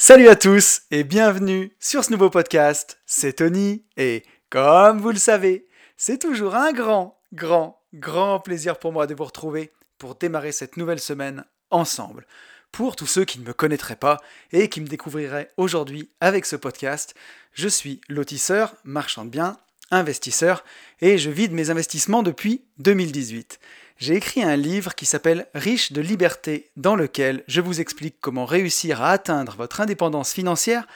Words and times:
Salut 0.00 0.28
à 0.28 0.36
tous 0.36 0.82
et 0.92 1.02
bienvenue 1.02 1.72
sur 1.80 2.04
ce 2.04 2.12
nouveau 2.12 2.30
podcast. 2.30 3.00
C'est 3.04 3.32
Tony 3.32 3.82
et 3.96 4.22
comme 4.48 5.00
vous 5.00 5.10
le 5.10 5.18
savez, 5.18 5.66
c'est 5.96 6.18
toujours 6.18 6.54
un 6.54 6.72
grand, 6.72 7.18
grand, 7.32 7.82
grand 7.94 8.38
plaisir 8.38 8.78
pour 8.78 8.92
moi 8.92 9.08
de 9.08 9.16
vous 9.16 9.24
retrouver 9.24 9.72
pour 9.98 10.14
démarrer 10.14 10.52
cette 10.52 10.76
nouvelle 10.76 11.00
semaine 11.00 11.44
ensemble. 11.72 12.28
Pour 12.70 12.94
tous 12.94 13.08
ceux 13.08 13.24
qui 13.24 13.40
ne 13.40 13.44
me 13.44 13.52
connaîtraient 13.52 13.96
pas 13.96 14.18
et 14.52 14.68
qui 14.68 14.80
me 14.80 14.86
découvriraient 14.86 15.50
aujourd'hui 15.56 16.10
avec 16.20 16.46
ce 16.46 16.54
podcast, 16.54 17.16
je 17.52 17.66
suis 17.66 18.00
lotisseur, 18.08 18.76
marchand 18.84 19.24
de 19.24 19.30
biens, 19.30 19.56
investisseur 19.90 20.62
et 21.00 21.18
je 21.18 21.30
vide 21.30 21.50
mes 21.50 21.70
investissements 21.70 22.22
depuis 22.22 22.62
2018 22.78 23.58
j'ai 23.98 24.14
écrit 24.14 24.42
un 24.42 24.56
livre 24.56 24.94
qui 24.94 25.06
s'appelle 25.06 25.46
Riche 25.54 25.92
de 25.92 26.00
liberté, 26.00 26.70
dans 26.76 26.94
lequel 26.94 27.42
je 27.48 27.60
vous 27.60 27.80
explique 27.80 28.16
comment 28.20 28.46
réussir 28.46 29.02
à 29.02 29.10
atteindre 29.10 29.56
votre 29.56 29.80
indépendance 29.80 30.32
financière 30.32 30.86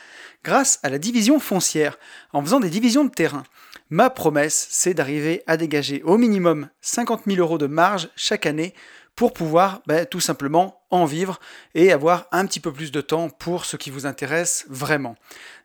grâce 0.45 0.79
à 0.85 0.89
la 0.89 0.99
division 0.99 1.41
foncière, 1.41 1.99
en 2.33 2.43
faisant 2.43 2.61
des 2.61 2.71
divisions 2.71 3.05
de 3.05 3.11
terrain. 3.11 3.43
Ma 3.91 4.09
promesse, 4.09 4.69
c'est 4.71 4.95
d'arriver 4.95 5.43
à 5.47 5.57
dégager 5.57 6.03
au 6.05 6.17
minimum 6.17 6.69
50 6.81 7.23
000 7.27 7.39
euros 7.39 7.59
de 7.59 7.67
marge 7.67 8.09
chaque 8.15 8.47
année 8.47 8.73
pour 9.17 9.33
pouvoir 9.33 9.83
ben, 9.87 10.07
tout 10.07 10.21
simplement 10.21 10.81
en 10.91 11.05
vivre 11.05 11.41
et 11.75 11.93
avoir 11.93 12.27
un 12.33 12.47
petit 12.47 12.61
peu 12.61 12.73
plus 12.73 12.93
de 12.93 13.01
temps 13.01 13.29
pour 13.29 13.65
ce 13.65 13.77
qui 13.77 13.91
vous 13.91 14.07
intéresse 14.07 14.65
vraiment. 14.69 15.17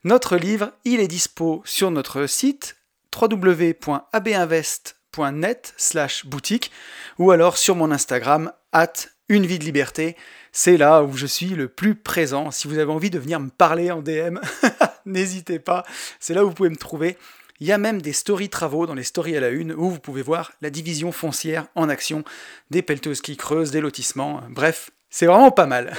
Notre 0.03 0.37
livre, 0.37 0.71
il 0.85 0.99
est 0.99 1.07
dispo 1.07 1.61
sur 1.65 1.91
notre 1.91 2.25
site 2.25 2.75
www.abinvest.com 3.15 4.96
net 5.25 5.73
slash 5.77 6.25
boutique 6.25 6.71
ou 7.17 7.31
alors 7.31 7.57
sur 7.57 7.75
mon 7.75 7.91
Instagram 7.91 8.51
at 8.71 8.93
une 9.29 9.45
vie 9.45 9.59
de 9.59 9.65
liberté. 9.65 10.15
C'est 10.51 10.77
là 10.77 11.03
où 11.03 11.15
je 11.15 11.25
suis 11.25 11.49
le 11.49 11.67
plus 11.67 11.95
présent. 11.95 12.51
Si 12.51 12.67
vous 12.67 12.77
avez 12.77 12.91
envie 12.91 13.09
de 13.09 13.19
venir 13.19 13.39
me 13.39 13.49
parler 13.49 13.91
en 13.91 14.01
DM, 14.01 14.39
n'hésitez 15.05 15.59
pas. 15.59 15.85
C'est 16.19 16.33
là 16.33 16.45
où 16.45 16.49
vous 16.49 16.55
pouvez 16.55 16.69
me 16.69 16.75
trouver. 16.75 17.17
Il 17.59 17.67
y 17.67 17.71
a 17.71 17.77
même 17.77 18.01
des 18.01 18.13
stories 18.13 18.49
travaux 18.49 18.85
dans 18.85 18.93
les 18.93 19.03
stories 19.03 19.35
à 19.35 19.39
la 19.39 19.49
une 19.49 19.73
où 19.73 19.89
vous 19.89 19.99
pouvez 19.99 20.21
voir 20.21 20.51
la 20.61 20.69
division 20.69 21.11
foncière 21.11 21.67
en 21.75 21.89
action, 21.89 22.23
des 22.69 22.81
pelleteuses 22.83 23.21
qui 23.21 23.35
creusent, 23.35 23.71
des 23.71 23.81
lotissements. 23.81 24.41
Bref, 24.49 24.91
c'est 25.09 25.25
vraiment 25.25 25.51
pas 25.51 25.65
mal. 25.65 25.95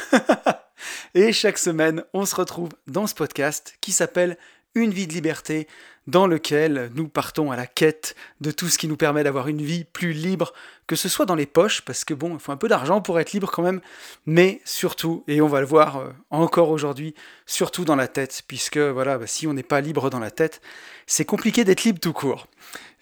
Et 1.15 1.33
chaque 1.33 1.59
semaine, 1.59 2.05
on 2.13 2.27
se 2.27 2.37
retrouve 2.37 2.71
dans 2.87 3.07
ce 3.07 3.15
podcast 3.15 3.77
qui 3.81 3.93
s'appelle 3.93 4.39
Une 4.75 4.93
vie 4.93 5.07
de 5.07 5.13
liberté 5.13 5.67
dans 6.09 6.27
lequel 6.27 6.91
nous 6.95 7.07
partons 7.07 7.51
à 7.51 7.57
la 7.57 7.67
quête 7.67 8.17
de 8.41 8.51
tout 8.51 8.69
ce 8.69 8.79
qui 8.79 8.89
nous 8.89 8.97
permet 8.97 9.23
d'avoir 9.23 9.47
une 9.47 9.61
vie 9.61 9.85
plus 9.85 10.13
libre, 10.13 10.55
que 10.87 10.97
ce 10.97 11.07
soit 11.07 11.27
dans 11.27 11.35
les 11.35 11.45
poches, 11.45 11.83
parce 11.83 12.05
que 12.07 12.15
bon, 12.15 12.33
il 12.33 12.41
faut 12.41 12.51
un 12.51 12.57
peu 12.57 12.67
d'argent 12.67 13.03
pour 13.03 13.21
être 13.21 13.33
libre 13.33 13.51
quand 13.51 13.63
même, 13.63 13.83
mais 14.25 14.63
surtout, 14.65 15.23
et 15.29 15.43
on 15.43 15.49
va 15.49 15.61
le 15.61 15.67
voir 15.67 15.99
euh, 15.99 16.09
encore 16.31 16.71
aujourd'hui, 16.71 17.15
surtout 17.45 17.85
dans 17.85 17.95
la 17.95 18.09
tête, 18.09 18.43
puisque 18.49 18.79
voilà, 18.79 19.19
bah, 19.19 19.27
si 19.27 19.47
on 19.47 19.53
n'est 19.53 19.63
pas 19.63 19.83
libre 19.83 20.09
dans 20.09 20.19
la 20.19 20.31
tête, 20.31 20.63
c'est 21.07 21.27
compliqué 21.27 21.63
d'être 21.65 21.85
libre 21.85 22.01
tout 22.01 22.15
court. 22.15 22.47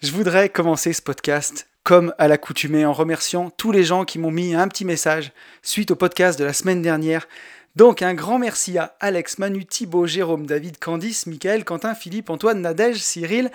Je 0.01 0.11
voudrais 0.11 0.49
commencer 0.49 0.91
ce 0.91 1.01
podcast 1.01 1.69
comme 1.83 2.13
à 2.17 2.27
l'accoutumée 2.27 2.85
en 2.85 2.91
remerciant 2.91 3.49
tous 3.49 3.71
les 3.71 3.85
gens 3.85 4.03
qui 4.03 4.19
m'ont 4.19 4.31
mis 4.31 4.53
un 4.53 4.67
petit 4.67 4.83
message 4.83 5.31
suite 5.61 5.91
au 5.91 5.95
podcast 5.95 6.37
de 6.37 6.43
la 6.43 6.51
semaine 6.51 6.81
dernière 6.81 7.29
donc 7.77 8.01
un 8.01 8.15
grand 8.15 8.39
merci 8.39 8.79
à 8.79 8.95
Alex, 8.99 9.37
Manu, 9.37 9.63
Thibaut, 9.63 10.07
Jérôme, 10.07 10.47
David, 10.47 10.79
Candice, 10.79 11.27
Michael, 11.27 11.63
Quentin, 11.63 11.93
Philippe, 11.93 12.31
Antoine, 12.31 12.59
Nadège, 12.59 12.97
Cyril, 12.97 13.51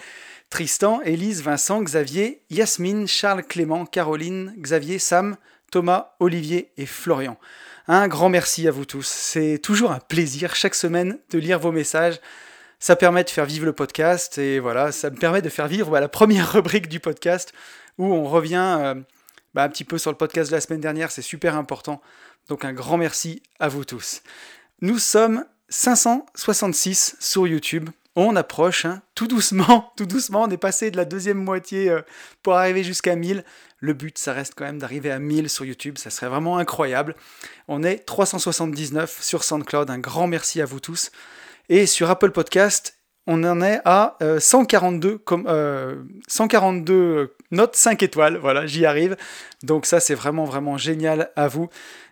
Tristan, 0.49 1.01
Élise, 1.03 1.43
Vincent, 1.43 1.83
Xavier, 1.83 2.41
Yasmine, 2.49 3.09
Charles, 3.09 3.43
Clément, 3.43 3.85
Caroline, 3.85 4.55
Xavier, 4.59 5.01
Sam, 5.01 5.37
Thomas, 5.73 6.13
Olivier 6.21 6.71
et 6.77 6.87
Florian. 6.87 7.37
Un 7.89 8.07
grand 8.07 8.29
merci 8.29 8.69
à 8.69 8.71
vous 8.71 8.85
tous. 8.85 9.09
C'est 9.09 9.59
toujours 9.59 9.91
un 9.91 9.99
plaisir 9.99 10.55
chaque 10.55 10.77
semaine 10.77 11.19
de 11.31 11.39
lire 11.41 11.59
vos 11.59 11.73
messages. 11.73 12.21
Ça 12.79 12.95
permet 12.95 13.25
de 13.25 13.31
faire 13.31 13.45
vivre 13.45 13.67
le 13.67 13.73
podcast 13.73 14.39
et 14.39 14.61
voilà, 14.61 14.93
ça 14.93 15.11
me 15.11 15.17
permet 15.17 15.43
de 15.43 15.49
faire 15.49 15.67
vivre 15.67 15.91
bah, 15.91 15.99
la 15.99 16.09
première 16.09 16.53
rubrique 16.53 16.89
du 16.89 17.01
podcast 17.01 17.53
où 17.99 18.07
on 18.07 18.23
revient 18.23 18.79
euh, 18.81 18.95
bah, 19.55 19.65
un 19.65 19.69
petit 19.69 19.85
peu 19.85 19.99
sur 19.99 20.11
le 20.11 20.17
podcast 20.17 20.51
de 20.51 20.57
la 20.57 20.61
semaine 20.61 20.81
dernière. 20.81 21.11
C'est 21.11 21.23
super 21.23 21.57
important 21.57 22.01
donc 22.49 22.65
un 22.65 22.73
grand 22.73 22.99
merci 22.99 23.43
à 23.61 23.69
vous 23.69 23.85
tous. 23.85 24.23
Nous 24.81 24.99
sommes 24.99 25.45
566 25.69 27.17
sur 27.21 27.47
YouTube. 27.47 27.91
On 28.15 28.37
approche, 28.37 28.85
hein, 28.85 29.01
tout 29.15 29.27
doucement, 29.27 29.93
tout 29.97 30.07
doucement. 30.07 30.43
On 30.43 30.51
est 30.51 30.59
passé 30.59 30.91
de 30.91 30.97
la 30.97 31.07
deuxième 31.07 31.39
moitié 31.39 31.89
euh, 31.89 32.03
pour 32.43 32.55
arriver 32.55 32.85
jusqu'à 32.85 33.17
1000. 33.17 33.45
Le 33.79 33.95
but, 33.95 34.19
ça 34.19 34.33
reste 34.33 34.55
quand 34.55 34.65
même 34.65 34.79
d'arriver 34.79 35.11
à 35.11 35.19
1000 35.19 35.49
sur 35.49 35.65
YouTube. 35.65 35.97
Ça 35.97 36.11
serait 36.11 36.29
vraiment 36.29 36.59
incroyable. 36.59 37.17
On 37.69 37.83
est 37.83 38.01
379 38.01 39.23
sur 39.23 39.45
SoundCloud. 39.45 39.89
Un 39.89 39.99
grand 39.99 40.27
merci 40.27 40.61
à 40.61 40.67
vous 40.67 40.81
tous. 40.81 41.11
Et 41.69 41.87
sur 41.87 42.11
Apple 42.11 42.33
Podcast, 42.33 42.99
on 43.27 43.45
en 43.45 43.63
est 43.63 43.81
à 43.85 44.17
142, 44.39 45.19
comme, 45.19 45.49
142 46.27 47.35
notes 47.53 47.77
5 47.77 48.03
étoiles. 48.03 48.37
Voilà, 48.37 48.67
j'y 48.67 48.85
arrive. 48.85 49.17
Donc 49.63 49.87
ça, 49.87 50.01
c'est 50.01 50.15
vraiment, 50.15 50.45
vraiment 50.45 50.77
génial 50.77 51.31
à 51.37 51.49
vous. 51.49 51.69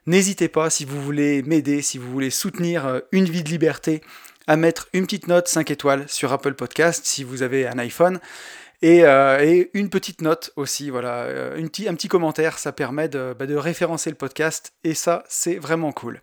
N'hésitez 0.07 0.49
pas, 0.49 0.71
si 0.71 0.85
vous 0.85 1.01
voulez 1.03 1.43
m'aider, 1.43 1.83
si 1.83 1.99
vous 1.99 2.11
voulez 2.11 2.31
soutenir 2.31 2.87
euh, 2.87 3.01
une 3.13 3.27
vie 3.27 3.43
de 3.43 3.49
liberté, 3.49 4.01
à 4.47 4.57
mettre 4.57 4.89
une 4.93 5.05
petite 5.05 5.29
note 5.29 5.47
5 5.47 5.71
étoiles 5.71 6.09
sur 6.09 6.33
Apple 6.33 6.55
Podcast 6.55 7.05
si 7.05 7.23
vous 7.23 7.43
avez 7.43 7.67
un 7.67 7.79
iPhone. 7.79 8.19
Et, 8.83 9.05
euh, 9.05 9.65
une 9.75 9.91
petite 9.91 10.23
note 10.23 10.53
aussi, 10.57 10.89
voilà, 10.89 11.25
euh, 11.25 11.63
un 11.63 11.95
petit 11.95 12.09
commentaire, 12.09 12.59
ça 12.59 12.73
permet 12.73 13.09
bah, 13.09 13.47
de 13.47 13.55
référencer 13.55 14.09
le 14.09 14.17
podcast 14.17 14.73
et 14.85 14.95
ça, 14.95 15.23
c'est 15.29 15.59
vraiment 15.59 15.93
cool. 15.93 16.23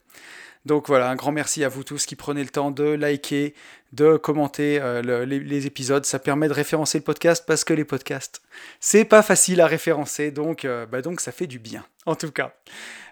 Donc 0.67 0.87
voilà, 0.87 1.09
un 1.09 1.15
grand 1.15 1.31
merci 1.31 1.63
à 1.63 1.69
vous 1.69 1.83
tous 1.85 2.05
qui 2.05 2.17
prenez 2.17 2.43
le 2.43 2.49
temps 2.49 2.71
de 2.71 2.83
liker, 2.83 3.55
de 3.93 4.17
commenter 4.17 4.81
les, 5.01 5.65
épisodes. 5.65 6.05
Ça 6.05 6.19
permet 6.19 6.49
de 6.49 6.53
référencer 6.53 6.97
le 6.97 7.05
podcast 7.05 7.45
parce 7.47 7.63
que 7.63 7.73
les 7.73 7.85
podcasts, 7.85 8.41
c'est 8.81 9.05
pas 9.05 9.21
facile 9.21 9.61
à 9.61 9.67
référencer, 9.67 10.29
donc, 10.29 10.67
bah, 10.91 11.01
donc 11.01 11.21
ça 11.21 11.31
fait 11.31 11.47
du 11.47 11.57
bien, 11.57 11.85
en 12.05 12.15
tout 12.15 12.31
cas. 12.31 12.53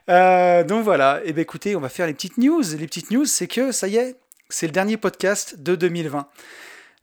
Euh, 0.09 0.63
donc 0.63 0.83
voilà, 0.83 1.21
et 1.23 1.29
eh 1.29 1.33
bien 1.33 1.43
écoutez, 1.43 1.75
on 1.77 1.79
va 1.79 1.89
faire 1.89 2.07
les 2.07 2.13
petites 2.13 2.37
news. 2.37 2.61
Les 2.77 2.87
petites 2.87 3.09
news, 3.09 3.25
c'est 3.25 3.47
que 3.47 3.71
ça 3.71 3.87
y 3.87 3.95
est, 3.95 4.17
c'est 4.49 4.67
le 4.67 4.71
dernier 4.73 4.97
podcast 4.97 5.59
de 5.59 5.75
2020. 5.75 6.27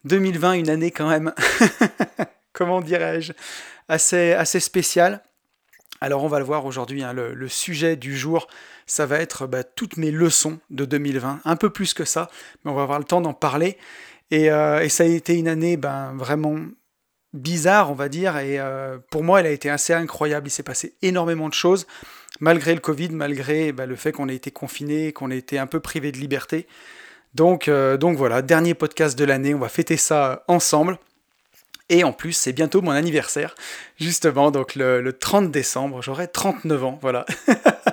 2020, 0.05 0.53
une 0.53 0.69
année 0.69 0.91
quand 0.91 1.09
même, 1.09 1.33
comment 2.53 2.81
dirais-je, 2.81 3.33
assez, 3.89 4.33
assez 4.33 4.61
spéciale. 4.61 5.23
Alors 6.01 6.25
on 6.25 6.29
va 6.29 6.41
le 6.41 6.45
voir 6.45 6.67
aujourd'hui, 6.67 7.03
hein, 7.05 7.13
le, 7.13 7.49
sujet 7.49 7.95
du 7.95 8.17
jour, 8.17 8.49
ça 8.92 9.06
va 9.06 9.20
être 9.20 9.47
bah, 9.47 9.64
toutes 9.64 9.97
mes 9.97 10.10
leçons 10.10 10.58
de 10.69 10.84
2020, 10.84 11.41
un 11.44 11.56
peu 11.56 11.70
plus 11.70 11.94
que 11.94 12.04
ça, 12.04 12.28
mais 12.64 12.70
on 12.70 12.75
va 12.75 12.82
avoir 12.82 12.98
le 12.98 13.06
temps 13.06 13.22
d'en 13.22 13.32
parler. 13.32 13.78
Et, 14.30 14.50
euh, 14.50 14.86
ça 14.91 15.04
a 15.04 15.06
été 15.06 15.34
une 15.38 15.48
année 15.48 15.78
ben, 15.78 16.12
vraiment 16.14 16.56
bizarre, 17.32 17.91
on 17.91 17.94
va 17.94 18.10
dire, 18.10 18.36
et 18.36 18.60
euh, 18.60 18.98
pour 19.10 19.25
moi 19.25 19.41
elle 19.41 19.47
a 19.47 19.50
été 19.50 19.70
assez 19.70 19.94
incroyable, 19.94 20.48
il 20.48 20.50
s'est 20.50 20.62
passé 20.62 20.94
énormément 21.00 21.48
de 21.48 21.54
choses 21.54 21.86
malgré 22.41 22.75
le 22.75 22.80
Covid, 22.80 23.08
malgré 23.10 23.72
bah, 23.72 23.86
le 23.86 23.97
fait 23.97 24.12
qu'on 24.12 24.28
ait 24.28 24.34
été 24.34 24.50
confiné, 24.50 25.12
qu'on 25.12 25.30
ait 25.30 25.38
été 25.38 25.59
un 25.59 25.66
peu 25.66 25.80
privé 25.80 26.12
de 26.12 26.19
liberté. 26.19 26.66
Donc, 27.34 27.69
euh, 27.69 27.97
donc 27.97 28.19
voilà, 28.19 28.42
dernier 28.42 28.74
podcast 28.74 29.19
de 29.19 29.24
l'année, 29.24 29.54
on 29.54 29.59
va 29.59 29.70
fêter 29.70 29.97
ça 29.97 30.44
ensemble. 30.48 30.98
Et 31.88 32.04
en 32.04 32.12
plus, 32.12 32.32
c'est 32.32 32.53
bientôt 32.53 32.82
mon 32.82 32.91
anniversaire, 32.91 33.54
justement, 33.98 34.50
donc 34.50 34.74
le, 34.74 35.10
30 35.12 35.50
décembre, 35.50 36.03
j'aurai 36.03 36.28
39 36.28 36.84
ans, 36.84 36.98
voilà. 37.00 37.24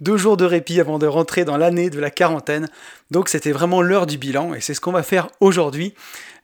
Deux 0.00 0.16
jours 0.16 0.36
de 0.36 0.44
répit 0.44 0.80
avant 0.80 0.98
de 0.98 1.06
rentrer 1.06 1.44
dans 1.44 1.56
l'année 1.56 1.90
de 1.90 2.00
la 2.00 2.10
quarantaine. 2.10 2.68
Donc 3.10 3.28
c'était 3.28 3.52
vraiment 3.52 3.82
l'heure 3.82 4.06
du 4.06 4.18
bilan 4.18 4.54
et 4.54 4.60
c'est 4.60 4.74
ce 4.74 4.80
qu'on 4.80 4.92
va 4.92 5.02
faire 5.02 5.28
aujourd'hui. 5.40 5.94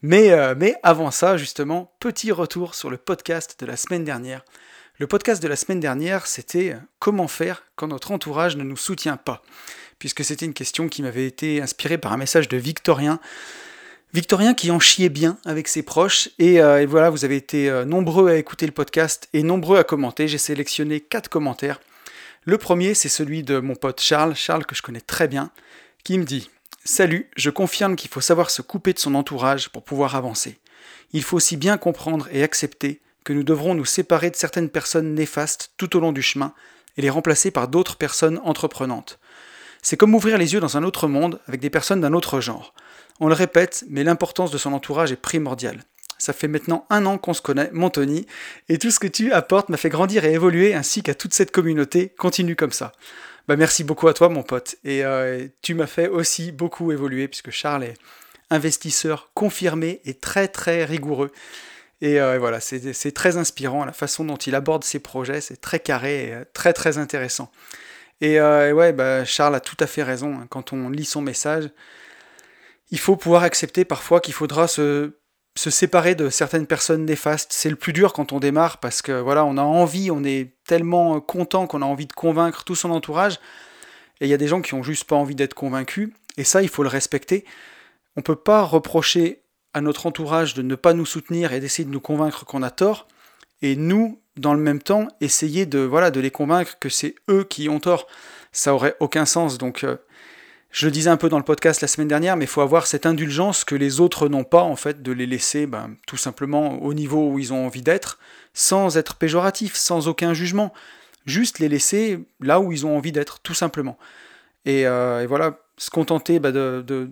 Mais, 0.03 0.33
euh, 0.33 0.55
avant 0.83 1.12
ça, 1.12 1.37
justement, 1.37 1.93
petit 2.00 2.33
retour 2.33 2.75
sur 2.75 2.91
le 2.91 2.97
podcast 2.97 3.56
de 3.60 3.66
la 3.66 3.77
semaine 3.77 4.05
dernière. 4.05 4.44
Le 4.99 5.06
podcast 5.06 5.43
de 5.43 5.49
la 5.49 5.56
semaine 5.56 5.81
dernière, 5.81 6.27
c'était 6.27 6.77
comment 6.99 7.28
faire 7.28 7.62
quand 7.77 7.88
notre 7.88 8.10
entourage 8.10 8.56
ne 8.56 8.65
nous 8.65 8.77
soutient 8.77 9.16
pas, 9.16 9.43
puisque 9.99 10.25
c'était 10.25 10.44
une 10.44 10.54
question 10.54 10.89
qui 10.89 11.03
m'avait 11.03 11.27
été 11.27 11.62
inspirée 11.62 11.99
par 11.99 12.12
un 12.12 12.16
message 12.16 12.49
de 12.49 12.56
Victorien. 12.56 13.21
Victorien 14.13 14.54
qui 14.54 14.71
en 14.71 14.78
chiait 14.78 15.09
bien 15.09 15.39
avec 15.45 15.69
ses 15.69 15.83
proches, 15.83 16.28
et, 16.39 16.60
euh, 16.60 16.84
voilà, 16.86 17.09
vous 17.09 17.24
avez 17.24 17.36
été 17.36 17.71
euh, 17.71 17.84
nombreux 17.84 18.28
à 18.28 18.36
écouter 18.36 18.66
le 18.66 18.72
podcast 18.72 19.28
et 19.33 19.42
nombreux 19.42 19.78
à 19.78 19.84
commenter. 19.84 20.28
J'ai 20.28 20.39
sélectionné 20.39 21.01
quatre 21.01 21.28
commentaires. 21.28 21.80
Le 22.44 22.59
premier, 22.59 22.94
c'est 22.94 23.09
celui 23.09 23.44
de 23.44 23.60
mon 23.60 23.77
pote 23.77 24.00
Charles, 24.00 24.34
Charles 24.34 24.66
que 24.66 24.74
je 24.74 24.83
connais 24.83 25.00
très 25.00 25.28
bien, 25.28 25.53
qui 26.03 26.18
me 26.18 26.24
dit 26.24 26.50
Salut, 26.84 27.30
je 27.36 27.50
confirme 27.50 27.94
qu'il 27.94 28.10
faut 28.10 28.21
savoir 28.21 28.50
se 28.50 28.62
couper 28.62 28.92
de 28.92 28.98
son 28.98 29.15
entourage 29.15 29.68
pour 29.68 29.84
pouvoir 29.84 30.16
avancer. 30.16 30.59
Il 31.12 31.22
faut 31.22 31.36
aussi 31.36 31.56
bien 31.56 31.78
comprendre 31.78 32.28
et 32.33 32.42
accepter 32.42 33.00
que 33.22 33.33
nous 33.33 33.44
devrons 33.44 33.77
nous 33.77 33.84
séparer 33.84 34.28
de 34.28 34.34
certaines 34.34 34.71
personnes 34.71 35.15
néfastes 35.15 35.72
tout 35.77 35.97
au 35.97 36.00
long 36.00 36.10
du 36.10 36.22
chemin 36.22 36.53
et 36.97 37.03
les 37.03 37.10
remplacer 37.10 37.53
par 37.53 37.68
d'autres 37.68 37.97
personnes 37.97 38.41
entreprenantes. 38.42 39.21
C'est 39.80 39.97
comme 39.97 40.15
ouvrir 40.15 40.36
les 40.36 40.53
yeux 40.53 40.60
dans 40.60 40.77
un 40.77 40.83
autre 40.83 41.06
monde 41.06 41.41
avec 41.47 41.60
des 41.60 41.71
personnes 41.71 42.00
d'un 42.00 42.12
autre 42.12 42.41
genre. 42.41 42.74
On 43.21 43.28
le 43.28 43.34
répète, 43.34 43.84
mais 43.88 44.03
l'importance 44.03 44.50
de 44.50 44.59
son 44.59 44.72
entourage 44.72 45.12
est 45.12 45.16
primordiale. 45.16 45.84
Ça 46.22 46.33
fait 46.33 46.47
maintenant 46.47 46.86
un 46.89 47.04
an 47.07 47.19
qu'on 47.19 47.34
se 47.34 47.42
connaît, 47.42 47.69
mon 47.72 47.91
Tony, 47.91 48.28
et 48.69 48.78
tout 48.78 48.92
ce 48.92 49.01
que 49.01 49.09
tu 49.09 49.33
apportes 49.33 49.71
m'a 49.71 49.77
fait 49.77 49.89
grandir 49.89 50.24
et 50.24 50.33
évoluer, 50.33 50.72
ainsi 50.72 51.03
qu'à 51.03 51.16
toute 51.16 51.34
cette 51.34 51.51
communauté. 51.51 52.10
Continue 52.16 52.54
comme 52.54 52.71
ça. 52.71 52.92
Bah, 53.48 53.57
merci 53.57 53.83
beaucoup 53.83 54.07
à 54.07 54.15
toi, 54.15 54.28
mon 54.28 54.45
pote. 54.45 54.77
Et 54.84 55.04
euh, 55.04 55.48
tu 55.63 55.74
m'as 55.74 55.89
fait 55.89 56.07
aussi 56.07 56.53
beaucoup 56.53 56.92
évoluer, 56.92 57.27
puisque 57.27 57.51
Charles 57.51 57.83
est 57.83 57.95
investisseur 58.51 59.33
confirmé 59.34 60.01
et 60.04 60.15
très 60.15 60.47
très 60.47 60.84
rigoureux. 60.84 61.33
Et 62.03 62.21
euh, 62.21 62.39
voilà, 62.39 62.60
c'est 62.60 63.13
très 63.13 63.36
inspirant, 63.36 63.84
la 63.84 63.92
façon 63.92 64.24
dont 64.24 64.36
il 64.36 64.54
aborde 64.54 64.84
ses 64.84 65.01
projets, 65.01 65.41
c'est 65.41 65.60
très 65.60 65.80
carré 65.80 66.28
et 66.28 66.34
euh, 66.34 66.45
très 66.53 66.72
très 66.72 66.98
intéressant. 66.98 67.51
Et, 68.21 68.41
ouais, 68.41 68.92
bah, 68.92 69.24
Charles 69.24 69.57
a 69.57 69.60
tout 69.60 69.77
à 69.80 69.89
fait 69.89 70.04
raison, 70.04 70.36
hein. 70.36 70.47
quand 70.51 70.72
on 70.72 70.89
lit 70.89 71.04
son 71.04 71.21
message, 71.21 71.69
il 72.92 73.01
faut 73.01 73.16
pouvoir 73.16 73.42
accepter 73.42 73.84
parfois 73.84 74.21
qu'il 74.21 74.34
faudra 74.34 74.69
se 74.69 75.15
se 75.54 75.71
séparer 75.71 76.15
de 76.15 76.31
certaines 76.31 76.66
personnes 76.66 77.04
néfastes, 77.04 77.53
c'est 77.53 77.69
le 77.71 77.77
plus 77.77 77.93
dur 77.93 78.13
quand 78.13 78.33
on 78.33 78.41
démarre 78.41 78.78
parce 78.78 79.03
que 79.03 79.13
voilà, 79.13 79.45
on 79.45 79.59
a 79.59 79.63
envie, 79.63 80.10
on 80.10 80.25
est 80.25 80.53
tellement 80.66 81.21
content 81.21 81.66
qu'on 81.66 81.83
a 81.83 81.87
envie 81.87 82.07
de 82.07 82.13
convaincre 82.13 82.65
tout 82.65 82.75
son 82.75 82.91
entourage. 82.91 83.39
Et 84.21 84.27
il 84.27 84.28
y 84.28 84.34
a 84.34 84.39
des 84.39 84.49
gens 84.49 84.63
qui 84.63 84.75
ont 84.75 84.83
juste 84.83 85.04
pas 85.04 85.16
envie 85.16 85.34
d'être 85.34 85.54
convaincus. 85.54 86.10
Et 86.37 86.45
ça, 86.45 86.63
il 86.63 86.69
faut 86.69 86.83
le 86.83 86.89
respecter. 86.89 87.45
On 88.16 88.22
peut 88.22 88.37
pas 88.37 88.63
reprocher 88.63 89.43
à 89.75 89.81
notre 89.81 90.07
entourage 90.07 90.54
de 90.54 90.63
ne 90.63 90.75
pas 90.75 90.95
nous 90.95 91.07
soutenir 91.07 91.53
et 91.53 91.60
d'essayer 91.60 91.84
de 91.84 91.93
nous 91.93 92.01
convaincre 92.01 92.45
qu'on 92.45 92.63
a 92.63 92.71
tort. 92.71 93.09
Et 93.60 93.77
nous, 93.77 94.21
dans 94.37 94.55
le 94.55 94.60
même 94.60 94.81
temps, 94.81 95.09
essayer 95.21 95.66
de 95.66 95.81
voilà 95.81 96.10
de 96.10 96.21
les 96.21 96.31
convaincre 96.31 96.78
que 96.78 96.89
c'est 96.89 97.15
eux 97.28 97.45
qui 97.45 97.69
ont 97.69 97.81
tort. 97.81 98.07
Ça 98.53 98.75
aurait 98.75 98.97
aucun 99.01 99.27
sens. 99.27 99.59
Donc 99.59 99.84
euh, 99.84 99.97
je 100.72 100.86
le 100.86 100.91
disais 100.91 101.10
un 101.10 101.19
peu 101.19 101.28
dans 101.28 101.36
le 101.36 101.45
podcast 101.45 101.83
la 101.83 101.86
semaine 101.86 102.09
dernière, 102.09 102.39
mais 102.39 102.47
il 102.47 102.48
faut 102.48 102.63
avoir 102.63 102.86
cette 102.86 103.04
indulgence 103.04 103.63
que 103.63 103.74
les 103.74 104.01
autres 104.01 104.28
n'ont 104.28 104.42
pas, 104.42 104.63
en 104.63 104.74
fait, 104.74 105.03
de 105.03 105.13
les 105.13 105.27
laisser 105.27 105.66
ben, 105.66 105.97
tout 106.07 106.16
simplement 106.16 106.83
au 106.83 106.95
niveau 106.95 107.30
où 107.30 107.39
ils 107.39 107.53
ont 107.53 107.66
envie 107.66 107.83
d'être, 107.83 108.19
sans 108.54 108.97
être 108.97 109.16
péjoratif, 109.16 109.74
sans 109.74 110.09
aucun 110.09 110.33
jugement. 110.33 110.72
Juste 111.27 111.59
les 111.59 111.69
laisser 111.69 112.21
là 112.41 112.59
où 112.59 112.72
ils 112.72 112.86
ont 112.86 112.97
envie 112.97 113.13
d'être, 113.13 113.41
tout 113.41 113.53
simplement. 113.53 113.98
Et, 114.65 114.86
euh, 114.86 115.27
voilà, 115.28 115.59
se 115.77 115.91
contenter 115.91 116.39
ben, 116.39 116.53
de, 116.53 117.10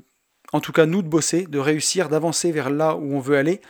en 0.55 0.61
tout 0.61 0.73
cas 0.73 0.87
nous, 0.87 1.03
de 1.03 1.09
bosser, 1.09 1.47
de 1.47 1.59
réussir, 1.59 2.09
d'avancer 2.09 2.53
vers 2.53 2.71
là 2.71 2.97
où 2.97 3.15
on 3.15 3.21
veut 3.21 3.37
aller. 3.37 3.61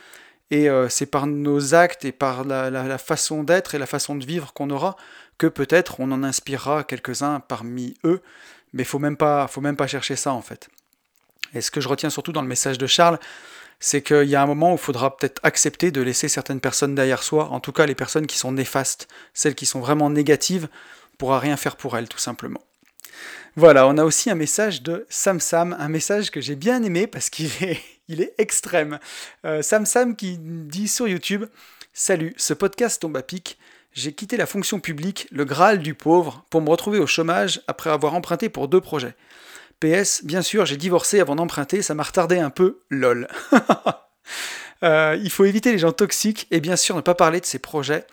Et 0.51 0.69
euh, 0.69 0.87
c'est 0.87 1.05
par 1.05 1.27
nos 1.27 1.75
actes 1.75 2.05
et 2.05 2.13
par 2.13 2.45
la 2.45 2.97
façon 2.97 3.43
d'être 3.43 3.75
et 3.75 3.77
la 3.77 3.85
façon 3.85 4.15
de 4.15 4.25
vivre 4.25 4.53
qu'on 4.53 4.69
aura 4.69 4.95
que 5.37 5.47
peut-être 5.47 5.99
on 5.99 6.11
en 6.11 6.23
inspirera 6.23 6.83
quelques-uns 6.83 7.39
parmi 7.39 7.95
eux 8.03 8.21
mais 8.73 8.83
faut 8.83 8.99
même 8.99 9.17
pas, 9.17 9.47
faut 9.47 9.61
même 9.61 9.77
pas 9.77 9.87
chercher 9.87 10.15
ça 10.15 10.33
en 10.33 10.41
fait. 10.41 10.69
Et 11.53 11.61
ce 11.61 11.71
que 11.71 11.81
je 11.81 11.87
retiens 11.87 12.09
surtout 12.09 12.31
dans 12.31 12.41
le 12.41 12.47
message 12.47 12.77
de 12.77 12.87
Charles, 12.87 13.19
c'est 13.79 14.01
qu'il 14.01 14.27
y 14.27 14.35
a 14.35 14.41
un 14.41 14.45
moment 14.45 14.71
où 14.71 14.75
il 14.75 14.81
faudra 14.81 15.17
peut-être 15.17 15.39
accepter 15.43 15.91
de 15.91 16.01
laisser 16.01 16.27
certaines 16.27 16.61
personnes 16.61 16.95
derrière 16.95 17.23
soi, 17.23 17.49
en 17.49 17.59
tout 17.59 17.71
cas 17.71 17.85
les 17.85 17.95
personnes 17.95 18.27
qui 18.27 18.37
sont 18.37 18.51
néfastes, 18.51 19.07
celles 19.33 19.55
qui 19.55 19.65
sont 19.65 19.79
vraiment 19.79 20.09
négatives, 20.09 20.69
on 21.13 21.17
pourra 21.17 21.39
rien 21.39 21.57
faire 21.57 21.75
pour 21.75 21.97
elles 21.97 22.07
tout 22.07 22.19
simplement. 22.19 22.61
Voilà, 23.57 23.87
on 23.87 23.97
a 23.97 24.05
aussi 24.05 24.29
un 24.29 24.35
message 24.35 24.81
de 24.81 25.05
Sam 25.09 25.39
Sam, 25.41 25.75
un 25.77 25.89
message 25.89 26.31
que 26.31 26.39
j'ai 26.39 26.55
bien 26.55 26.83
aimé 26.83 27.05
parce 27.07 27.29
qu'il 27.29 27.51
est, 27.61 27.81
il 28.07 28.21
est 28.21 28.33
extrême. 28.37 28.99
Euh, 29.45 29.61
Sam 29.61 29.85
Sam 29.85 30.15
qui 30.15 30.37
dit 30.39 30.87
sur 30.87 31.07
YouTube 31.07 31.45
Salut, 31.93 32.33
ce 32.37 32.53
podcast 32.53 33.01
tombe 33.01 33.17
à 33.17 33.23
pic 33.23 33.57
j'ai 33.93 34.13
quitté 34.13 34.37
la 34.37 34.45
fonction 34.45 34.79
publique, 34.79 35.27
le 35.31 35.45
Graal 35.45 35.79
du 35.79 35.93
pauvre, 35.93 36.45
pour 36.49 36.61
me 36.61 36.69
retrouver 36.69 36.99
au 36.99 37.07
chômage 37.07 37.61
après 37.67 37.89
avoir 37.89 38.13
emprunté 38.13 38.49
pour 38.49 38.67
deux 38.67 38.81
projets. 38.81 39.15
PS, 39.79 40.23
bien 40.23 40.41
sûr, 40.41 40.65
j'ai 40.65 40.77
divorcé 40.77 41.19
avant 41.19 41.35
d'emprunter, 41.35 41.81
ça 41.81 41.95
m'a 41.95 42.03
retardé 42.03 42.39
un 42.39 42.49
peu, 42.49 42.81
lol. 42.89 43.27
Euh, 44.83 45.15
il 45.21 45.29
faut 45.29 45.45
éviter 45.45 45.71
les 45.71 45.77
gens 45.77 45.91
toxiques 45.91 46.47
et 46.49 46.59
bien 46.59 46.75
sûr 46.75 46.95
ne 46.95 47.01
pas 47.01 47.13
parler 47.13 47.39
de 47.39 47.45
ces 47.45 47.59
projets 47.59 48.07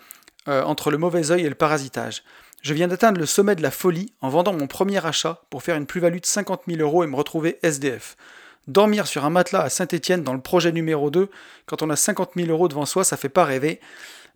euh, 0.49 0.63
entre 0.65 0.91
le 0.91 0.99
mauvais 0.99 1.31
œil 1.31 1.47
et 1.47 1.49
le 1.49 1.55
parasitage. 1.55 2.23
Je 2.61 2.75
viens 2.75 2.89
d'atteindre 2.89 3.19
le 3.19 3.25
sommet 3.25 3.55
de 3.55 3.63
la 3.63 3.71
folie 3.71 4.13
en 4.21 4.29
vendant 4.29 4.53
mon 4.53 4.67
premier 4.67 5.03
achat 5.07 5.41
pour 5.49 5.63
faire 5.63 5.77
une 5.77 5.87
plus-value 5.87 6.19
de 6.19 6.27
50 6.27 6.65
000 6.69 6.83
euros 6.83 7.05
et 7.05 7.07
me 7.07 7.17
retrouver 7.17 7.59
SDF. 7.63 8.19
Dormir 8.67 9.07
sur 9.07 9.25
un 9.25 9.31
matelas 9.31 9.63
à 9.63 9.71
Saint-Etienne 9.71 10.23
dans 10.23 10.35
le 10.35 10.43
projet 10.43 10.73
numéro 10.73 11.11
2, 11.11 11.31
quand 11.65 11.81
on 11.81 11.89
a 11.89 11.97
50 11.97 12.33
000 12.37 12.51
euros 12.51 12.69
devant 12.69 12.85
soi, 12.85 13.03
ça 13.03 13.17
fait 13.17 13.31
pas 13.31 13.47
rêver. 13.47 13.81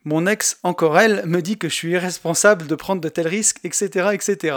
Mon 0.05 0.27
ex, 0.27 0.59
encore 0.65 0.99
elle, 0.99 1.25
me 1.27 1.41
dit 1.41 1.59
que 1.59 1.69
je 1.69 1.75
suis 1.75 1.93
irresponsable 1.93 2.67
de 2.67 2.75
prendre 2.75 3.01
de 3.01 3.09
tels 3.09 3.29
risques, 3.29 3.61
etc. 3.65 4.09
etc. 4.13 4.57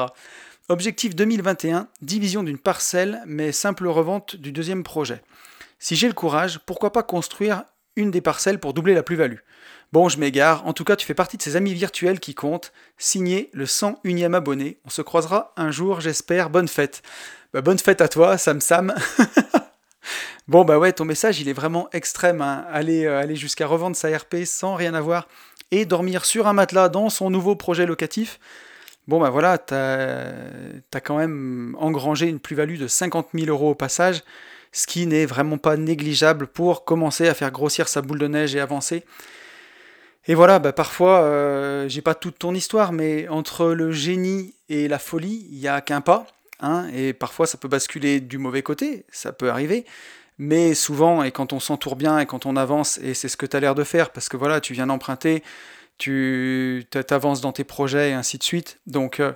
Objectif 0.69 1.15
2021, 1.15 1.87
division 2.01 2.41
d'une 2.41 2.57
parcelle, 2.57 3.21
mais 3.27 3.51
simple 3.51 3.87
revente 3.87 4.35
du 4.35 4.51
deuxième 4.51 4.83
projet. 4.83 5.21
Si 5.77 5.95
j'ai 5.95 6.07
le 6.07 6.13
courage, 6.13 6.59
pourquoi 6.65 6.91
pas 6.91 7.03
construire 7.03 7.63
une 7.95 8.09
des 8.09 8.21
parcelles 8.21 8.59
pour 8.59 8.73
doubler 8.73 8.95
la 8.95 9.03
plus-value? 9.03 9.37
Bon, 9.93 10.09
je 10.09 10.17
m'égare, 10.17 10.65
en 10.65 10.73
tout 10.73 10.83
cas 10.83 10.95
tu 10.95 11.05
fais 11.05 11.13
partie 11.13 11.37
de 11.37 11.43
ces 11.43 11.55
amis 11.55 11.75
virtuels 11.75 12.19
qui 12.19 12.33
comptent. 12.33 12.73
Signé 12.97 13.51
le 13.53 13.65
101e 13.65 14.33
abonné. 14.33 14.79
On 14.83 14.89
se 14.89 15.03
croisera 15.03 15.53
un 15.57 15.69
jour, 15.69 16.01
j'espère. 16.01 16.49
Bonne 16.49 16.67
fête. 16.67 17.03
Bah, 17.53 17.61
bonne 17.61 17.79
fête 17.79 18.01
à 18.01 18.07
toi, 18.07 18.39
Sam 18.39 18.59
Sam. 18.59 18.95
Bon, 20.47 20.63
bah 20.63 20.77
ouais, 20.77 20.93
ton 20.93 21.05
message, 21.05 21.41
il 21.41 21.49
est 21.49 21.53
vraiment 21.53 21.89
extrême. 21.91 22.41
Hein. 22.41 22.65
Aller, 22.71 23.05
euh, 23.05 23.19
aller 23.19 23.35
jusqu'à 23.35 23.65
revendre 23.65 23.95
sa 23.95 24.15
RP 24.15 24.45
sans 24.45 24.75
rien 24.75 24.93
avoir 24.93 25.27
et 25.71 25.85
dormir 25.85 26.23
sur 26.23 26.45
un 26.45 26.53
matelas 26.53 26.87
dans 26.87 27.09
son 27.09 27.31
nouveau 27.31 27.55
projet 27.55 27.87
locatif. 27.87 28.39
Bon, 29.07 29.19
bah 29.19 29.31
voilà, 29.31 29.57
t'as 29.57 30.33
as 30.93 31.01
quand 31.01 31.17
même 31.17 31.75
engrangé 31.79 32.27
une 32.27 32.39
plus-value 32.39 32.77
de 32.77 32.87
50 32.87 33.29
000 33.33 33.47
euros 33.47 33.71
au 33.71 33.75
passage, 33.75 34.23
ce 34.71 34.85
qui 34.85 35.07
n'est 35.07 35.25
vraiment 35.25 35.57
pas 35.57 35.77
négligeable 35.77 36.47
pour 36.47 36.85
commencer 36.85 37.27
à 37.27 37.33
faire 37.33 37.51
grossir 37.51 37.87
sa 37.87 38.01
boule 38.03 38.19
de 38.19 38.27
neige 38.27 38.55
et 38.55 38.59
avancer. 38.59 39.03
Et 40.27 40.35
voilà, 40.35 40.59
bah 40.59 40.73
parfois, 40.73 41.21
euh, 41.21 41.87
j'ai 41.87 42.01
pas 42.01 42.15
toute 42.15 42.39
ton 42.39 42.53
histoire, 42.53 42.91
mais 42.91 43.27
entre 43.29 43.67
le 43.67 43.91
génie 43.91 44.53
et 44.69 44.87
la 44.87 44.99
folie, 44.99 45.47
il 45.51 45.59
n'y 45.59 45.67
a 45.67 45.81
qu'un 45.81 46.01
pas. 46.01 46.27
Hein, 46.59 46.87
et 46.93 47.13
parfois, 47.13 47.47
ça 47.47 47.57
peut 47.57 47.67
basculer 47.67 48.19
du 48.21 48.37
mauvais 48.37 48.63
côté, 48.63 49.05
ça 49.11 49.33
peut 49.33 49.49
arriver. 49.49 49.85
Mais 50.37 50.73
souvent, 50.73 51.23
et 51.23 51.31
quand 51.31 51.53
on 51.53 51.59
s'entoure 51.59 51.95
bien 51.95 52.19
et 52.19 52.25
quand 52.25 52.45
on 52.45 52.57
avance, 52.57 52.97
et 52.99 53.13
c'est 53.13 53.29
ce 53.29 53.37
que 53.37 53.45
tu 53.45 53.55
as 53.55 53.59
l'air 53.59 53.75
de 53.75 53.83
faire, 53.83 54.11
parce 54.11 54.27
que 54.27 54.37
voilà, 54.37 54.59
tu 54.59 54.73
viens 54.73 54.87
d'emprunter, 54.87 55.43
tu 55.97 56.85
t'avances 56.89 57.41
dans 57.41 57.53
tes 57.53 57.63
projets 57.63 58.11
et 58.11 58.13
ainsi 58.13 58.37
de 58.37 58.43
suite. 58.43 58.79
Donc, 58.85 59.19
euh, 59.19 59.31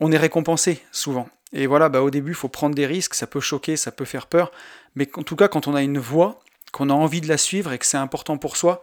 on 0.00 0.12
est 0.12 0.18
récompensé 0.18 0.82
souvent. 0.92 1.28
Et 1.52 1.66
voilà, 1.66 1.88
bah, 1.88 2.02
au 2.02 2.10
début, 2.10 2.32
il 2.32 2.34
faut 2.34 2.48
prendre 2.48 2.74
des 2.74 2.86
risques, 2.86 3.14
ça 3.14 3.26
peut 3.26 3.40
choquer, 3.40 3.76
ça 3.76 3.92
peut 3.92 4.04
faire 4.04 4.26
peur. 4.26 4.50
Mais 4.94 5.08
en 5.16 5.22
tout 5.22 5.36
cas, 5.36 5.48
quand 5.48 5.68
on 5.68 5.74
a 5.74 5.82
une 5.82 5.98
voie, 5.98 6.40
qu'on 6.72 6.90
a 6.90 6.94
envie 6.94 7.22
de 7.22 7.28
la 7.28 7.38
suivre 7.38 7.72
et 7.72 7.78
que 7.78 7.86
c'est 7.86 7.96
important 7.96 8.36
pour 8.36 8.56
soi, 8.56 8.82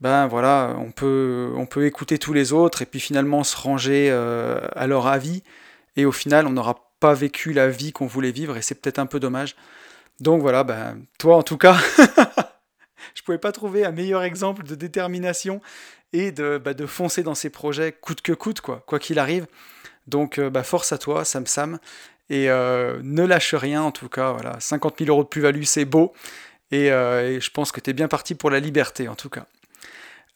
ben 0.00 0.26
voilà, 0.26 0.74
on 0.78 0.90
peut, 0.90 1.52
on 1.56 1.66
peut 1.66 1.86
écouter 1.86 2.18
tous 2.18 2.32
les 2.32 2.52
autres 2.52 2.82
et 2.82 2.86
puis 2.86 3.00
finalement 3.00 3.44
se 3.44 3.56
ranger 3.56 4.08
euh, 4.10 4.60
à 4.74 4.86
leur 4.86 5.06
avis. 5.06 5.42
Et 5.96 6.04
au 6.04 6.12
final, 6.12 6.46
on 6.46 6.50
n'aura 6.50 6.90
pas 7.00 7.14
vécu 7.14 7.52
la 7.52 7.68
vie 7.68 7.92
qu'on 7.92 8.06
voulait 8.06 8.30
vivre 8.30 8.56
et 8.56 8.62
c'est 8.62 8.74
peut-être 8.74 8.98
un 8.98 9.06
peu 9.06 9.20
dommage. 9.20 9.56
Donc 10.20 10.40
voilà, 10.40 10.64
ben, 10.64 11.02
toi 11.18 11.36
en 11.36 11.42
tout 11.42 11.58
cas, 11.58 11.76
je 13.14 13.22
pouvais 13.22 13.38
pas 13.38 13.52
trouver 13.52 13.84
un 13.84 13.92
meilleur 13.92 14.22
exemple 14.22 14.62
de 14.62 14.74
détermination 14.74 15.60
et 16.12 16.32
de, 16.32 16.58
bah, 16.58 16.72
foncer 16.86 17.22
dans 17.22 17.34
ces 17.34 17.50
projets 17.50 17.92
coûte 17.92 18.22
que 18.22 18.32
coûte, 18.32 18.60
quoi 18.60 18.82
quoi 18.86 18.98
qu'il 18.98 19.18
arrive. 19.18 19.46
Donc 20.06 20.40
bah, 20.40 20.62
force 20.62 20.92
à 20.92 20.98
toi, 20.98 21.24
Sam 21.24 21.46
Sam, 21.46 21.78
et 22.30 22.50
euh, 22.50 23.00
ne 23.02 23.22
lâche 23.24 23.54
rien 23.54 23.82
en 23.82 23.92
tout 23.92 24.08
cas. 24.08 24.32
Voilà, 24.32 24.58
50 24.60 24.98
000 24.98 25.10
euros 25.10 25.24
de 25.24 25.28
plus-value, 25.28 25.64
c'est 25.64 25.84
beau, 25.84 26.12
et, 26.70 26.90
euh, 26.90 27.40
je 27.40 27.50
pense 27.50 27.72
que 27.72 27.80
tu 27.80 27.90
es 27.90 27.92
bien 27.92 28.08
parti 28.08 28.34
pour 28.34 28.50
la 28.50 28.60
liberté 28.60 29.08
en 29.08 29.14
tout 29.14 29.30
cas. 29.30 29.46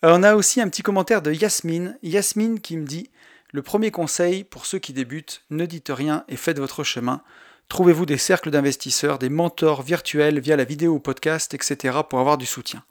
Euh, 0.05 0.13
on 0.15 0.23
a 0.23 0.35
aussi 0.35 0.61
un 0.61 0.69
petit 0.69 0.83
commentaire 0.83 1.23
de 1.23 1.33
Yasmine, 1.33 1.99
Yasmine 2.03 2.61
qui 2.61 2.77
me 2.77 2.85
dit 2.85 3.11
le 3.53 3.63
premier 3.63 3.91
conseil 3.91 4.45
pour 4.45 4.67
ceux 4.67 4.79
qui 4.79 4.93
débutent, 4.93 5.43
ne 5.51 5.67
dites 5.67 5.91
rien 5.91 6.25
et 6.29 6.37
faites 6.37 6.59
votre 6.59 6.85
chemin. 6.85 7.23
Trouvez-vous 7.71 8.05
des 8.05 8.19
cercles 8.19 8.50
d'investisseurs, 8.50 9.21
des 9.21 9.29
mentors 9.29 9.83
virtuels 9.83 10.41
via 10.41 10.57
la 10.57 10.65
vidéo 10.65 10.95
ou 10.95 10.99
podcast, 10.99 11.55
etc. 11.55 11.99
pour 12.09 12.19
avoir 12.19 12.37
du 12.37 12.45
soutien? 12.45 12.83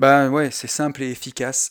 Ben 0.00 0.30
ouais, 0.30 0.50
c'est 0.50 0.66
simple 0.66 1.04
et 1.04 1.12
efficace. 1.12 1.70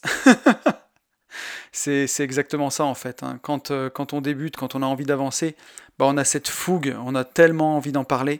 c'est 1.74 2.08
exactement 2.22 2.70
ça 2.70 2.86
en 2.86 2.96
fait. 2.96 3.24
Hein. 3.24 3.40
Quand, 3.42 3.72
euh, 3.72 3.90
quand, 3.90 4.14
on 4.14 4.22
débute, 4.22 4.56
quand 4.56 4.74
on 4.74 4.82
a 4.82 4.86
envie 4.86 5.04
d'avancer, 5.04 5.58
ben 6.00 6.06
on 6.06 6.16
a 6.16 6.24
cette 6.24 6.48
fougue, 6.48 6.96
on 7.06 7.14
a 7.14 7.26
tellement 7.26 7.76
envie 7.76 7.92
d'en 7.92 8.06
parler. 8.06 8.40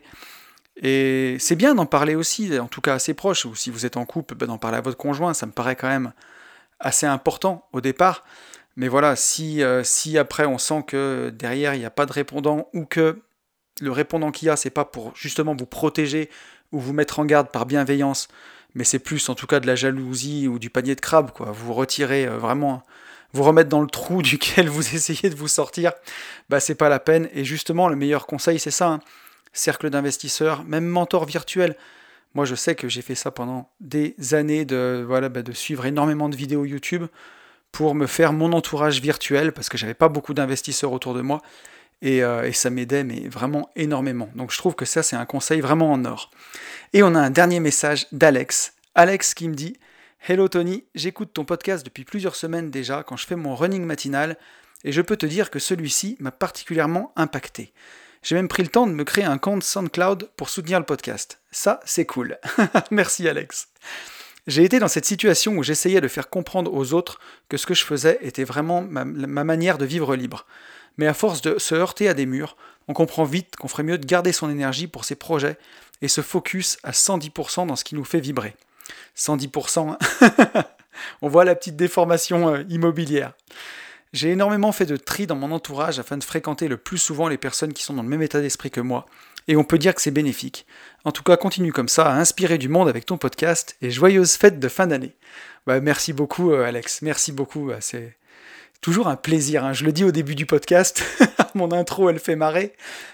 Et 0.78 1.36
c'est 1.40 1.58
bien 1.58 1.76
d'en 1.76 1.86
parler 1.86 2.16
aussi, 2.16 2.58
en 2.58 2.68
tout 2.68 2.80
cas 2.80 2.94
assez 2.94 3.14
proche, 3.14 3.44
ou 3.44 3.54
si 3.54 3.70
vous 3.70 3.86
êtes 3.86 3.98
en 3.98 4.06
couple, 4.06 4.36
ben 4.36 4.46
d'en 4.46 4.58
parler 4.58 4.78
à 4.78 4.82
votre 4.82 4.98
conjoint, 4.98 5.34
ça 5.34 5.46
me 5.46 5.52
paraît 5.52 5.76
quand 5.76 5.90
même 5.90 6.14
assez 6.80 7.06
important 7.06 7.68
au 7.74 7.82
départ. 7.82 8.24
Mais 8.78 8.88
voilà, 8.88 9.18
si, 9.18 9.62
euh, 9.62 9.84
si 9.84 10.18
après 10.18 10.46
on 10.46 10.58
sent 10.58 10.86
que 10.88 11.34
derrière 11.36 11.76
il 11.76 11.80
n'y 11.80 11.86
a 11.86 11.92
pas 11.92 12.06
de 12.06 12.14
répondant 12.14 12.70
ou 12.74 12.86
que 12.86 13.22
le 13.84 13.92
répondant 13.92 14.32
qu'il 14.32 14.48
y 14.48 14.50
a, 14.50 14.56
c'est 14.56 14.70
pas 14.70 14.86
pour 14.86 15.16
justement 15.16 15.56
vous 15.56 15.66
protéger 15.66 16.30
ou 16.72 16.80
vous 16.80 16.94
mettre 16.94 17.20
en 17.20 17.26
garde 17.26 17.50
par 17.50 17.66
bienveillance, 17.66 18.28
mais 18.76 18.84
c'est 18.84 19.00
plus 19.00 19.30
en 19.30 19.36
tout 19.36 19.48
cas 19.48 19.60
de 19.60 19.68
la 19.68 19.76
jalousie 19.76 20.48
ou 20.48 20.60
du 20.60 20.70
panier 20.70 20.96
de 20.96 21.02
crabe, 21.02 21.32
quoi. 21.32 21.52
Vous 21.52 21.74
retirez 21.74 22.26
euh, 22.26 22.38
vraiment, 22.38 22.84
vous 23.34 23.44
remettre 23.44 23.70
dans 23.70 23.82
le 23.82 23.88
trou 23.88 24.22
duquel 24.24 24.70
vous 24.70 24.96
essayez 24.96 25.30
de 25.30 25.36
vous 25.36 25.48
sortir, 25.48 25.92
bah 26.50 26.60
c'est 26.60 26.76
pas 26.76 26.90
la 26.90 27.00
peine. 27.00 27.30
Et 27.34 27.46
justement, 27.46 27.88
le 27.90 27.96
meilleur 27.96 28.26
conseil, 28.26 28.60
c'est 28.60 28.72
ça. 28.72 28.88
Hein. 28.88 29.00
Cercle 29.52 29.90
d'investisseurs, 29.90 30.64
même 30.64 30.86
mentor 30.86 31.26
virtuel. 31.26 31.76
Moi, 32.34 32.46
je 32.46 32.56
sais 32.56 32.74
que 32.74 32.90
j'ai 32.90 33.04
fait 33.04 33.14
ça 33.14 33.30
pendant 33.30 33.70
des 33.80 34.16
années 34.34 34.66
bah, 34.66 35.30
de 35.30 35.52
suivre 35.52 35.86
énormément 35.86 36.30
de 36.30 36.36
vidéos 36.36 36.66
YouTube 36.66 37.06
pour 37.72 37.94
me 37.94 38.08
faire 38.08 38.34
mon 38.34 38.54
entourage 38.54 39.02
virtuel 39.02 39.52
parce 39.52 39.70
que 39.70 39.78
j'avais 39.78 39.94
pas 39.94 40.10
beaucoup 40.10 40.34
d'investisseurs 40.34 40.92
autour 40.92 41.14
de 41.14 41.22
moi 41.22 41.42
et, 42.02 42.24
euh, 42.24 42.48
et 42.48 42.54
ça 42.54 42.70
m'aidait 42.70 43.04
mais 43.04 43.28
vraiment 43.28 43.70
énormément. 43.76 44.30
Donc 44.36 44.52
je 44.52 44.58
trouve 44.58 44.76
que 44.76 44.86
ça 44.86 45.04
c'est 45.04 45.16
un 45.16 45.26
conseil 45.26 45.62
vraiment 45.62 45.92
en 45.92 46.06
or. 46.06 46.32
Et 46.94 47.04
on 47.04 47.16
a 47.16 47.20
un 47.20 47.30
dernier 47.30 47.60
message 47.60 48.08
d'Alex. 48.12 48.74
Alex 48.96 49.34
qui 49.34 49.48
me 49.48 49.56
dit 49.56 49.78
Hello 50.28 50.48
Tony, 50.48 50.86
j'écoute 50.96 51.34
ton 51.34 51.46
podcast 51.46 51.84
depuis 51.86 52.06
plusieurs 52.06 52.36
semaines 52.36 52.72
déjà 52.72 53.04
quand 53.04 53.18
je 53.18 53.26
fais 53.26 53.36
mon 53.36 53.56
running 53.56 53.84
matinal 53.84 54.38
et 54.84 54.92
je 54.92 55.02
peux 55.02 55.18
te 55.18 55.26
dire 55.26 55.50
que 55.50 55.60
celui-ci 55.60 56.18
m'a 56.20 56.32
particulièrement 56.32 57.12
impacté. 57.16 57.74
J'ai 58.22 58.36
même 58.36 58.48
pris 58.48 58.64
le 58.64 58.70
temps 58.70 58.88
de 58.88 58.94
me 58.94 59.04
créer 59.04 59.26
un 59.26 59.38
compte 59.38 59.64
SoundCloud 59.64 60.30
pour 60.38 60.50
soutenir 60.50 60.80
le 60.80 60.86
podcast. 60.86 61.42
Ça, 61.52 61.82
c'est 61.84 62.06
cool. 62.06 62.38
Merci 62.92 63.28
Alex. 63.28 63.68
J'ai 64.48 64.64
été 64.64 64.80
dans 64.80 64.88
cette 64.88 65.06
situation 65.06 65.58
où 65.58 65.64
j'essayais 65.64 66.02
de 66.02 66.08
faire 66.08 66.30
comprendre 66.30 66.74
aux 66.74 66.94
autres 66.94 67.20
que 67.50 67.58
ce 67.58 67.66
que 67.66 67.74
je 67.74 67.84
faisais 67.84 68.20
était 68.22 68.44
vraiment 68.44 68.82
ma, 68.82 69.04
manière 69.06 69.78
de 69.78 69.86
vivre 69.86 70.16
libre. 70.16 70.46
Mais 70.98 71.08
à 71.08 71.14
force 71.14 71.42
de 71.42 71.58
se 71.58 71.76
heurter 71.76 72.08
à 72.08 72.14
des 72.14 72.26
murs, 72.26 72.56
on 72.88 72.94
comprend 72.94 73.24
vite 73.24 73.56
qu'on 73.56 73.68
ferait 73.68 73.84
mieux 73.84 73.98
de 73.98 74.06
garder 74.06 74.32
son 74.32 74.50
énergie 74.50 74.88
pour 74.88 75.06
ses 75.06 75.16
projets 75.16 75.58
et 76.02 76.08
se 76.08 76.22
focus 76.22 76.78
à 76.84 76.92
110% 76.92 77.68
dans 77.68 77.76
ce 77.76 77.84
qui 77.84 77.96
nous 77.96 78.04
fait 78.04 78.20
vibrer. 78.20 78.56
110%, 79.18 79.98
on 81.22 81.28
voit 81.28 81.46
la 81.46 81.56
petite 81.56 81.76
déformation 81.76 82.54
euh, 82.54 82.64
immobilière. 82.70 83.34
J'ai 84.12 84.32
énormément 84.32 84.72
fait 84.72 84.86
de 84.86 84.98
tri 84.98 85.26
dans 85.26 85.36
mon 85.36 85.52
entourage 85.52 85.98
afin 85.98 86.18
de 86.18 86.24
fréquenter 86.24 86.68
le 86.68 86.78
plus 86.78 87.00
souvent 87.00 87.28
les 87.28 87.38
personnes 87.38 87.74
qui 87.74 87.84
sont 87.84 87.94
dans 87.94 88.04
le 88.04 88.10
même 88.10 88.22
état 88.22 88.42
d'esprit 88.42 88.70
que 88.70 88.82
moi, 88.82 89.08
et 89.48 89.56
on 89.56 89.64
peut 89.64 89.78
dire 89.78 89.96
que 89.96 90.02
c'est 90.02 90.12
bénéfique. 90.12 90.66
En 91.04 91.12
tout 91.12 91.24
cas, 91.24 91.36
continue 91.36 91.74
comme 91.74 91.90
ça 91.90 92.08
à 92.08 92.16
inspirer 92.16 92.58
du 92.58 92.70
monde 92.70 92.88
avec 92.88 93.06
ton 93.06 93.18
podcast 93.18 93.76
et 93.82 93.92
joyeuse 93.92 94.34
fête 94.34 94.60
de 94.60 94.68
fin 94.68 94.88
d'année. 94.88 95.16
Bah, 95.66 95.80
merci 95.80 96.14
beaucoup, 96.14 96.52
euh, 96.52 96.66
Alex. 96.66 97.02
Merci 97.02 97.32
beaucoup. 97.32 97.72
C'est 97.80 98.16
toujours 98.84 99.08
un 99.08 99.16
plaisir. 99.16 99.66
Hein. 99.66 99.74
Je 99.74 99.86
le 99.86 99.92
dis 99.92 100.04
au 100.04 100.12
début 100.12 100.36
du 100.36 100.46
podcast. 100.46 101.04
Mon 101.56 101.72
intro, 101.72 102.10
elle 102.10 102.20
fait 102.20 102.36
marrer. 102.36 102.74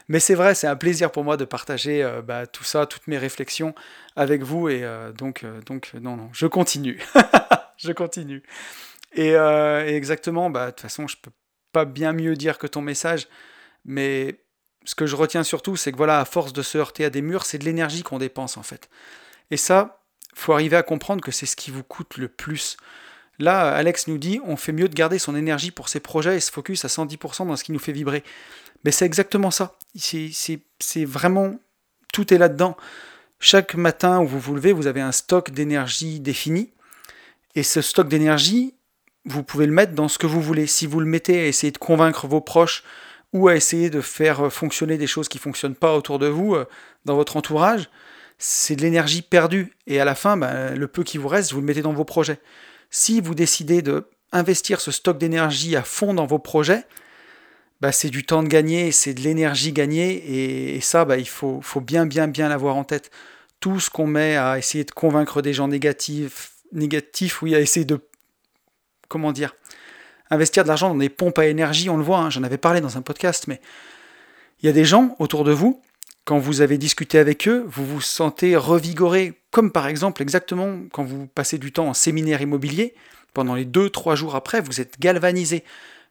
Mais 0.10 0.20
c'est 0.20 0.36
vrai, 0.36 0.56
c'est 0.56 0.68
un 0.68 0.76
plaisir 0.76 1.12
pour 1.12 1.24
moi 1.24 1.38
de 1.38 1.46
partager 1.46 2.04
euh, 2.04 2.22
bah, 2.22 2.48
tout 2.48 2.66
ça, 2.66 2.86
toutes 2.86 3.08
mes 3.08 3.18
réflexions 3.18 3.74
avec 4.18 4.44
vous. 4.44 4.68
Et 4.68 4.84
euh, 4.84 5.14
donc, 5.14 5.46
donc, 5.66 5.92
non, 5.94 6.18
non, 6.18 6.30
je 6.34 6.48
continue. 6.48 7.02
je 7.78 7.92
continue. 7.92 8.44
Et, 9.14 9.30
et 9.30 9.96
exactement, 9.96 10.50
bah, 10.50 10.68
de 10.68 10.72
toute 10.72 10.82
façon, 10.82 11.08
je 11.08 11.16
peux 11.22 11.32
pas 11.72 11.86
bien 11.86 12.14
mieux 12.14 12.36
dire 12.36 12.58
que 12.58 12.68
ton 12.68 12.82
message. 12.82 13.28
Mais 13.86 14.42
ce 14.86 14.96
que 14.96 15.06
je 15.06 15.16
retiens 15.16 15.44
surtout, 15.44 15.76
c'est 15.76 15.92
que 15.92 15.98
voilà, 15.98 16.20
à 16.20 16.26
force 16.26 16.52
de 16.52 16.62
se 16.62 16.78
heurter 16.78 17.06
à 17.06 17.10
des 17.10 17.22
murs, 17.22 17.46
c'est 17.46 17.60
de 17.60 17.66
l'énergie 17.66 18.04
qu'on 18.04 18.18
dépense 18.18 18.58
en 18.58 18.64
fait. 18.64 18.90
Et 19.52 19.58
ça, 19.58 20.02
faut 20.36 20.54
arriver 20.54 20.78
à 20.78 20.84
comprendre 20.84 21.22
que 21.22 21.32
c'est 21.32 21.46
ce 21.46 21.56
qui 21.56 21.72
vous 21.72 21.84
coûte 21.84 22.18
le 22.18 22.28
plus. 22.28 22.78
Là, 23.40 23.72
Alex 23.72 24.08
nous 24.08 24.18
dit, 24.18 24.40
on 24.46 24.58
fait 24.58 24.74
mieux 24.74 24.90
de 24.90 24.94
garder 24.94 25.18
son 25.18 25.36
énergie 25.36 25.72
pour 25.72 25.90
ses 25.90 26.00
projets 26.00 26.38
et 26.38 26.40
se 26.40 26.52
focus 26.52 26.84
à 26.86 26.90
110% 26.90 27.48
dans 27.48 27.56
ce 27.56 27.64
qui 27.64 27.72
nous 27.72 27.80
fait 27.80 27.94
vibrer. 27.94 28.24
Mais 28.84 28.92
c'est 28.92 29.06
exactement 29.06 29.52
ça. 29.52 29.78
C'est 29.96 31.06
vraiment, 31.06 31.56
tout 32.14 32.34
est 32.34 32.38
là-dedans. 32.38 32.76
Chaque 33.40 33.76
matin 33.76 34.20
où 34.20 34.28
vous 34.28 34.40
vous 34.40 34.56
levez, 34.56 34.74
vous 34.74 34.88
avez 34.88 35.02
un 35.02 35.14
stock 35.14 35.52
d'énergie 35.52 36.20
défini. 36.20 36.72
Et 37.56 37.64
ce 37.64 37.82
stock 37.82 38.10
d'énergie, 38.10 38.76
vous 39.26 39.44
pouvez 39.44 39.66
le 39.66 39.72
mettre 39.72 39.94
dans 39.94 40.10
ce 40.10 40.18
que 40.18 40.28
vous 40.28 40.42
voulez. 40.42 40.68
Si 40.68 40.86
vous 40.86 41.00
le 41.00 41.06
mettez 41.06 41.40
à 41.40 41.46
essayer 41.48 41.72
de 41.72 41.78
convaincre 41.78 42.28
vos 42.28 42.42
proches, 42.42 42.84
ou 43.34 43.48
à 43.48 43.56
essayer 43.56 43.90
de 43.90 44.02
faire 44.02 44.46
euh, 44.46 44.50
fonctionner 44.50 44.98
des 44.98 45.08
choses 45.08 45.30
qui 45.30 45.38
ne 45.38 45.42
fonctionnent 45.42 45.76
pas 45.76 45.96
autour 45.96 46.20
de 46.20 46.28
vous, 46.28 46.56
euh, 46.56 46.66
dans 47.06 47.16
votre 47.16 47.38
entourage, 47.38 47.90
c'est 48.38 48.76
de 48.76 48.82
l'énergie 48.82 49.22
perdue. 49.22 49.74
Et 49.88 50.00
à 50.00 50.06
la 50.06 50.16
fin, 50.16 50.38
ben, 50.38 50.76
le 50.76 50.88
peu 50.88 51.04
qui 51.04 51.18
vous 51.18 51.28
reste, 51.28 51.52
vous 51.54 51.60
le 51.60 51.66
mettez 51.66 51.82
dans 51.82 51.94
vos 51.94 52.06
projets. 52.06 52.40
Si 52.90 53.22
vous 53.22 53.36
décidez 53.36 53.82
de 53.82 54.08
investir 54.32 54.82
ce 54.82 54.92
stock 54.92 55.18
d'énergie 55.18 55.76
à 55.76 55.84
fond 55.84 56.14
dans 56.14 56.26
vos 56.26 56.40
projets, 56.40 56.86
ben, 57.82 57.92
c'est 57.92 58.10
du 58.10 58.26
temps 58.26 58.44
de 58.44 58.48
gagner, 58.48 58.92
c'est 58.92 59.14
de 59.14 59.22
l'énergie 59.22 59.72
gagnée, 59.72 60.76
et, 60.76 60.82
ça, 60.82 61.06
ben, 61.06 61.16
il 61.16 61.28
faut, 61.28 61.62
faut, 61.62 61.82
bien, 61.82 62.06
bien, 62.06 62.28
bien 62.28 62.50
l'avoir 62.50 62.76
en 62.76 62.84
tête. 62.84 63.10
Tout 63.60 63.80
ce 63.80 63.90
qu'on 63.90 64.08
met 64.08 64.36
à 64.36 64.58
essayer 64.58 64.84
de 64.84 64.92
convaincre 64.92 65.42
des 65.42 65.54
gens 65.54 65.68
négatifs, 65.68 66.52
négatifs, 66.72 67.42
oui, 67.42 67.56
à 67.56 67.60
essayer 67.60 67.86
de, 67.86 68.00
comment 69.08 69.32
dire, 69.32 69.56
investir 70.30 70.64
de 70.64 70.68
l'argent 70.68 70.90
dans 70.90 70.96
des 70.96 71.10
pompes 71.10 71.40
à 71.40 71.46
énergie, 71.46 71.90
on 71.90 71.98
le 71.98 72.04
voit, 72.04 72.20
hein, 72.20 72.30
j'en 72.30 72.44
avais 72.44 72.58
parlé 72.58 72.82
dans 72.82 72.98
un 72.98 73.02
podcast, 73.02 73.48
mais 73.48 73.62
il 74.62 74.66
y 74.66 74.70
a 74.70 74.74
des 74.74 74.86
gens 74.86 75.16
autour 75.20 75.44
de 75.44 75.52
vous, 75.52 75.82
quand 76.26 76.38
vous 76.38 76.62
avez 76.62 76.78
discuté 76.78 77.18
avec 77.18 77.48
eux, 77.48 77.66
vous 77.68 77.86
vous 77.86 78.02
sentez 78.02 78.56
revigoré, 78.56 79.34
comme 79.52 79.72
par 79.72 79.88
exemple 79.88 80.22
exactement 80.22 80.80
quand 80.92 81.04
vous 81.04 81.28
passez 81.28 81.58
du 81.58 81.72
temps 81.72 81.88
en 81.88 81.94
séminaire 81.94 82.42
immobilier, 82.42 82.94
pendant 83.34 83.56
les 83.56 83.66
2-3 83.66 84.16
jours 84.16 84.36
après, 84.36 84.62
vous 84.62 84.82
êtes 84.82 85.00
galvanisé, 85.00 85.64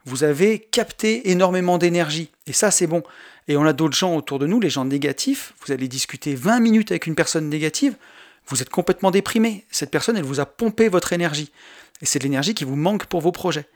vous 0.04 0.24
avez 0.24 0.58
capté 0.58 1.30
énormément 1.30 1.78
d'énergie, 1.78 2.30
et 2.46 2.52
ça 2.52 2.70
c'est 2.70 2.86
bon. 2.86 3.02
Et 3.46 3.56
on 3.56 3.64
a 3.64 3.72
d'autres 3.72 3.96
gens 3.96 4.16
autour 4.16 4.38
de 4.38 4.46
nous, 4.46 4.60
les 4.60 4.70
gens 4.70 4.84
négatifs, 4.84 5.54
vous 5.64 5.72
allez 5.72 5.88
discuter 5.88 6.34
20 6.34 6.60
minutes 6.60 6.90
avec 6.90 7.06
une 7.06 7.14
personne 7.14 7.48
négative, 7.48 7.96
vous 8.46 8.62
êtes 8.62 8.70
complètement 8.70 9.10
déprimé, 9.10 9.64
cette 9.70 9.90
personne 9.90 10.16
elle 10.16 10.24
vous 10.24 10.40
a 10.40 10.46
pompé 10.46 10.88
votre 10.88 11.12
énergie, 11.12 11.52
et 12.02 12.06
c'est 12.06 12.22
l'énergie 12.22 12.54
qui 12.54 12.64
vous 12.64 12.76
manque 12.76 13.06
pour 13.06 13.20
vos 13.20 13.32
projets. 13.32 13.66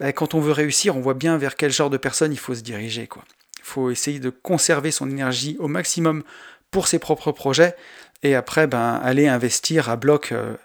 Bah, 0.00 0.12
quand 0.12 0.34
on 0.34 0.40
veut 0.40 0.52
réussir, 0.52 0.96
on 0.96 1.00
voit 1.00 1.14
bien 1.14 1.38
vers 1.38 1.56
quel 1.56 1.70
genre 1.72 1.90
de 1.90 1.96
personne 1.96 2.32
il 2.32 2.38
faut 2.38 2.54
se 2.54 2.62
diriger. 2.62 3.06
Quoi. 3.06 3.24
Il 3.62 3.68
faut 3.68 3.90
essayer 3.90 4.18
de 4.18 4.30
conserver 4.30 4.90
son 4.90 5.08
énergie 5.08 5.56
au 5.58 5.68
maximum 5.68 6.24
pour 6.70 6.88
ses 6.88 6.98
propres 6.98 7.30
projets 7.32 7.76
et 8.22 8.34
après 8.34 8.66
ben, 8.66 9.00
aller 9.02 9.28
investir 9.28 9.88
à 9.88 9.96
bloc 9.96 10.32
euh, 10.32 10.56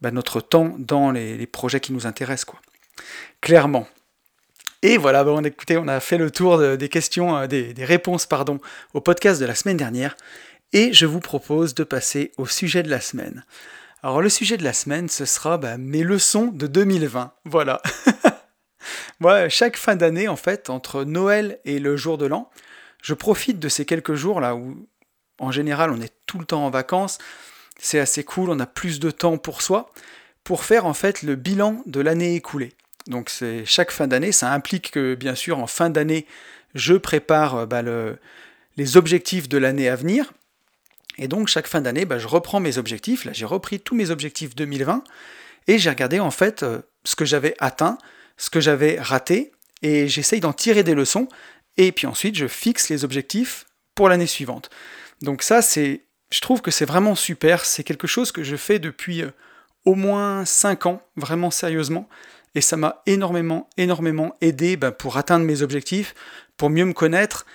ben, 0.00 0.12
notre 0.12 0.40
temps 0.40 0.74
dans 0.78 1.10
les, 1.10 1.46
projets 1.46 1.80
qui 1.80 1.92
nous 1.92 2.06
intéressent. 2.06 2.44
Quoi. 2.44 2.60
Clairement. 3.40 3.88
Et 4.82 4.98
voilà, 4.98 5.24
écoutez, 5.44 5.76
on 5.76 5.88
a 5.88 5.98
fait 6.00 6.18
le 6.18 6.30
tour 6.30 6.76
des 6.76 6.88
questions, 6.88 7.36
euh, 7.36 7.46
des, 7.46 7.74
réponses 7.78 8.26
pardon, 8.26 8.60
au 8.94 9.00
podcast 9.00 9.40
de 9.40 9.46
la 9.46 9.54
semaine 9.54 9.76
dernière. 9.76 10.16
Et 10.72 10.92
je 10.92 11.06
vous 11.06 11.20
propose 11.20 11.74
de 11.74 11.84
passer 11.84 12.32
au 12.36 12.46
sujet 12.46 12.82
de 12.82 12.90
la 12.90 13.00
semaine. 13.00 13.44
Alors 14.02 14.20
le 14.20 14.28
sujet 14.28 14.56
de 14.56 14.64
la 14.64 14.72
semaine, 14.72 15.08
ce 15.08 15.24
sera 15.24 15.58
ben, 15.58 15.78
mes 15.78 16.02
leçons 16.02 16.48
de 16.52 16.66
2020. 16.66 17.32
Voilà. 17.44 17.80
Moi, 19.20 19.48
chaque 19.48 19.76
fin 19.76 19.96
d'année, 19.96 20.28
en 20.28 20.36
fait, 20.36 20.70
entre 20.70 21.04
Noël 21.04 21.58
et 21.64 21.78
le 21.78 21.96
jour 21.96 22.18
de 22.18 22.26
l'an, 22.26 22.50
je 23.02 23.14
profite 23.14 23.58
de 23.58 23.68
ces 23.68 23.84
quelques 23.84 24.14
jours 24.14 24.40
là 24.40 24.54
où, 24.54 24.86
en 25.38 25.50
général, 25.50 25.90
on 25.90 26.00
est 26.00 26.12
tout 26.26 26.38
le 26.38 26.44
temps 26.44 26.64
en 26.64 26.70
vacances. 26.70 27.18
C'est 27.78 27.98
assez 27.98 28.24
cool, 28.24 28.50
on 28.50 28.58
a 28.60 28.66
plus 28.66 29.00
de 29.00 29.10
temps 29.10 29.38
pour 29.38 29.62
soi, 29.62 29.92
pour 30.44 30.64
faire 30.64 30.86
en 30.86 30.94
fait 30.94 31.22
le 31.22 31.34
bilan 31.34 31.82
de 31.86 32.00
l'année 32.00 32.34
écoulée. 32.34 32.72
Donc 33.06 33.30
c'est 33.30 33.64
chaque 33.64 33.90
fin 33.90 34.06
d'année, 34.06 34.32
ça 34.32 34.52
implique 34.52 34.90
que 34.90 35.14
bien 35.14 35.34
sûr 35.34 35.58
en 35.58 35.66
fin 35.66 35.90
d'année, 35.90 36.26
je 36.74 36.94
prépare 36.94 37.54
euh, 37.56 37.66
bah, 37.66 37.82
les 38.76 38.96
objectifs 38.96 39.48
de 39.48 39.58
l'année 39.58 39.88
à 39.88 39.96
venir. 39.96 40.32
Et 41.18 41.28
donc 41.28 41.48
chaque 41.48 41.66
fin 41.66 41.80
d'année, 41.80 42.04
bah, 42.04 42.18
je 42.18 42.26
reprends 42.26 42.60
mes 42.60 42.78
objectifs. 42.78 43.24
Là, 43.24 43.32
j'ai 43.32 43.46
repris 43.46 43.80
tous 43.80 43.94
mes 43.94 44.10
objectifs 44.10 44.54
2020 44.54 45.04
et 45.68 45.78
j'ai 45.78 45.90
regardé 45.90 46.20
en 46.20 46.30
fait 46.30 46.62
euh, 46.62 46.80
ce 47.04 47.16
que 47.16 47.24
j'avais 47.24 47.54
atteint, 47.58 47.98
ce 48.36 48.50
que 48.50 48.60
j'avais 48.60 48.98
raté, 49.00 49.52
et 49.82 50.08
j'essaye 50.08 50.40
d'en 50.40 50.52
tirer 50.52 50.82
des 50.82 50.94
leçons, 50.94 51.28
et 51.76 51.92
puis 51.92 52.06
ensuite 52.06 52.36
je 52.36 52.46
fixe 52.46 52.88
les 52.88 53.04
objectifs 53.04 53.66
pour 53.94 54.08
l'année 54.08 54.26
suivante. 54.26 54.70
Donc 55.22 55.42
ça, 55.42 55.62
c'est, 55.62 56.02
je 56.30 56.40
trouve 56.40 56.60
que 56.62 56.70
c'est 56.70 56.84
vraiment 56.84 57.14
super, 57.14 57.64
c'est 57.64 57.84
quelque 57.84 58.06
chose 58.06 58.32
que 58.32 58.42
je 58.42 58.56
fais 58.56 58.78
depuis 58.78 59.22
euh, 59.22 59.30
au 59.84 59.94
moins 59.94 60.44
5 60.44 60.86
ans, 60.86 61.02
vraiment 61.16 61.50
sérieusement, 61.50 62.08
et 62.54 62.60
ça 62.60 62.76
m'a 62.76 63.02
énormément, 63.06 63.68
énormément 63.76 64.36
aidé 64.40 64.76
bah, 64.76 64.92
pour 64.92 65.16
atteindre 65.16 65.44
mes 65.44 65.62
objectifs, 65.62 66.14
pour 66.56 66.70
mieux 66.70 66.84
me 66.84 66.92
connaître, 66.92 67.46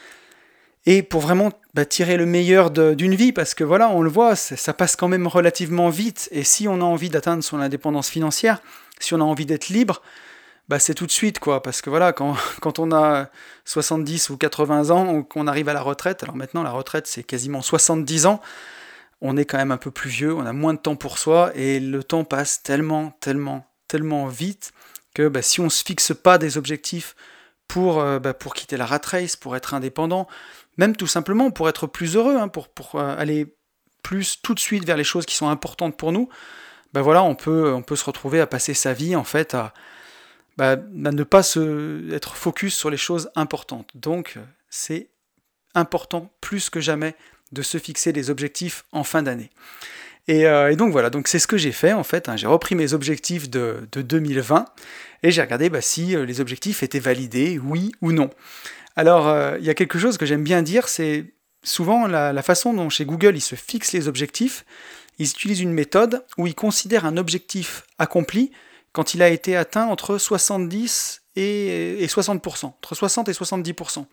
et 0.86 1.04
pour 1.04 1.22
vraiment 1.22 1.52
bah, 1.74 1.86
tirer 1.86 2.18
le 2.18 2.26
meilleur 2.26 2.72
d'une 2.72 3.16
vie, 3.16 3.34
parce 3.34 3.54
que 3.54 3.64
voilà, 3.64 3.90
on 3.90 4.02
le 4.02 4.10
voit, 4.10 4.36
ça 4.36 4.74
passe 4.74 4.96
quand 4.96 5.08
même 5.08 5.28
relativement 5.28 5.90
vite, 5.90 6.30
et 6.32 6.44
si 6.44 6.68
on 6.68 6.82
a 6.82 6.84
envie 6.84 7.10
d'atteindre 7.10 7.44
son 7.44 7.60
indépendance 7.60 8.10
financière, 8.10 8.62
si 9.00 9.14
on 9.14 9.22
a 9.22 9.24
envie 9.24 9.46
d'être 9.46 9.70
libre, 9.70 10.02
bah, 10.68 10.80
c'est 10.80 10.94
tout 10.94 11.06
de 11.06 11.12
suite, 11.12 11.40
quoi. 11.40 11.62
Parce 11.62 11.82
que 11.82 11.90
voilà, 11.90 12.14
quand, 12.14 12.36
quand, 12.62 12.80
on 12.80 12.92
a 12.92 13.30
70 13.66 14.30
ou 14.30 14.38
80 14.38 14.90
ans, 14.90 15.14
ou 15.14 15.24
qu'on 15.24 15.48
arrive 15.48 15.70
à 15.70 15.74
la 15.74 15.82
retraite, 15.82 16.24
alors 16.24 16.36
maintenant 16.36 16.64
la 16.64 16.72
retraite 16.72 17.08
c'est 17.08 17.24
quasiment 17.24 17.62
70 17.62 18.26
ans, 18.26 18.42
on 19.22 19.38
est 19.38 19.46
quand 19.46 19.58
même 19.58 19.72
un 19.72 19.78
peu 19.78 19.92
plus 19.92 20.10
vieux, 20.10 20.34
on 20.34 20.46
a 20.46 20.54
moins 20.54 20.74
de 20.74 20.80
temps 20.80 20.96
pour 20.96 21.18
soi, 21.18 21.52
et 21.56 21.80
le 21.80 22.04
temps 22.04 22.24
passe 22.24 22.64
tellement, 22.64 23.12
tellement, 23.20 23.66
tellement 23.88 24.28
vite 24.28 24.72
que 25.14 25.28
bah, 25.28 25.42
si 25.42 25.60
on 25.60 25.66
ne 25.66 25.70
se 25.70 25.84
fixe 25.84 26.14
pas 26.14 26.38
des 26.38 26.58
objectifs 26.58 27.16
pour, 27.68 28.00
euh, 28.00 28.20
bah, 28.20 28.34
pour 28.34 28.54
quitter 28.54 28.78
la 28.78 28.86
rat 28.86 29.02
race, 29.04 29.36
pour 29.36 29.56
être 29.56 29.74
indépendant, 29.74 30.28
même 30.78 30.96
tout 30.96 31.08
simplement 31.08 31.52
pour 31.52 31.70
être 31.70 31.88
plus 31.88 32.16
heureux, 32.16 32.38
hein, 32.38 32.48
pour, 32.48 32.70
pour 32.70 32.96
euh, 32.96 33.16
aller 33.18 33.56
plus 34.04 34.42
tout 34.42 34.56
de 34.56 34.60
suite 34.60 34.86
vers 34.86 34.98
les 34.98 35.04
choses 35.04 35.26
qui 35.26 35.36
sont 35.36 35.50
importantes 35.50 35.98
pour 35.98 36.12
nous, 36.12 36.30
ben 36.94 37.02
voilà, 37.02 37.24
on 37.24 37.36
peut, 37.36 37.72
on 37.74 37.82
peut 37.82 37.96
se 37.96 38.06
retrouver 38.06 38.42
à 38.42 38.48
passer 38.48 38.74
sa 38.74 38.94
vie 38.94 39.16
en 39.16 39.24
fait 39.24 39.54
à, 39.54 39.74
bah, 40.58 40.76
ne 40.92 41.24
pas 41.24 41.42
être 42.12 42.36
focus 42.36 42.76
sur 42.76 42.90
les 42.90 42.98
choses 42.98 43.32
importantes. 43.36 43.92
Donc 43.96 44.38
c'est 44.70 45.10
important 45.74 46.32
plus 46.42 46.70
que 46.70 46.80
jamais 46.80 47.16
de 47.52 47.62
se 47.62 47.78
fixer 47.78 48.14
des 48.14 48.30
objectifs 48.30 48.86
en 48.92 49.04
fin 49.04 49.24
d'année. 49.24 49.50
Et, 50.28 50.46
euh, 50.46 50.76
donc 50.76 50.92
voilà, 50.92 51.10
donc 51.10 51.28
c'est 51.28 51.40
ce 51.40 51.48
que 51.48 51.58
j'ai 51.58 51.72
fait 51.72 51.94
en 51.94 52.04
fait. 52.04 52.30
Hein. 52.30 52.38
J'ai 52.38 52.48
repris 52.48 52.76
mes 52.76 52.94
objectifs 52.94 53.50
de, 53.50 53.88
2020 53.94 54.66
et 55.24 55.32
j'ai 55.32 55.42
regardé 55.42 55.70
bah, 55.70 55.82
si 55.82 56.16
euh, 56.16 56.26
les 56.26 56.40
objectifs 56.42 56.84
étaient 56.84 57.00
validés, 57.00 57.60
oui 57.60 57.92
ou 58.02 58.12
non. 58.12 58.30
Alors 58.96 59.28
euh, 59.28 59.58
il 59.60 59.66
y 59.66 59.70
a 59.70 59.74
quelque 59.74 60.00
chose 60.00 60.18
que 60.18 60.26
j'aime 60.26 60.44
bien 60.44 60.62
dire, 60.62 60.88
c'est 60.88 61.34
souvent 61.64 62.08
la, 62.08 62.42
façon 62.44 62.74
dont 62.74 62.90
chez 62.90 63.06
Google 63.06 63.36
ils 63.36 63.42
se 63.42 63.56
fixent 63.56 63.94
les 63.94 64.08
objectifs. 64.08 64.66
Ils 65.18 65.30
utilisent 65.30 65.62
une 65.62 65.74
méthode 65.74 66.24
où 66.38 66.48
ils 66.48 66.56
considèrent 66.56 67.06
un 67.06 67.18
objectif 67.18 67.84
accompli 68.00 68.52
quand 68.94 69.14
il 69.14 69.22
a 69.22 69.30
été 69.30 69.56
atteint 69.56 69.88
entre 69.88 70.18
70 70.18 71.22
et, 71.36 72.06
60%, 72.08 72.66
entre 72.66 72.96
60 72.96 73.30
et 73.30 73.32
70%. 73.32 74.06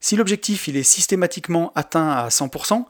Si 0.00 0.16
l'objectif 0.16 0.68
est 0.68 0.82
systématiquement 0.82 1.72
atteint 1.74 2.10
à 2.10 2.28
100%, 2.28 2.84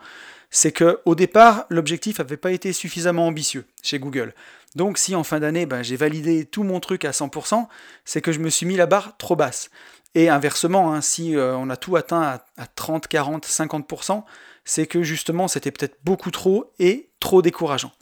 c'est 0.51 0.73
que 0.73 1.01
au 1.07 1.15
départ 1.15 1.65
l'objectif 1.71 2.19
n'avait 2.19 2.37
pas 2.37 2.53
été 2.53 2.73
suffisamment 2.73 3.27
ambitieux 3.27 3.67
chez 3.83 3.99
Google. 3.99 4.35
Donc 4.77 4.99
si 4.99 5.15
en 5.15 5.25
fin 5.25 5.41
d'année 5.41 5.67
ben, 5.67 5.83
j'ai 5.83 5.97
validé 5.97 6.45
tout 6.45 6.63
mon 6.63 6.81
truc 6.81 7.05
à 7.05 7.11
100%, 7.11 7.67
c'est 8.05 8.21
que 8.21 8.33
je 8.33 8.39
me 8.39 8.51
suis 8.51 8.67
mis 8.67 8.77
la 8.77 8.87
barre 8.87 9.17
trop 9.17 9.37
basse. 9.37 9.71
Et 10.15 10.29
inversement, 10.29 10.93
hein, 10.93 11.01
si 11.01 11.37
euh, 11.37 11.57
on 11.57 11.71
a 11.71 11.77
tout 11.77 11.97
atteint 11.97 12.41
à 12.59 12.67
30, 12.67 13.09
40, 13.09 13.47
50%, 13.47 14.25
c'est 14.65 14.87
que 14.87 15.03
justement 15.03 15.49
c'était 15.49 15.71
peut-être 15.71 15.97
beaucoup 16.05 16.31
trop 16.31 16.73
et 16.79 17.09
trop 17.19 17.41
décourageant. 17.41 17.93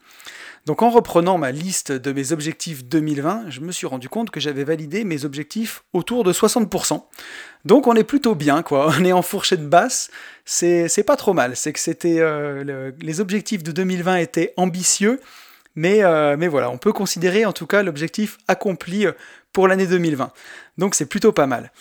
Donc 0.67 0.83
en 0.83 0.90
reprenant 0.90 1.38
ma 1.38 1.52
liste 1.52 1.90
de 1.90 2.12
mes 2.12 2.33
objectifs 2.33 2.85
2020, 2.85 3.47
je 3.49 3.61
me 3.61 3.73
suis 3.73 3.87
rendu 3.87 4.09
compte 4.09 4.31
que 4.31 4.40
j'avais 4.40 4.64
validé 4.64 5.05
mes 5.05 5.25
objectifs 5.25 5.85
autour 5.93 6.23
de 6.23 6.33
60%. 6.33 7.02
Donc 7.64 7.87
on 7.87 7.95
est 7.95 8.05
plutôt 8.05 8.35
bien, 8.35 8.62
quoi. 8.62 8.93
On 8.99 9.05
est 9.05 9.12
en 9.12 9.23
fourchette 9.23 9.69
basse, 9.69 10.11
c'est 10.45 11.05
pas 11.07 11.17
trop 11.17 11.33
mal. 11.33 11.57
C'est 11.57 11.73
que 11.73 11.81
c'était 11.81 12.21
euh, 12.21 12.93
les 13.00 13.21
objectifs 13.21 13.62
de 13.62 13.73
2020 13.73 14.17
étaient 14.17 14.52
ambitieux, 14.57 15.21
mais, 15.76 16.02
euh, 16.02 16.37
mais 16.38 16.49
voilà, 16.49 16.71
on 16.71 16.79
peut 16.79 16.93
considérer 16.93 17.45
en 17.45 17.52
tout 17.52 17.67
cas 17.67 17.83
l'objectif 17.83 18.38
accompli 18.49 19.07
euh, 19.07 19.12
pour 19.52 19.69
l'année 19.69 19.87
2020. 19.87 20.31
Donc 20.79 20.95
c'est 20.95 21.07
plutôt 21.07 21.33
pas 21.33 21.47
mal. 21.47 21.73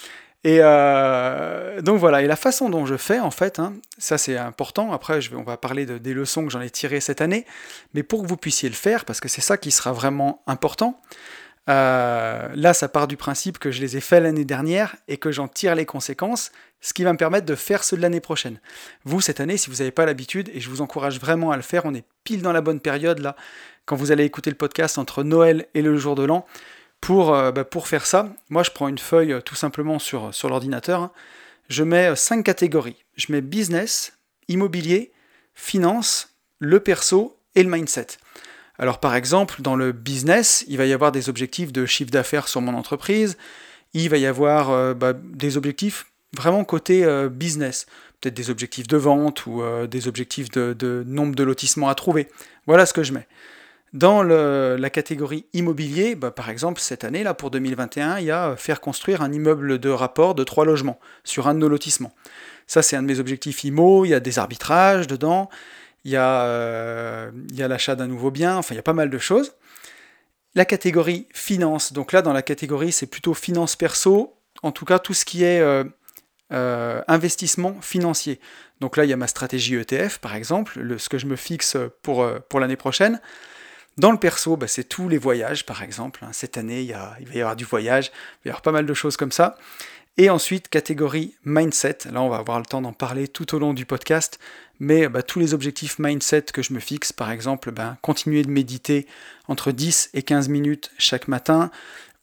Et 0.46 0.60
euh, 0.62 1.81
donc 1.81 2.00
voilà, 2.00 2.22
et 2.22 2.27
la 2.27 2.38
façon 2.38 2.69
dont 2.69 2.86
je 2.86 2.96
fais, 2.96 3.19
en 3.19 3.31
fait, 3.31 3.60
hein, 3.60 3.74
ça 3.98 4.17
c'est 4.17 4.38
important, 4.38 4.93
après 4.93 5.19
on 5.34 5.43
va 5.43 5.58
parler 5.58 5.86
de, 5.86 5.98
des 5.98 6.13
leçons 6.13 6.46
que 6.46 6.50
j'en 6.50 6.62
ai 6.62 6.69
tirées 6.69 7.01
cette 7.01 7.19
année, 7.19 7.46
mais 7.93 8.03
pour 8.03 8.22
que 8.24 8.27
vous 8.27 8.38
puissiez 8.38 8.69
le 8.69 8.75
faire, 8.75 9.03
parce 9.03 9.19
que 9.19 9.27
c'est 9.27 9.41
ça 9.41 9.58
qui 9.58 9.69
sera 9.69 9.91
vraiment 9.91 10.41
important, 10.48 11.01
euh, 11.69 12.48
là 12.55 12.74
ça 12.74 12.88
part 12.88 13.10
du 13.10 13.17
principe 13.17 13.60
que 13.60 13.69
je 13.69 13.81
les 13.81 13.98
ai 13.98 14.00
fait 14.00 14.22
l'année 14.22 14.46
dernière 14.46 14.96
et 15.10 15.17
que 15.17 15.29
j'en 15.29 15.50
tire 15.50 15.75
les 15.75 15.86
conséquences, 15.86 16.53
ce 16.79 16.93
qui 16.93 17.03
va 17.03 17.12
me 17.12 17.17
permettre 17.17 17.46
de 17.46 17.55
faire 17.55 17.84
ceux 17.84 17.98
de 17.98 18.01
l'année 18.01 18.22
prochaine. 18.22 18.62
Vous, 19.03 19.19
cette 19.19 19.41
année, 19.41 19.58
si 19.58 19.69
vous 19.69 19.77
n'avez 19.77 19.91
pas 19.91 20.05
l'habitude, 20.05 20.50
et 20.53 20.62
je 20.62 20.69
vous 20.69 20.79
encourage 20.79 21.19
vraiment 21.19 21.51
à 21.51 21.58
le 21.58 21.62
faire, 21.63 21.84
on 21.84 21.93
est 21.93 22.05
pile 22.24 22.41
dans 22.41 22.53
la 22.53 22.62
bonne 22.62 22.79
période 22.79 23.19
là, 23.19 23.36
quand 23.84 23.98
vous 23.98 24.13
allez 24.13 24.24
écouter 24.24 24.50
le 24.50 24.55
podcast 24.55 24.98
entre 24.98 25.24
Noël 25.24 25.65
et 25.74 25.81
le 25.81 25.98
jour 25.98 26.15
de 26.15 26.24
l'an, 26.24 26.46
pour, 27.01 27.34
euh, 27.34 27.51
bah, 27.51 27.63
pour 27.63 27.88
faire 27.88 28.06
ça, 28.06 28.34
moi 28.50 28.63
je 28.63 28.72
prends 28.72 28.88
une 28.88 28.98
feuille 28.98 29.34
euh, 29.34 29.41
tout 29.41 29.56
simplement 29.56 30.00
sur, 30.00 30.34
sur 30.34 30.50
l'ordinateur, 30.50 31.01
hein. 31.01 31.12
je 31.70 31.84
mets 31.84 32.08
euh, 32.08 32.15
cinq 32.15 32.44
catégories. 32.44 33.03
Je 33.15 33.32
mets 33.32 33.41
business, 33.41 34.13
immobilier, 34.48 35.12
finance, 35.53 36.36
le 36.60 36.79
perso 36.79 37.38
et 37.56 37.63
le 37.63 37.70
mindset. 37.70 38.08
Alors 38.77 39.00
par 39.00 39.15
exemple, 39.15 39.62
dans 39.62 39.75
le 39.75 39.91
business, 39.91 40.63
il 40.68 40.77
va 40.77 40.86
y 40.86 40.94
avoir 40.94 41.12
des 41.12 41.29
objectifs 41.29 41.72
de 41.74 41.86
chiffre 41.86 42.12
d'affaires 42.12 42.48
sur 42.48 42.62
mon 42.62 42.74
entreprise, 42.74 43.38
il 43.94 44.10
va 44.10 44.18
y 44.18 44.25
avoir 44.25 44.96
bah, 44.96 45.13
des 45.13 45.58
objectifs 45.58 46.06
vraiment 46.38 46.63
côté 46.63 47.06
business, 47.29 47.88
peut-être 48.22 48.36
des 48.36 48.50
objectifs 48.50 48.88
de 48.88 48.96
vente 48.96 49.46
ou 49.48 49.63
des 49.88 50.08
objectifs 50.08 50.50
de 50.51 51.03
nombre 51.08 51.36
de 51.36 51.44
lotissements 51.44 51.89
à 51.89 51.96
trouver. 51.96 52.29
Voilà 52.68 52.86
ce 52.86 52.94
que 52.94 53.03
je 53.03 53.12
mets. 53.12 53.27
Dans 53.93 54.22
la 54.22 54.89
catégorie 54.89 55.46
immobilier, 55.53 56.15
bah, 56.15 56.29
par 56.29 56.50
exemple, 56.50 56.79
cette 56.79 57.03
année, 57.03 57.24
là, 57.24 57.34
pour 57.34 57.50
2021, 57.50 58.19
il 58.19 58.25
y 58.25 58.31
a 58.31 58.55
faire 58.55 58.81
construire 58.81 59.22
un 59.22 59.31
immeuble 59.31 59.79
de 59.79 59.89
rapport 59.89 60.36
de 60.36 60.43
trois 60.43 60.65
logements 60.65 61.00
sur 61.24 61.48
un 61.48 61.55
de 61.55 61.60
nos 61.60 61.69
lotissements. 61.69 62.13
Ça, 62.67 62.84
c'est 62.84 62.96
un 62.96 63.01
de 63.01 63.08
mes 63.08 63.19
objectifs 63.19 63.63
IMO. 63.63 64.05
Il 64.05 64.10
y 64.10 64.13
a 64.13 64.19
des 64.19 64.38
arbitrages 64.38 65.08
dedans. 65.08 65.50
Il 66.05 66.12
y 66.12 66.15
a, 66.15 66.43
euh, 66.43 67.31
l'achat 67.58 67.96
d'un 67.96 68.05
nouveau 68.05 68.29
bien. 68.29 68.58
Enfin, 68.58 68.75
il 68.75 68.77
y 68.77 68.79
a 68.79 68.84
pas 68.84 68.93
mal 68.93 69.10
de 69.10 69.17
choses. 69.17 69.53
La 70.54 70.65
catégorie 70.65 71.28
finance. 71.34 71.91
Donc 71.91 72.12
là, 72.12 72.21
dans 72.21 72.32
la 72.32 72.43
catégorie, 72.43 72.91
c'est 72.91 73.08
plutôt 73.08 73.34
finance 73.34 73.75
perso. 73.75 74.36
En 74.62 74.71
tout 74.71 74.86
cas, 74.86 74.99
tout 74.99 75.15
ce 75.15 75.25
qui 75.25 75.43
est 75.43 75.62
euh, 75.62 75.84
euh, 76.54 77.02
investissement 77.08 77.75
financier. 77.82 78.39
Donc 78.82 78.97
là, 78.97 79.04
il 79.04 79.10
y 79.10 79.13
a 79.13 79.17
ma 79.17 79.28
stratégie 79.28 79.73
ETF, 79.73 80.19
par 80.19 80.36
exemple, 80.36 80.99
ce 80.99 81.10
que 81.10 81.17
je 81.17 81.25
me 81.25 81.36
fixe 81.36 81.75
pour, 82.04 82.23
pour 82.49 82.60
l'année 82.60 82.78
prochaine. 82.78 83.19
Dans 84.00 84.14
le 84.14 84.18
perso, 84.18 84.56
bah, 84.56 84.70
c'est 84.70 84.86
tous 84.86 85.10
les 85.10 85.18
voyages, 85.18 85.66
par 85.66 85.84
exemple. 85.84 86.24
Hein. 86.24 86.30
Cette 86.32 86.58
année, 86.58 86.84
il, 86.84 86.94
va 86.94 87.18
y 87.36 87.42
avoir 87.42 87.58
du 87.58 87.66
voyage, 87.66 88.06
il 88.06 88.46
va 88.46 88.48
y 88.48 88.50
avoir 88.50 88.62
pas 88.62 88.72
mal 88.72 88.86
de 88.86 88.94
choses 88.94 89.18
comme 89.18 89.34
ça. 89.34 89.58
Et 90.16 90.30
ensuite, 90.30 90.70
catégorie 90.70 91.36
mindset. 91.44 91.98
Là, 92.10 92.22
on 92.22 92.30
va 92.30 92.38
avoir 92.38 92.60
le 92.60 92.66
temps 92.66 92.82
d'en 92.82 92.94
parler 92.94 93.28
tout 93.28 93.54
au 93.54 93.60
long 93.60 93.74
du 93.74 93.86
podcast. 93.86 94.40
Mais 94.80 95.10
bah, 95.10 95.22
tous 95.22 95.40
les 95.40 95.54
objectifs 95.54 96.00
mindset 96.00 96.44
que 96.44 96.62
je 96.62 96.72
me 96.72 96.80
fixe, 96.80 97.12
par 97.12 97.30
exemple, 97.30 97.72
bah, 97.72 97.98
continuer 98.02 98.42
de 98.44 98.50
méditer 98.50 99.06
entre 99.50 99.74
10 99.74 100.12
et 100.14 100.24
15 100.24 100.48
minutes 100.48 100.92
chaque 100.98 101.28
matin, 101.28 101.70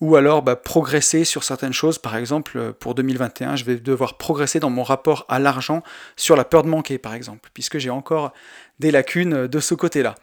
ou 0.01 0.17
alors 0.17 0.43
progresser 0.63 1.25
sur 1.25 1.45
certaines 1.45 1.75
choses. 1.75 1.99
Par 1.99 2.17
exemple, 2.17 2.73
pour 2.73 2.95
2021, 2.95 3.55
je 3.57 3.65
vais 3.65 3.77
devoir 3.77 4.17
progresser 4.17 4.61
dans 4.61 4.71
mon 4.71 4.83
rapport 4.83 5.27
à 5.29 5.39
l'argent 5.39 5.83
sur 6.17 6.37
la 6.37 6.47
peur 6.47 6.63
de 6.63 6.69
manquer, 6.69 6.97
par 6.97 7.13
exemple, 7.13 7.51
puisque 7.53 7.77
j'ai 7.77 7.91
encore 7.91 8.33
des 8.79 8.91
lacunes 8.91 9.47
de 9.47 9.61
ce 9.61 9.75
côté-là. 9.75 10.15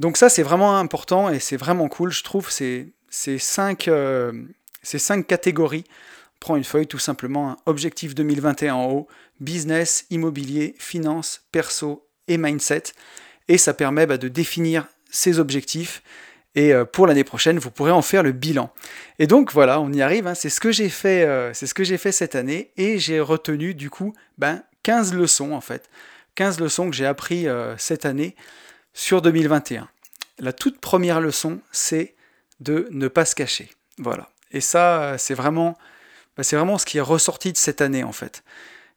Donc 0.00 0.16
ça, 0.16 0.30
c'est 0.30 0.42
vraiment 0.42 0.78
important 0.78 1.28
et 1.28 1.40
c'est 1.40 1.58
vraiment 1.58 1.88
cool, 1.88 2.10
je 2.10 2.24
trouve, 2.24 2.50
ces, 2.50 2.94
cinq, 3.10 3.86
euh, 3.86 4.32
cinq 4.82 5.26
catégories. 5.26 5.84
On 5.86 6.38
prend 6.40 6.56
une 6.56 6.64
feuille 6.64 6.86
tout 6.86 6.98
simplement, 6.98 7.58
objectif 7.66 8.14
2021 8.14 8.74
en 8.74 8.90
haut, 8.90 9.08
business, 9.40 10.06
immobilier, 10.08 10.74
finance, 10.78 11.42
perso 11.52 12.08
et 12.28 12.38
mindset. 12.38 12.84
Et 13.48 13.58
ça 13.58 13.74
permet 13.74 14.06
bah, 14.06 14.16
de 14.16 14.28
définir 14.28 14.86
ces 15.10 15.38
objectifs. 15.38 16.02
Et 16.54 16.72
euh, 16.72 16.86
pour 16.86 17.06
l'année 17.06 17.22
prochaine, 17.22 17.58
vous 17.58 17.70
pourrez 17.70 17.92
en 17.92 18.00
faire 18.00 18.22
le 18.22 18.32
bilan. 18.32 18.72
Et 19.18 19.26
donc 19.26 19.52
voilà, 19.52 19.82
on 19.82 19.92
y 19.92 20.00
arrive. 20.00 20.26
Hein. 20.26 20.34
c'est 20.34 20.48
ce 20.48 20.60
que 20.60 20.72
j'ai 20.72 20.88
fait, 20.88 21.24
euh, 21.24 21.52
ce 21.52 21.74
que 21.74 21.84
fait 21.98 22.12
cette 22.12 22.36
année, 22.36 22.70
et 22.78 22.98
j'ai 22.98 23.20
retenu 23.20 23.74
du 23.74 23.90
coup 23.90 24.14
ben, 24.38 24.62
15 24.82 25.12
leçons 25.12 25.52
en 25.52 25.60
fait, 25.60 25.90
15 26.36 26.58
leçons 26.58 26.88
que 26.88 26.96
j'ai 26.96 27.04
appris 27.04 27.46
cette 27.76 28.06
année 28.06 28.34
sur 29.00 29.22
2021. 29.22 29.88
La 30.40 30.52
toute 30.52 30.78
première 30.78 31.22
leçon, 31.22 31.60
c'est 31.72 32.14
de 32.60 32.86
ne 32.90 33.08
pas 33.08 33.24
se 33.24 33.34
cacher. 33.34 33.70
Voilà. 33.96 34.28
Et 34.52 34.60
ça, 34.60 35.16
c'est 35.16 35.32
vraiment, 35.32 35.78
bah, 36.36 36.42
c'est 36.42 36.54
vraiment 36.54 36.76
ce 36.76 36.84
qui 36.84 36.98
est 36.98 37.00
ressorti 37.00 37.50
de 37.50 37.56
cette 37.56 37.80
année 37.80 38.04
en 38.04 38.12
fait. 38.12 38.44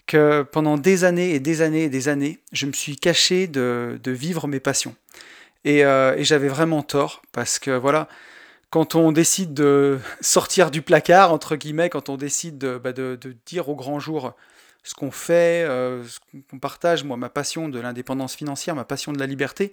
Que 0.06 0.42
pendant 0.44 0.78
des 0.78 1.06
années 1.06 1.34
et 1.34 1.40
des 1.40 1.62
années 1.62 1.84
et 1.84 1.90
des 1.90 2.10
années, 2.10 2.42
je 2.52 2.66
me 2.66 2.74
suis 2.74 2.98
caché 2.98 3.48
de, 3.48 3.98
vivre 4.06 4.46
mes 4.50 4.60
passions. 4.60 4.94
Euh, 5.66 6.16
et, 6.18 6.26
j'avais 6.26 6.50
vraiment 6.50 6.84
tort 6.84 7.22
parce 7.32 7.58
que 7.58 7.72
voilà, 7.72 8.10
quand 8.72 8.96
on 8.96 9.14
décide 9.14 9.54
de 9.54 10.00
sortir 10.20 10.70
du 10.70 10.82
placard, 10.82 11.32
entre 11.32 11.56
guillemets, 11.56 11.90
quand 11.90 12.10
on 12.10 12.18
décide 12.18 12.58
de, 12.58 12.78
bah, 12.78 12.92
dire 13.46 13.70
au 13.70 13.76
grand 13.76 14.02
jour 14.02 14.36
ce 14.84 14.94
qu'on 14.94 15.12
fait, 15.12 15.64
euh, 15.64 16.04
ce 16.06 16.20
qu'on 16.50 16.60
partage, 16.60 17.04
moi, 17.04 17.18
ma 17.18 17.30
passion 17.30 17.70
de 17.70 17.80
l'indépendance 17.80 18.36
financière, 18.36 18.76
ma 18.76 18.84
passion 18.84 19.14
de 19.14 19.20
la 19.20 19.26
liberté, 19.26 19.72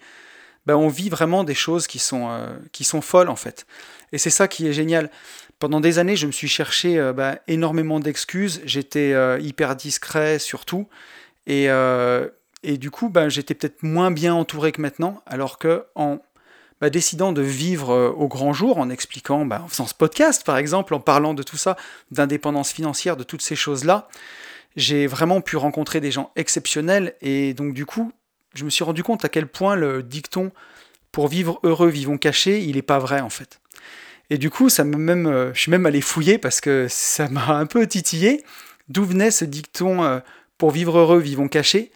ben 0.67 0.77
on 0.77 0.89
vit 0.89 1.09
vraiment 1.09 1.43
des 1.43 1.55
choses 1.55 1.87
qui 1.87 1.99
sont, 1.99 2.29
euh, 2.31 2.47
qui 2.73 2.85
sont 2.85 3.01
folles 3.01 3.29
en 3.29 3.37
fait. 3.37 3.67
Et 4.13 4.19
c'est 4.19 4.31
ça 4.31 4.47
qui 4.47 4.69
est 4.69 4.73
génial. 4.73 5.11
Pendant 5.59 5.81
des 5.81 5.99
années, 5.99 6.17
je 6.17 6.27
me 6.27 6.33
suis 6.33 6.49
cherché 6.49 6.99
euh, 6.99 7.13
ben, 7.13 7.39
énormément 7.49 7.99
d'excuses, 7.99 8.61
j'étais 8.65 9.15
hyper 9.41 9.75
discret 9.75 10.39
surtout, 10.39 10.89
et, 11.47 11.67
et 12.63 12.79
du 12.79 12.91
coup, 12.91 13.09
ben, 13.09 13.29
j'étais 13.29 13.55
peut-être 13.55 13.83
moins 13.83 14.11
bien 14.11 14.35
entouré 14.35 14.71
que 14.71 14.81
maintenant, 14.81 15.23
alors 15.27 15.59
que 15.59 15.87
en 15.97 16.19
ben, 16.81 16.89
décidant 16.89 17.33
de 17.33 17.43
vivre 17.43 18.15
au 18.17 18.29
grand 18.29 18.53
jour, 18.53 18.79
en 18.79 18.91
expliquant, 18.91 19.45
ben, 19.45 19.63
en 19.63 19.69
faisant 19.69 19.87
ce 19.87 19.95
podcast 19.95 20.45
par 20.45 20.57
exemple, 20.59 20.95
en 20.95 21.01
parlant 21.01 21.35
de 21.35 21.43
tout 21.43 21.57
ça, 21.57 21.77
d'indépendance 22.13 22.71
financière, 22.71 23.17
de 23.17 23.25
toutes 23.25 23.43
ces 23.43 23.57
choses-là, 23.57 24.09
j'ai 24.77 25.07
vraiment 25.07 25.41
pu 25.41 25.57
rencontrer 25.57 26.01
des 26.01 26.11
gens 26.11 26.31
exceptionnels 26.37 27.15
et 27.21 27.55
donc 27.55 27.75
du 27.75 27.87
coup, 27.87 28.13
je 28.55 28.65
me 28.65 28.71
suis 28.71 28.85
rendu 28.85 29.03
compte 29.03 29.25
à 29.25 29.29
quel 29.29 29.47
point 29.47 29.77
le 29.77 30.03
dicton 30.03 30.53
pour 31.13 31.29
vivre 31.29 31.59
heureux, 31.63 31.89
vivons 31.89 32.19
cachés, 32.19 32.61
il 32.61 32.77
n'est 32.77 32.83
pas 32.83 32.99
vrai 32.99 33.21
en 33.21 33.31
fait. 33.31 33.61
Et 34.31 34.39
du 34.39 34.49
coup, 34.49 34.69
ça 34.69 34.85
même, 34.85 35.27
euh, 35.27 35.53
je 35.55 35.61
suis 35.61 35.71
même 35.71 35.87
allé 35.87 36.01
fouiller 36.01 36.39
parce 36.39 36.61
que 36.61 36.87
ça 36.89 37.29
m'a 37.29 37.49
un 37.49 37.67
peu 37.67 37.87
titillé. 37.87 38.45
D'où 38.89 39.05
venait 39.05 39.31
ce 39.31 39.45
dicton 39.45 40.05
euh, 40.05 40.21
pour 40.57 40.71
vivre 40.71 40.99
heureux, 40.99 41.19
vivons 41.19 41.49
cachés? 41.49 41.91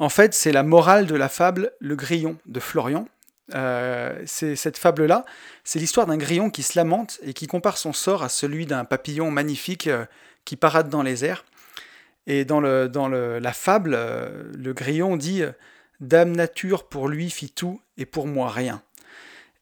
En 0.00 0.08
fait, 0.08 0.34
c'est 0.34 0.52
la 0.52 0.62
morale 0.62 1.06
de 1.06 1.14
la 1.14 1.28
fable 1.28 1.72
Le 1.80 1.96
Grillon 1.96 2.36
de 2.46 2.60
Florian. 2.60 3.08
Euh, 3.54 4.20
c'est 4.26 4.56
cette 4.56 4.76
fable-là, 4.76 5.24
c'est 5.64 5.78
l'histoire 5.78 6.06
d'un 6.06 6.18
grillon 6.18 6.50
qui 6.50 6.62
se 6.62 6.78
lamente 6.78 7.18
et 7.22 7.32
qui 7.32 7.46
compare 7.46 7.78
son 7.78 7.94
sort 7.94 8.22
à 8.22 8.28
celui 8.28 8.66
d'un 8.66 8.84
papillon 8.84 9.30
magnifique 9.30 9.88
qui 10.44 10.56
parade 10.56 10.90
dans 10.90 11.02
les 11.02 11.24
airs. 11.24 11.44
Et 12.28 12.44
dans, 12.44 12.60
le, 12.60 12.88
dans 12.88 13.08
le, 13.08 13.40
la 13.40 13.52
fable, 13.52 13.98
le 14.54 14.72
grillon 14.72 15.16
dit 15.16 15.42
Dame 16.00 16.36
Nature 16.36 16.84
pour 16.84 17.08
lui 17.08 17.30
fit 17.30 17.50
tout 17.50 17.80
et 17.96 18.06
pour 18.06 18.26
moi 18.26 18.50
rien. 18.50 18.82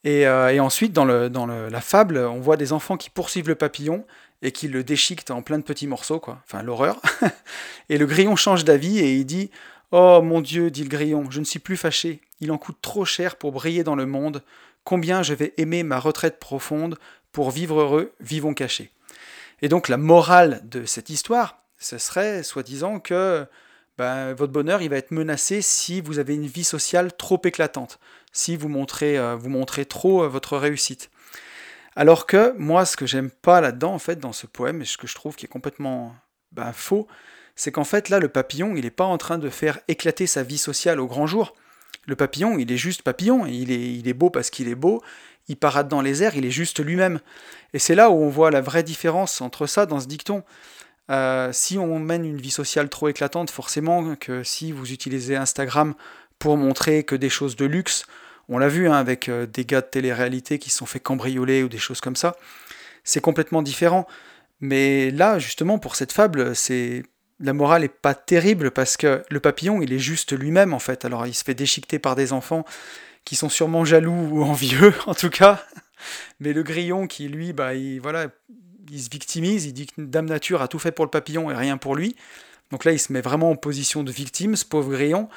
Et, 0.05 0.26
euh, 0.26 0.62
ensuite, 0.62 0.92
dans, 0.92 1.05
la 1.05 1.81
fable, 1.81 2.18
on 2.18 2.40
voit 2.40 2.57
des 2.57 2.72
enfants 2.72 2.96
qui 2.96 3.11
poursuivent 3.11 3.48
le 3.48 3.55
papillon 3.55 4.07
et 4.42 4.52
qui 4.52 4.68
le 4.68 4.85
déchiquent 4.85 5.31
en 5.31 5.42
plein 5.42 5.59
de 5.59 5.64
petits 5.64 5.87
morceaux, 5.88 6.20
quoi. 6.20 6.40
Enfin, 6.44 6.62
l'horreur. 6.62 7.00
et 7.88 7.98
le 7.98 8.07
grillon 8.07 8.37
change 8.37 8.64
d'avis 8.64 8.98
et 8.98 9.14
il 9.14 9.24
dit 9.24 9.50
Oh 9.90 10.20
mon 10.22 10.40
Dieu, 10.40 10.70
dit 10.70 10.83
le 10.85 10.88
grillon, 10.88 11.29
je 11.31 11.40
ne 11.40 11.44
suis 11.44 11.59
plus 11.59 11.76
fâché. 11.76 12.20
Il 12.40 12.52
en 12.52 12.59
coûte 12.59 12.79
trop 12.83 13.05
cher 13.05 13.37
pour 13.37 13.50
briller 13.52 13.83
dans 13.83 13.96
le 13.96 14.07
monde. 14.07 14.44
Combien 14.85 15.22
je 15.22 15.35
vais 15.35 15.55
aimer 15.57 15.83
ma 15.83 15.98
retraite 15.98 16.38
profonde. 16.38 16.98
Pour 17.33 17.50
vivre 17.50 17.81
heureux, 17.81 18.12
vivons 18.20 18.55
cachés. 18.55 18.90
Et 19.61 19.68
donc, 19.68 19.88
la 19.88 19.96
morale 19.96 20.61
de 20.64 20.85
cette 20.85 21.11
histoire, 21.11 21.65
ce 21.78 21.98
serait, 21.98 22.42
soi-disant, 22.42 23.00
que 23.00 23.46
ben, 23.98 24.34
votre 24.34 24.52
bonheur 24.52 24.82
il 24.82 24.90
va 24.90 24.96
être 24.96 25.10
menacé 25.10 25.62
si 25.62 26.00
vous 26.00 26.18
avez 26.18 26.34
une 26.34 26.46
vie 26.46 26.64
sociale 26.64 27.16
trop 27.16 27.40
éclatante, 27.44 27.98
si 28.32 28.56
vous 28.56 28.68
montrez, 28.68 29.18
euh, 29.18 29.36
trop 29.88 30.24
euh, 30.24 30.28
votre 30.28 30.58
réussite. 30.58 31.10
Alors 31.94 32.26
que 32.26 32.54
moi, 32.58 32.84
ce 32.84 32.96
que 32.96 33.06
j'aime 33.06 33.30
pas 33.30 33.62
là-dedans, 33.62 33.94
en 33.94 33.98
fait, 33.98 34.18
dans 34.18 34.32
ce 34.32 34.46
poème, 34.46 34.82
et 34.82 34.84
ce 34.84 34.98
que 34.98 35.06
je 35.06 35.14
trouve 35.14 35.34
qui 35.34 35.46
est 35.46 35.48
complètement 35.48 36.14
ben, 36.52 36.72
faux, 36.72 37.06
c'est 37.54 37.72
qu'en 37.72 37.84
fait, 37.84 38.10
là, 38.10 38.18
le 38.18 38.28
papillon, 38.28 38.76
il 38.76 38.84
n'est 38.84 38.90
pas 38.90 39.04
en 39.04 39.16
train 39.16 39.38
de 39.38 39.48
faire 39.48 39.78
éclater 39.88 40.26
sa 40.26 40.42
vie 40.42 40.58
sociale 40.58 41.00
au 41.00 41.06
grand 41.06 41.26
jour. 41.26 41.54
Le 42.06 42.14
papillon, 42.14 42.58
il 42.58 42.70
est 42.70 42.76
juste 42.76 43.02
papillon, 43.02 43.46
il 43.46 43.70
il 43.70 44.06
est 44.06 44.14
beau 44.14 44.28
parce 44.28 44.50
qu'il 44.50 44.68
est 44.68 44.74
beau, 44.74 45.02
il 45.48 45.56
parade 45.56 45.88
dans 45.88 46.02
les 46.02 46.22
airs, 46.22 46.36
il 46.36 46.44
est 46.44 46.50
juste 46.50 46.84
lui-même. 46.84 47.20
Et 47.72 47.78
c'est 47.78 47.94
là 47.94 48.10
où 48.10 48.14
on 48.14 48.28
voit 48.28 48.50
la 48.50 48.60
vraie 48.60 48.82
différence 48.82 49.40
entre 49.40 49.66
ça 49.66 49.86
dans 49.86 50.00
ce 50.00 50.06
dicton. 50.06 50.44
Euh, 51.11 51.51
si 51.53 51.79
on 51.79 51.99
mène 51.99 52.25
une 52.25 52.40
vie 52.40 52.51
sociale 52.51 52.88
trop 52.88 53.09
éclatante, 53.09 53.51
forcément 53.51 54.16
que 54.16 54.42
si 54.42 54.73
vous 54.73 54.92
utilisez 54.92 55.37
Instagram 55.37 55.95
pour 56.38 56.57
montrer 56.57 57.05
que 57.05 57.14
des 57.14 57.29
choses 57.29 57.57
de 57.57 57.64
luxe, 57.64 58.07
on 58.49 58.59
l'a 58.59 58.69
vu 58.69 58.88
hein, 58.88 58.95
avec 58.95 59.29
euh, 59.29 59.47
des 59.47 59.64
gars 59.64 59.81
de 59.81 59.87
télé-réalité 59.87 60.59
qui 60.59 60.71
se 60.71 60.79
sont 60.79 60.87
fait 60.87 61.01
cambrioler 61.01 61.62
ou 61.62 61.69
des 61.69 61.79
choses 61.79 62.01
comme 62.01 62.16
ça, 62.16 62.37
c'est 63.05 63.21
complètement 63.21 63.62
différent. 63.62 64.07
Mais 64.61 65.11
là, 65.11 65.38
justement, 65.38 65.79
pour 65.79 65.97
cette 65.97 66.12
fable, 66.12 66.57
c'est 66.57 67.03
la 67.38 67.53
morale 67.53 67.85
est 67.85 67.88
pas 67.88 68.14
terrible 68.14 68.71
parce 68.71 68.97
que 68.97 69.23
le 69.29 69.40
papillon, 69.40 69.83
il 69.83 69.92
est 69.92 69.99
juste 69.99 70.37
lui-même 70.37 70.73
en 70.73 70.79
fait. 70.79 71.05
Alors, 71.05 71.27
il 71.27 71.35
se 71.35 71.45
fait 71.45 71.55
déchiqueter 71.55 71.99
par 71.99 72.14
des 72.14 72.33
enfants 72.33 72.64
qui 73.25 73.37
sont 73.37 73.49
sûrement 73.49 73.85
jaloux 73.85 74.29
ou 74.31 74.42
envieux, 74.42 74.95
en 75.07 75.14
tout 75.14 75.31
cas. 75.31 75.62
Mais 76.40 76.53
le 76.53 76.62
grillon 76.62 77.07
qui, 77.07 77.29
lui, 77.29 77.53
bah, 77.53 77.75
il, 77.75 78.01
voilà, 78.01 78.29
il 78.90 79.03
se 79.03 79.11
victimise, 79.11 79.66
il 79.66 79.72
dit 79.72 79.87
que 79.87 80.01
Dame 80.01 80.27
Nature 80.27 80.62
a 80.62 80.68
tout 80.68 80.79
fait 80.79 80.92
pour 80.92 81.05
le 81.05 81.11
papillon 81.11 81.51
et 81.51 81.55
rien 81.55 81.77
pour 81.77 81.96
lui. 81.96 82.16
Donc 82.70 82.85
là, 82.85 82.92
il 82.92 82.99
se 82.99 83.12
met 83.12 83.20
vraiment 83.20 83.51
en 83.51 83.57
position 83.57 84.03
de 84.03 84.11
victime, 84.11 84.57
ce 84.57 84.64
pauvre 84.64 84.90
grillon. 84.90 85.29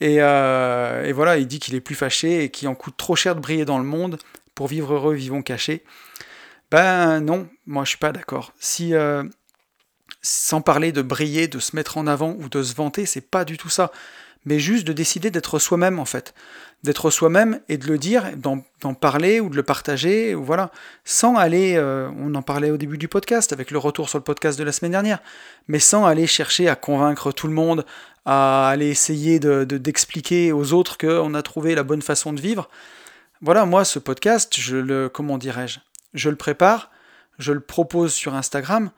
Et, 0.00 0.16
euh, 0.20 1.12
voilà, 1.14 1.36
il 1.36 1.46
dit 1.46 1.58
qu'il 1.58 1.74
est 1.74 1.80
plus 1.80 1.94
fâché 1.94 2.44
et 2.44 2.50
qu'il 2.50 2.68
en 2.68 2.74
coûte 2.74 2.96
trop 2.96 3.16
cher 3.16 3.34
de 3.34 3.40
briller 3.40 3.64
dans 3.64 3.78
le 3.78 3.84
monde. 3.84 4.18
Pour 4.54 4.66
vivre 4.66 4.94
heureux, 4.94 5.14
vivons 5.14 5.42
cachés. 5.42 5.84
Ben 6.70 7.20
non, 7.20 7.48
moi 7.66 7.84
je 7.84 7.90
suis 7.90 7.98
pas 7.98 8.12
d'accord. 8.12 8.52
Si, 8.58 8.94
euh, 8.94 9.24
sans 10.22 10.60
parler 10.60 10.92
de 10.92 11.02
briller, 11.02 11.48
de 11.48 11.58
se 11.58 11.74
mettre 11.74 11.98
en 11.98 12.06
avant 12.06 12.36
ou 12.38 12.48
de 12.48 12.62
se 12.62 12.74
vanter, 12.74 13.06
c'est 13.06 13.20
pas 13.20 13.44
du 13.44 13.56
tout 13.56 13.68
ça. 13.68 13.90
Mais 14.44 14.58
juste 14.58 14.86
de 14.86 14.92
décider 14.92 15.30
d'être 15.30 15.58
soi-même 15.58 15.98
en 15.98 16.04
fait 16.04 16.34
d'être 16.82 17.10
soi-même 17.10 17.60
et 17.68 17.76
de 17.76 17.86
le 17.86 17.98
dire, 17.98 18.24
d'en 18.36 18.94
parler 18.94 19.40
ou 19.40 19.50
de 19.50 19.56
le 19.56 19.62
partager, 19.62 20.34
voilà, 20.34 20.70
sans 21.04 21.36
aller, 21.36 21.74
euh, 21.76 22.08
on 22.18 22.34
en 22.34 22.42
parlait 22.42 22.70
au 22.70 22.78
début 22.78 22.96
du 22.96 23.08
podcast, 23.08 23.52
avec 23.52 23.70
le 23.70 23.78
retour 23.78 24.08
sur 24.08 24.18
le 24.18 24.24
podcast 24.24 24.58
de 24.58 24.64
la 24.64 24.72
semaine 24.72 24.92
dernière, 24.92 25.20
mais 25.68 25.78
sans 25.78 26.06
aller 26.06 26.26
chercher 26.26 26.68
à 26.68 26.76
convaincre 26.76 27.32
tout 27.32 27.48
le 27.48 27.52
monde, 27.52 27.84
à 28.24 28.68
aller 28.68 28.88
essayer 28.88 29.38
d'expliquer 29.38 30.48
de, 30.48 30.52
aux 30.54 30.72
autres 30.72 30.96
qu'on 30.96 31.34
a 31.34 31.42
trouvé 31.42 31.74
la 31.74 31.82
bonne 31.82 32.02
façon 32.02 32.32
de 32.32 32.40
vivre. 32.40 32.70
Voilà, 33.42 33.66
moi, 33.66 33.84
ce 33.84 33.98
podcast, 33.98 34.54
je 34.58 34.76
le, 34.76 35.08
comment 35.10 35.36
dirais-je, 35.36 35.80
je 36.14 36.30
le 36.30 36.36
prépare, 36.36 36.90
je 37.38 37.52
le 37.52 37.60
propose 37.60 38.14
sur 38.14 38.34
Instagram, 38.34 38.90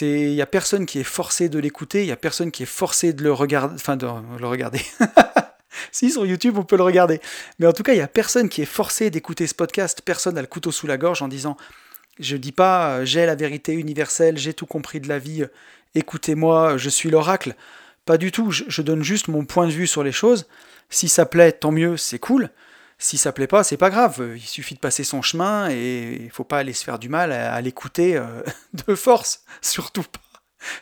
il 0.00 0.34
y 0.34 0.42
a 0.42 0.46
personne 0.46 0.86
qui 0.86 0.98
est 0.98 1.04
forcé 1.04 1.48
de 1.48 1.58
l'écouter, 1.58 2.02
il 2.02 2.08
y 2.08 2.12
a 2.12 2.16
personne 2.16 2.50
qui 2.50 2.62
est 2.62 2.66
forcé 2.66 3.12
de 3.12 3.22
le 3.22 3.32
regarder, 3.32 3.74
enfin 3.74 3.96
de 3.96 4.06
le 4.38 4.46
regarder. 4.46 4.80
si, 5.92 6.10
sur 6.10 6.26
YouTube, 6.26 6.58
on 6.58 6.64
peut 6.64 6.76
le 6.76 6.82
regarder. 6.82 7.20
Mais 7.58 7.66
en 7.66 7.72
tout 7.72 7.82
cas, 7.82 7.92
il 7.92 7.96
n'y 7.96 8.02
a 8.02 8.08
personne 8.08 8.48
qui 8.48 8.62
est 8.62 8.66
forcé 8.66 9.10
d'écouter 9.10 9.46
ce 9.46 9.54
podcast. 9.54 10.02
Personne 10.04 10.34
n'a 10.34 10.40
le 10.40 10.46
couteau 10.46 10.72
sous 10.72 10.86
la 10.86 10.98
gorge 10.98 11.22
en 11.22 11.28
disant 11.28 11.56
Je 12.20 12.36
dis 12.36 12.52
pas 12.52 12.98
euh, 12.98 13.04
j'ai 13.04 13.26
la 13.26 13.34
vérité 13.34 13.72
universelle, 13.72 14.36
j'ai 14.38 14.54
tout 14.54 14.66
compris 14.66 15.00
de 15.00 15.08
la 15.08 15.18
vie, 15.18 15.44
écoutez-moi, 15.94 16.76
je 16.76 16.88
suis 16.88 17.10
l'oracle. 17.10 17.54
Pas 18.04 18.18
du 18.18 18.32
tout. 18.32 18.50
Je, 18.50 18.82
donne 18.82 19.02
juste 19.02 19.28
mon 19.28 19.44
point 19.44 19.66
de 19.66 19.72
vue 19.72 19.86
sur 19.86 20.02
les 20.02 20.12
choses. 20.12 20.46
Si 20.88 21.08
ça 21.08 21.26
plaît, 21.26 21.52
tant 21.52 21.72
mieux, 21.72 21.98
c'est 21.98 22.18
cool. 22.18 22.50
Si 23.00 23.16
ça 23.16 23.32
plaît 23.32 23.46
pas, 23.46 23.62
c'est 23.62 23.76
pas 23.76 23.90
grave. 23.90 24.32
Il 24.34 24.42
suffit 24.42 24.74
de 24.74 24.80
passer 24.80 25.04
son 25.04 25.22
chemin 25.22 25.70
et 25.70 26.18
il 26.20 26.30
faut 26.30 26.44
pas 26.44 26.58
aller 26.58 26.72
se 26.72 26.84
faire 26.84 26.98
du 26.98 27.08
mal 27.08 27.32
à, 27.32 27.60
l'écouter 27.60 28.16
euh, 28.16 28.42
de 28.86 28.94
force. 28.94 29.44
Surtout 29.62 30.02
pas. 30.02 30.20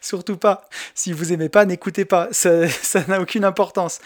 Surtout 0.01 0.39
pas. 0.39 0.69
Si 0.95 1.13
vous 1.13 1.33
aimez 1.33 1.51
pas, 1.51 1.67
n'écoutez 1.67 2.07
pas. 2.07 2.29
Ça 2.33 3.05
n'a 3.09 3.21
aucune 3.21 3.45
importance. 3.45 4.01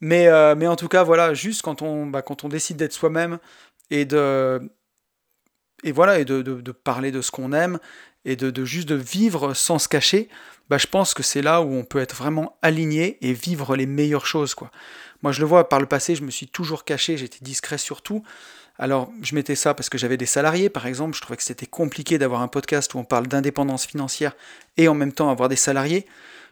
Mais, 0.00 0.28
euh, 0.28 0.54
mais 0.54 0.66
en 0.66 0.76
tout 0.76 0.88
cas, 0.88 1.02
voilà, 1.02 1.34
juste 1.34 1.62
quand 1.62 1.82
on, 1.82 2.06
bah, 2.06 2.22
quand 2.22 2.44
on 2.44 2.48
décide 2.48 2.76
d'être 2.76 2.92
soi-même 2.92 3.38
et 3.90 4.04
de, 4.04 4.60
et 5.84 5.92
voilà, 5.92 6.22
de, 6.24 6.72
parler 6.72 7.10
de 7.10 7.22
ce 7.22 7.30
qu'on 7.30 7.52
aime 7.52 7.78
et 8.28 8.36
de, 8.36 8.64
juste 8.66 8.88
de 8.88 8.94
vivre 8.94 9.54
sans 9.54 9.78
se 9.78 9.88
cacher, 9.88 10.28
bah, 10.68 10.76
je 10.76 10.86
pense 10.86 11.14
que 11.14 11.22
c'est 11.22 11.40
là 11.40 11.62
où 11.62 11.72
on 11.72 11.82
peut 11.82 11.98
être 11.98 12.14
vraiment 12.14 12.58
aligné 12.60 13.16
et 13.22 13.32
vivre 13.32 13.74
les 13.74 13.86
meilleures 13.86 14.26
choses. 14.26 14.54
Quoi. 14.54 14.70
Moi, 15.22 15.32
je 15.32 15.40
le 15.40 15.46
vois 15.46 15.70
par 15.70 15.80
le 15.80 15.86
passé, 15.86 16.14
je 16.14 16.22
me 16.22 16.30
suis 16.30 16.46
toujours 16.46 16.84
caché, 16.84 17.16
j'étais 17.16 17.38
discret 17.40 17.78
sur 17.78 18.02
tout. 18.02 18.22
Alors, 18.78 19.10
je 19.22 19.34
mettais 19.34 19.54
ça 19.54 19.72
parce 19.72 19.88
que 19.88 19.96
j'avais 19.96 20.18
des 20.18 20.26
salariés, 20.26 20.68
par 20.68 20.86
exemple. 20.86 21.16
Je 21.16 21.22
trouvais 21.22 21.38
que 21.38 21.42
c'était 21.42 21.66
compliqué 21.66 22.18
d'avoir 22.18 22.42
un 22.42 22.48
podcast 22.48 22.92
où 22.92 22.98
on 22.98 23.04
parle 23.04 23.28
d'indépendance 23.28 23.86
financière 23.86 24.36
et 24.76 24.88
en 24.88 24.94
même 24.94 25.12
temps 25.12 25.30
avoir 25.30 25.48
des 25.48 25.56
salariés. 25.56 26.04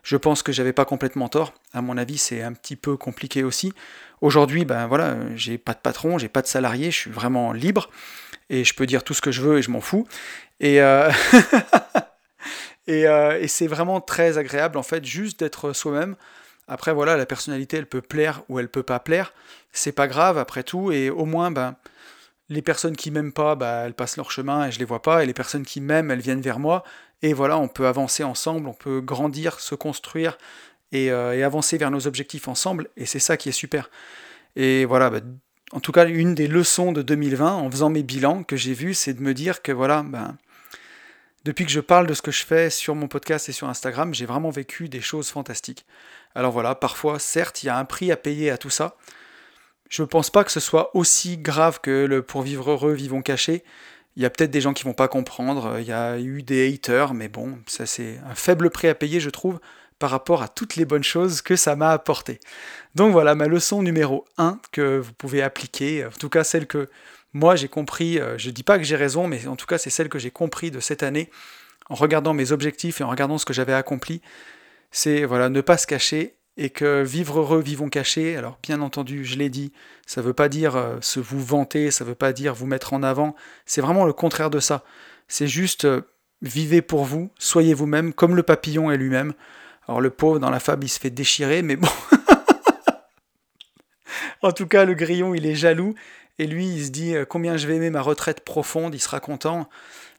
Je 0.02 0.16
pense 0.16 0.42
que 0.42 0.52
j'avais 0.52 0.72
pas 0.72 0.86
complètement 0.86 1.28
tort. 1.28 1.52
À 1.74 1.82
mon 1.82 1.98
avis, 1.98 2.16
c'est 2.16 2.40
un 2.40 2.54
petit 2.54 2.76
peu 2.76 2.96
compliqué 2.96 3.44
aussi. 3.44 3.74
Aujourd'hui, 4.22 4.64
ben 4.64 4.86
voilà, 4.86 5.16
j'ai 5.34 5.58
pas 5.58 5.74
de 5.74 5.78
patron, 5.78 6.16
j'ai 6.16 6.28
pas 6.28 6.40
de 6.40 6.46
salarié, 6.46 6.90
je 6.90 6.96
suis 6.96 7.10
vraiment 7.10 7.52
libre 7.52 7.90
et 8.50 8.64
je 8.64 8.74
peux 8.74 8.86
dire 8.86 9.04
tout 9.04 9.14
ce 9.14 9.20
que 9.20 9.32
je 9.32 9.42
veux 9.42 9.58
et 9.58 9.62
je 9.62 9.70
m'en 9.70 9.80
fous. 9.80 10.06
Et, 10.60 10.80
euh, 10.80 11.10
euh, 12.88 13.40
et, 13.40 13.48
c'est 13.48 13.66
vraiment 13.66 14.00
très 14.00 14.38
agréable 14.38 14.78
en 14.78 14.82
fait, 14.82 15.04
juste 15.04 15.40
d'être 15.40 15.72
soi-même. 15.72 16.16
Après 16.68 16.92
voilà, 16.92 17.16
la 17.16 17.26
personnalité, 17.26 17.76
elle 17.76 17.86
peut 17.86 18.02
plaire 18.02 18.42
ou 18.48 18.58
elle 18.58 18.68
peut 18.68 18.82
pas 18.82 19.00
plaire. 19.00 19.32
C'est 19.72 19.92
pas 19.92 20.08
grave 20.08 20.38
après 20.38 20.62
tout 20.62 20.90
et 20.92 21.10
au 21.10 21.24
moins 21.24 21.50
ben 21.50 21.76
les 22.48 22.62
personnes 22.62 22.96
qui 22.96 23.10
m'aiment 23.10 23.32
pas, 23.32 23.54
bah, 23.56 23.82
elles 23.86 23.94
passent 23.94 24.16
leur 24.16 24.30
chemin 24.30 24.68
et 24.68 24.72
je 24.72 24.78
les 24.78 24.84
vois 24.84 25.02
pas, 25.02 25.22
et 25.22 25.26
les 25.26 25.34
personnes 25.34 25.64
qui 25.64 25.80
m'aiment, 25.80 26.10
elles 26.10 26.20
viennent 26.20 26.40
vers 26.40 26.60
moi, 26.60 26.84
et 27.22 27.32
voilà, 27.32 27.58
on 27.58 27.68
peut 27.68 27.86
avancer 27.86 28.22
ensemble, 28.24 28.68
on 28.68 28.72
peut 28.74 29.00
grandir, 29.00 29.60
se 29.60 29.74
construire 29.74 30.38
et, 30.92 31.10
euh, 31.10 31.44
avancer 31.44 31.78
vers 31.78 31.90
nos 31.90 32.06
objectifs 32.06 32.48
ensemble. 32.48 32.88
Et 32.96 33.06
c'est 33.06 33.18
ça 33.18 33.36
qui 33.36 33.48
est 33.48 33.52
super. 33.52 33.90
Et 34.54 34.84
voilà, 34.84 35.10
bah, 35.10 35.20
en 35.76 35.80
tout 35.80 35.92
cas, 35.92 36.08
une 36.08 36.34
des 36.34 36.48
leçons 36.48 36.90
de 36.90 37.02
2020, 37.02 37.52
en 37.52 37.70
faisant 37.70 37.90
mes 37.90 38.02
bilans, 38.02 38.44
que 38.44 38.56
j'ai 38.56 38.72
vu, 38.72 38.94
c'est 38.94 39.12
de 39.12 39.20
me 39.20 39.34
dire 39.34 39.60
que 39.60 39.72
voilà, 39.72 40.02
ben, 40.02 40.38
depuis 41.44 41.66
que 41.66 41.70
je 41.70 41.80
parle 41.80 42.06
de 42.06 42.14
ce 42.14 42.22
que 42.22 42.30
je 42.30 42.46
fais 42.46 42.70
sur 42.70 42.94
mon 42.94 43.08
podcast 43.08 43.50
et 43.50 43.52
sur 43.52 43.68
Instagram, 43.68 44.14
j'ai 44.14 44.24
vraiment 44.24 44.48
vécu 44.48 44.88
des 44.88 45.02
choses 45.02 45.28
fantastiques. 45.28 45.84
Alors 46.34 46.50
voilà, 46.50 46.74
parfois, 46.76 47.18
certes, 47.18 47.62
il 47.62 47.66
y 47.66 47.68
a 47.68 47.76
un 47.76 47.84
prix 47.84 48.10
à 48.10 48.16
payer 48.16 48.48
à 48.50 48.56
tout 48.56 48.70
ça. 48.70 48.96
Je 49.90 50.00
ne 50.00 50.06
pense 50.06 50.30
pas 50.30 50.44
que 50.44 50.50
ce 50.50 50.60
soit 50.60 50.96
aussi 50.96 51.36
grave 51.36 51.80
que 51.82 52.06
le 52.06 52.22
pour 52.22 52.40
vivre 52.40 52.70
heureux, 52.70 52.94
vivons 52.94 53.20
cachés. 53.20 53.62
Il 54.16 54.22
y 54.22 54.24
a 54.24 54.30
peut-être 54.30 54.50
des 54.50 54.62
gens 54.62 54.72
qui 54.72 54.84
vont 54.84 54.94
pas 54.94 55.08
comprendre, 55.08 55.76
il 55.78 55.86
y 55.86 55.92
a 55.92 56.18
eu 56.18 56.42
des 56.42 56.72
haters, 56.72 57.12
mais 57.12 57.28
bon, 57.28 57.58
ça 57.66 57.84
c'est 57.84 58.18
un 58.26 58.34
faible 58.34 58.70
prix 58.70 58.88
à 58.88 58.94
payer, 58.94 59.20
je 59.20 59.28
trouve, 59.28 59.60
par 59.98 60.10
rapport 60.10 60.42
à 60.42 60.48
toutes 60.48 60.76
les 60.76 60.84
bonnes 60.84 61.04
choses 61.04 61.42
que 61.42 61.56
ça 61.56 61.76
m'a 61.76 61.90
apporté. 61.90 62.40
Donc 62.94 63.12
voilà 63.12 63.34
ma 63.34 63.46
leçon 63.46 63.82
numéro 63.82 64.24
1 64.38 64.58
que 64.72 64.98
vous 64.98 65.12
pouvez 65.12 65.42
appliquer, 65.42 66.04
en 66.06 66.10
tout 66.10 66.28
cas 66.28 66.44
celle 66.44 66.66
que 66.66 66.88
moi 67.32 67.56
j'ai 67.56 67.68
compris, 67.68 68.18
euh, 68.18 68.38
je 68.38 68.50
dis 68.50 68.62
pas 68.62 68.78
que 68.78 68.84
j'ai 68.84 68.96
raison, 68.96 69.28
mais 69.28 69.46
en 69.46 69.56
tout 69.56 69.66
cas 69.66 69.78
c'est 69.78 69.90
celle 69.90 70.08
que 70.08 70.18
j'ai 70.18 70.30
compris 70.30 70.70
de 70.70 70.80
cette 70.80 71.02
année 71.02 71.30
en 71.88 71.94
regardant 71.94 72.34
mes 72.34 72.52
objectifs 72.52 73.00
et 73.00 73.04
en 73.04 73.10
regardant 73.10 73.38
ce 73.38 73.44
que 73.44 73.52
j'avais 73.52 73.74
accompli. 73.74 74.22
C'est 74.90 75.24
voilà, 75.24 75.48
ne 75.48 75.60
pas 75.60 75.76
se 75.76 75.86
cacher 75.86 76.36
et 76.56 76.70
que 76.70 77.02
vivre 77.02 77.40
heureux, 77.40 77.60
vivons 77.60 77.90
cachés, 77.90 78.36
alors 78.36 78.58
bien 78.62 78.80
entendu, 78.80 79.24
je 79.24 79.36
l'ai 79.36 79.50
dit, 79.50 79.72
ça 80.06 80.22
ne 80.22 80.26
veut 80.26 80.32
pas 80.32 80.48
dire 80.48 80.76
euh, 80.76 80.96
se 81.00 81.20
vous 81.20 81.42
vanter, 81.42 81.90
ça 81.90 82.04
ne 82.04 82.10
veut 82.10 82.14
pas 82.14 82.32
dire 82.32 82.54
vous 82.54 82.66
mettre 82.66 82.94
en 82.94 83.02
avant, 83.02 83.34
c'est 83.66 83.82
vraiment 83.82 84.06
le 84.06 84.12
contraire 84.12 84.50
de 84.50 84.60
ça. 84.60 84.82
C'est 85.28 85.48
juste 85.48 85.84
euh, 85.84 86.02
vivez 86.42 86.82
pour 86.82 87.04
vous, 87.04 87.30
soyez 87.38 87.74
vous-même, 87.74 88.12
comme 88.12 88.36
le 88.36 88.42
papillon 88.42 88.90
est 88.90 88.96
lui-même. 88.96 89.34
Alors 89.88 90.00
le 90.00 90.10
pauvre 90.10 90.38
dans 90.38 90.50
la 90.50 90.60
fable, 90.60 90.84
il 90.84 90.88
se 90.88 91.00
fait 91.00 91.10
déchirer, 91.10 91.62
mais 91.62 91.76
bon. 91.76 91.88
en 94.42 94.52
tout 94.52 94.66
cas, 94.66 94.84
le 94.84 94.94
grillon, 94.94 95.34
il 95.34 95.46
est 95.46 95.54
jaloux, 95.54 95.94
et 96.38 96.46
lui, 96.46 96.66
il 96.66 96.84
se 96.84 96.90
dit 96.90 97.14
euh, 97.14 97.24
combien 97.24 97.56
je 97.56 97.66
vais 97.66 97.76
aimer 97.76 97.90
ma 97.90 98.02
retraite 98.02 98.40
profonde, 98.40 98.94
il 98.94 99.00
sera 99.00 99.20
content. 99.20 99.68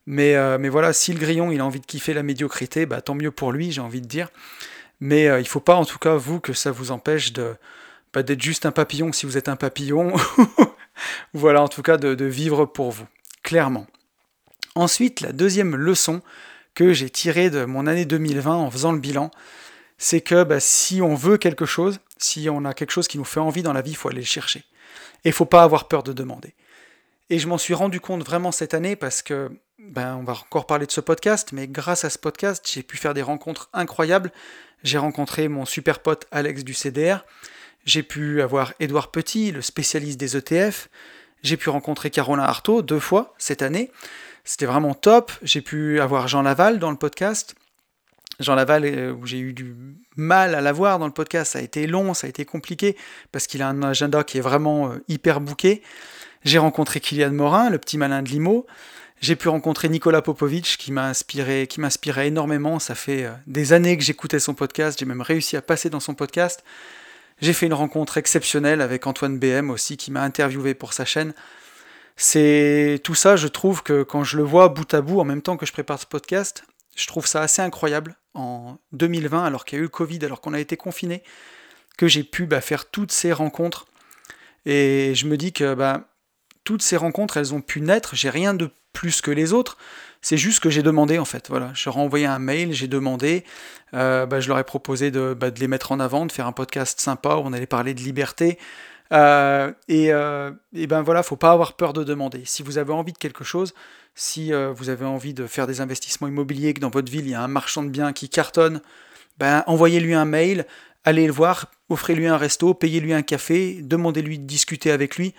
Mais, 0.09 0.37
mais 0.57 0.69
voilà, 0.69 0.93
si 0.93 1.11
le 1.11 1.19
grillon, 1.19 1.51
il 1.51 1.59
a 1.59 1.65
envie 1.65 1.81
de 1.81 1.85
kiffer 1.85 2.13
la 2.13 2.23
médiocrité, 2.23 2.85
bah, 2.85 3.01
tant 3.01 3.13
mieux 3.13 3.29
pour 3.29 3.51
lui, 3.51 3.73
j'ai 3.73 3.81
envie 3.81 3.99
de 3.99 4.07
dire. 4.07 4.29
Mais 4.99 5.23
il 5.23 5.27
euh, 5.27 5.39
il 5.39 5.47
faut 5.47 5.59
pas, 5.59 5.75
en 5.75 5.85
tout 5.85 5.99
cas, 5.99 6.15
vous, 6.15 6.39
que 6.39 6.53
ça 6.53 6.71
vous 6.71 6.91
empêche 6.91 7.33
de, 7.33 7.55
bah, 8.13 8.23
d'être 8.23 8.41
juste 8.41 8.65
un 8.65 8.71
papillon 8.71 9.11
si 9.11 9.25
vous 9.25 9.37
êtes 9.37 9.49
un 9.49 9.55
papillon. 9.55 10.13
voilà, 11.33 11.61
en 11.61 11.67
tout 11.67 11.81
cas, 11.81 11.97
de, 11.97 12.25
vivre 12.25 12.65
pour 12.65 12.91
vous, 12.91 13.07
clairement. 13.43 13.87
Ensuite, 14.75 15.21
la 15.21 15.31
deuxième 15.31 15.75
leçon 15.75 16.21
que 16.77 16.93
j'ai 16.93 17.09
tirée 17.09 17.49
de 17.49 17.65
mon 17.65 17.87
année 17.87 18.05
2020 18.05 18.53
en 18.53 18.69
faisant 18.69 18.91
le 18.91 18.99
bilan, 18.99 19.31
c'est 19.97 20.21
que 20.21 20.43
bah, 20.43 20.59
si 20.59 21.01
on 21.01 21.15
veut 21.15 21.37
quelque 21.37 21.65
chose, 21.65 21.99
si 22.19 22.49
on 22.51 22.65
a 22.65 22.75
quelque 22.75 22.91
chose 22.91 23.07
qui 23.07 23.17
nous 23.17 23.23
fait 23.23 23.39
envie 23.39 23.63
dans 23.63 23.73
la 23.73 23.81
vie, 23.81 23.91
il 23.91 23.95
faut 23.95 24.09
aller 24.09 24.19
le 24.19 24.25
chercher. 24.25 24.59
Et 25.25 25.29
il 25.29 25.31
faut 25.33 25.47
pas 25.47 25.63
avoir 25.63 25.87
peur 25.87 26.03
de 26.03 26.13
demander. 26.13 26.53
Et 27.31 27.39
je 27.39 27.47
m'en 27.47 27.57
suis 27.57 27.73
rendu 27.73 27.99
compte 27.99 28.23
vraiment 28.23 28.51
cette 28.51 28.75
année 28.75 28.95
parce 28.95 29.23
que, 29.23 29.49
ben, 29.79 30.17
on 30.17 30.23
va 30.23 30.33
encore 30.33 30.67
parler 30.67 30.85
de 30.85 30.91
ce 30.91 31.01
podcast, 31.01 31.49
mais 31.51 31.67
grâce 31.67 32.05
à 32.05 32.11
ce 32.11 32.19
podcast, 32.19 32.63
j'ai 32.71 32.83
pu 32.83 32.95
faire 32.97 33.15
des 33.15 33.23
rencontres 33.23 33.69
incroyables. 33.73 34.31
J'ai 34.83 34.99
rencontré 34.99 35.47
mon 35.47 35.65
super 35.65 35.97
pote 35.97 36.27
Alex 36.29 36.63
du 36.63 36.75
CDR. 36.75 37.25
J'ai 37.85 38.03
pu 38.03 38.39
avoir 38.43 38.75
Édouard 38.79 39.09
Petit, 39.09 39.51
le 39.51 39.63
spécialiste 39.63 40.19
des 40.19 40.37
ETF. 40.37 40.89
J'ai 41.41 41.57
pu 41.57 41.69
rencontrer 41.69 42.11
Caroline 42.11 42.45
Artaud 42.45 42.83
deux 42.83 42.99
fois 42.99 43.33
cette 43.39 43.63
année. 43.63 43.89
C'était 44.47 44.65
vraiment 44.65 44.93
top. 44.93 45.33
J'ai 45.43 45.61
pu 45.61 45.99
avoir 45.99 46.29
Jean 46.29 46.41
Laval 46.41 46.79
dans 46.79 46.89
le 46.89 46.95
podcast. 46.95 47.53
Jean 48.39 48.55
Laval, 48.55 48.85
euh, 48.85 49.13
j'ai 49.25 49.39
eu 49.39 49.51
du 49.51 49.75
mal 50.15 50.55
à 50.55 50.61
l'avoir 50.61 50.99
dans 50.99 51.05
le 51.05 51.11
podcast, 51.11 51.51
ça 51.51 51.59
a 51.59 51.61
été 51.61 51.85
long, 51.85 52.13
ça 52.13 52.27
a 52.27 52.29
été 52.29 52.45
compliqué, 52.45 52.95
parce 53.33 53.45
qu'il 53.45 53.61
a 53.61 53.67
un 53.67 53.83
agenda 53.83 54.23
qui 54.23 54.37
est 54.37 54.41
vraiment 54.41 54.89
euh, 54.89 55.03
hyper 55.09 55.41
bouqué. 55.41 55.81
J'ai 56.45 56.59
rencontré 56.59 57.01
Kylian 57.01 57.31
Morin, 57.31 57.69
le 57.69 57.77
petit 57.77 57.97
malin 57.97 58.21
de 58.21 58.29
Limo. 58.29 58.65
J'ai 59.19 59.35
pu 59.35 59.49
rencontrer 59.49 59.89
Nicolas 59.89 60.21
Popovic, 60.21 60.77
qui 60.79 60.93
m'a 60.93 61.07
inspiré, 61.07 61.67
qui 61.67 61.81
m'inspirait 61.81 62.27
énormément. 62.27 62.79
Ça 62.79 62.95
fait 62.95 63.25
euh, 63.25 63.31
des 63.47 63.73
années 63.73 63.97
que 63.97 64.03
j'écoutais 64.03 64.39
son 64.39 64.53
podcast, 64.53 64.97
j'ai 64.97 65.05
même 65.05 65.21
réussi 65.21 65.57
à 65.57 65.61
passer 65.61 65.89
dans 65.89 65.99
son 65.99 66.13
podcast. 66.13 66.63
J'ai 67.41 67.51
fait 67.51 67.65
une 67.65 67.73
rencontre 67.73 68.17
exceptionnelle 68.17 68.79
avec 68.79 69.07
Antoine 69.07 69.39
BM 69.39 69.71
aussi, 69.71 69.97
qui 69.97 70.09
m'a 70.09 70.21
interviewé 70.21 70.73
pour 70.73 70.93
sa 70.93 71.03
chaîne. 71.03 71.33
C'est 72.17 72.99
tout 73.03 73.13
ça, 73.13 73.35
je 73.35 73.47
trouve 73.47 73.83
que 73.83 74.01
quand 74.01 74.23
je 74.23 74.37
le 74.37 74.43
vois 74.43 74.69
bout 74.69 74.91
à 74.93 75.01
bout 75.01 75.19
en 75.19 75.23
même 75.23 75.43
temps 75.43 75.55
que 75.55 75.67
je 75.67 75.71
prépare 75.71 75.99
ce 75.99 76.07
podcast, 76.07 76.63
je 76.95 77.05
trouve 77.05 77.27
ça 77.27 77.41
assez 77.41 77.61
incroyable 77.61 78.15
en 78.33 78.79
2020, 78.91 79.45
alors 79.45 79.65
qu'il 79.65 79.77
y 79.77 79.79
a 79.79 79.81
eu 79.81 79.83
le 79.83 79.89
Covid, 79.89 80.25
alors 80.25 80.41
qu'on 80.41 80.53
a 80.53 80.59
été 80.59 80.77
confiné, 80.77 81.21
que 81.95 82.07
j'ai 82.07 82.23
pu 82.23 82.47
bah, 82.47 82.59
faire 82.59 82.89
toutes 82.89 83.11
ces 83.11 83.31
rencontres. 83.31 83.85
Et 84.65 85.13
je 85.15 85.27
me 85.27 85.37
dis 85.37 85.53
que 85.53 85.75
bah, 85.75 86.09
toutes 86.63 86.81
ces 86.81 86.97
rencontres, 86.97 87.37
elles 87.37 87.53
ont 87.53 87.61
pu 87.61 87.81
naître. 87.81 88.15
J'ai 88.15 88.31
rien 88.31 88.55
de 88.55 88.71
plus 88.93 89.21
que 89.21 89.29
les 89.29 89.53
autres. 89.53 89.77
C'est 90.23 90.37
juste 90.37 90.59
que 90.59 90.71
j'ai 90.71 90.81
demandé 90.81 91.19
en 91.19 91.25
fait. 91.25 91.49
Voilà, 91.49 91.71
je 91.75 91.87
leur 91.87 91.97
ai 91.97 92.01
envoyé 92.01 92.25
un 92.25 92.39
mail, 92.39 92.73
j'ai 92.73 92.87
demandé. 92.87 93.45
Euh, 93.93 94.25
bah, 94.25 94.39
je 94.39 94.47
leur 94.47 94.57
ai 94.57 94.63
proposé 94.63 95.11
de, 95.11 95.35
de, 95.35 95.59
les 95.59 95.67
mettre 95.67 95.91
en 95.91 95.99
avant, 95.99 96.25
de 96.25 96.31
faire 96.31 96.47
un 96.47 96.51
podcast 96.51 96.99
sympa 96.99 97.35
où 97.35 97.41
on 97.45 97.53
allait 97.53 97.67
parler 97.67 97.93
de 97.93 98.01
liberté. 98.01 98.57
Euh, 99.13 99.71
et, 99.87 100.11
euh, 100.11 100.51
et, 100.73 100.87
ben 100.87 101.01
voilà, 101.01 101.23
faut 101.23 101.35
pas 101.35 101.51
avoir 101.51 101.73
peur 101.73 101.93
de 101.93 102.03
demander. 102.03 102.43
Si 102.45 102.63
vous 102.63 102.77
avez 102.77 102.93
envie 102.93 103.13
de 103.13 103.17
quelque 103.17 103.43
chose, 103.43 103.73
si 104.15 104.53
euh, 104.53 104.71
vous 104.71 104.89
avez 104.89 105.05
envie 105.05 105.33
de 105.33 105.47
faire 105.47 105.67
des 105.67 105.81
investissements 105.81 106.27
immobiliers, 106.27 106.73
que 106.73 106.79
dans 106.79 106.89
votre 106.89 107.11
ville 107.11 107.25
il 107.25 107.31
y 107.31 107.35
a 107.35 107.41
un 107.41 107.47
marchand 107.47 107.83
de 107.83 107.89
biens 107.89 108.13
qui 108.13 108.29
cartonne, 108.29 108.81
ben, 109.37 109.63
envoyez-lui 109.67 110.13
un 110.13 110.25
mail, 110.25 110.65
allez 111.03 111.25
le 111.25 111.31
voir, 111.31 111.71
offrez-lui 111.89 112.27
un 112.27 112.37
resto, 112.37 112.73
payez-lui 112.73 113.13
un 113.13 113.21
café, 113.21 113.79
demandez-lui 113.81 114.39
de 114.39 114.45
discuter 114.45 114.91
avec 114.91 115.17
lui. 115.17 115.33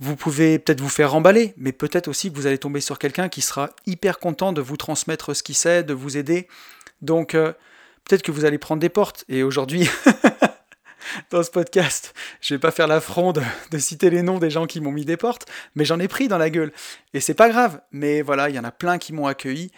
Vous 0.00 0.16
pouvez 0.16 0.58
peut-être 0.58 0.80
vous 0.80 0.88
faire 0.88 1.12
remballer, 1.12 1.54
mais 1.56 1.72
peut-être 1.72 2.08
aussi 2.08 2.30
que 2.30 2.36
vous 2.36 2.46
allez 2.46 2.58
tomber 2.58 2.80
sur 2.80 2.98
quelqu'un 2.98 3.28
qui 3.28 3.40
sera 3.40 3.70
hyper 3.86 4.18
content 4.18 4.52
de 4.52 4.60
vous 4.60 4.76
transmettre 4.76 5.34
ce 5.36 5.44
qu'il 5.44 5.54
sait, 5.54 5.84
de 5.84 5.94
vous 5.94 6.16
aider. 6.16 6.48
Donc 7.00 7.30
peut-être 7.32 8.22
que 8.22 8.32
vous 8.32 8.44
allez 8.44 8.58
prendre 8.58 8.80
des 8.80 8.88
portes. 8.88 9.24
Et 9.28 9.44
aujourd'hui, 9.44 9.88
dans 11.30 11.42
ce 11.42 11.50
podcast. 11.50 12.14
Je 12.40 12.54
vais 12.54 12.58
pas 12.58 12.70
faire 12.70 12.86
l'affront 12.86 13.32
de, 13.32 13.42
citer 13.78 14.10
les 14.10 14.22
noms 14.22 14.38
des 14.38 14.50
gens 14.50 14.66
qui 14.66 14.80
m'ont 14.80 14.92
mis 14.92 15.04
des 15.04 15.16
portes, 15.16 15.46
mais 15.74 15.84
j'en 15.84 15.98
ai 16.00 16.08
pris 16.08 16.28
dans 16.28 16.38
la 16.38 16.50
gueule. 16.50 16.72
Et 17.12 17.20
c'est 17.20 17.34
pas 17.34 17.48
grave. 17.48 17.80
Mais 17.92 18.22
voilà, 18.22 18.48
il 18.48 18.54
y 18.54 18.58
en 18.58 18.64
a 18.64 18.70
plein 18.70 18.98
qui 18.98 19.12
m'ont 19.12 19.26
accueilli. 19.26 19.70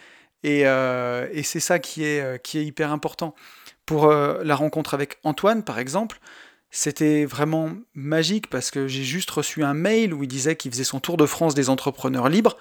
Et, 0.43 0.67
euh, 0.67 1.27
c'est 1.43 1.59
ça 1.59 1.79
qui 1.79 2.03
est, 2.03 2.21
euh, 2.21 2.37
qui 2.37 2.57
est 2.59 2.65
hyper 2.65 2.91
important. 2.91 3.35
Pour 3.85 4.05
euh, 4.05 4.41
la 4.43 4.55
rencontre 4.55 4.93
avec 4.93 5.17
Antoine, 5.23 5.63
par 5.63 5.79
exemple, 5.79 6.19
c'était 6.69 7.25
vraiment 7.25 7.71
magique 7.93 8.49
parce 8.49 8.71
que 8.71 8.87
j'ai 8.87 9.03
juste 9.03 9.31
reçu 9.31 9.63
un 9.63 9.73
mail 9.73 10.13
où 10.13 10.23
il 10.23 10.27
disait 10.27 10.55
qu'il 10.55 10.71
faisait 10.71 10.83
son 10.83 10.99
tour 10.99 11.17
de 11.17 11.25
France 11.25 11.55
des 11.55 11.69
entrepreneurs 11.69 12.29
libres. 12.29 12.57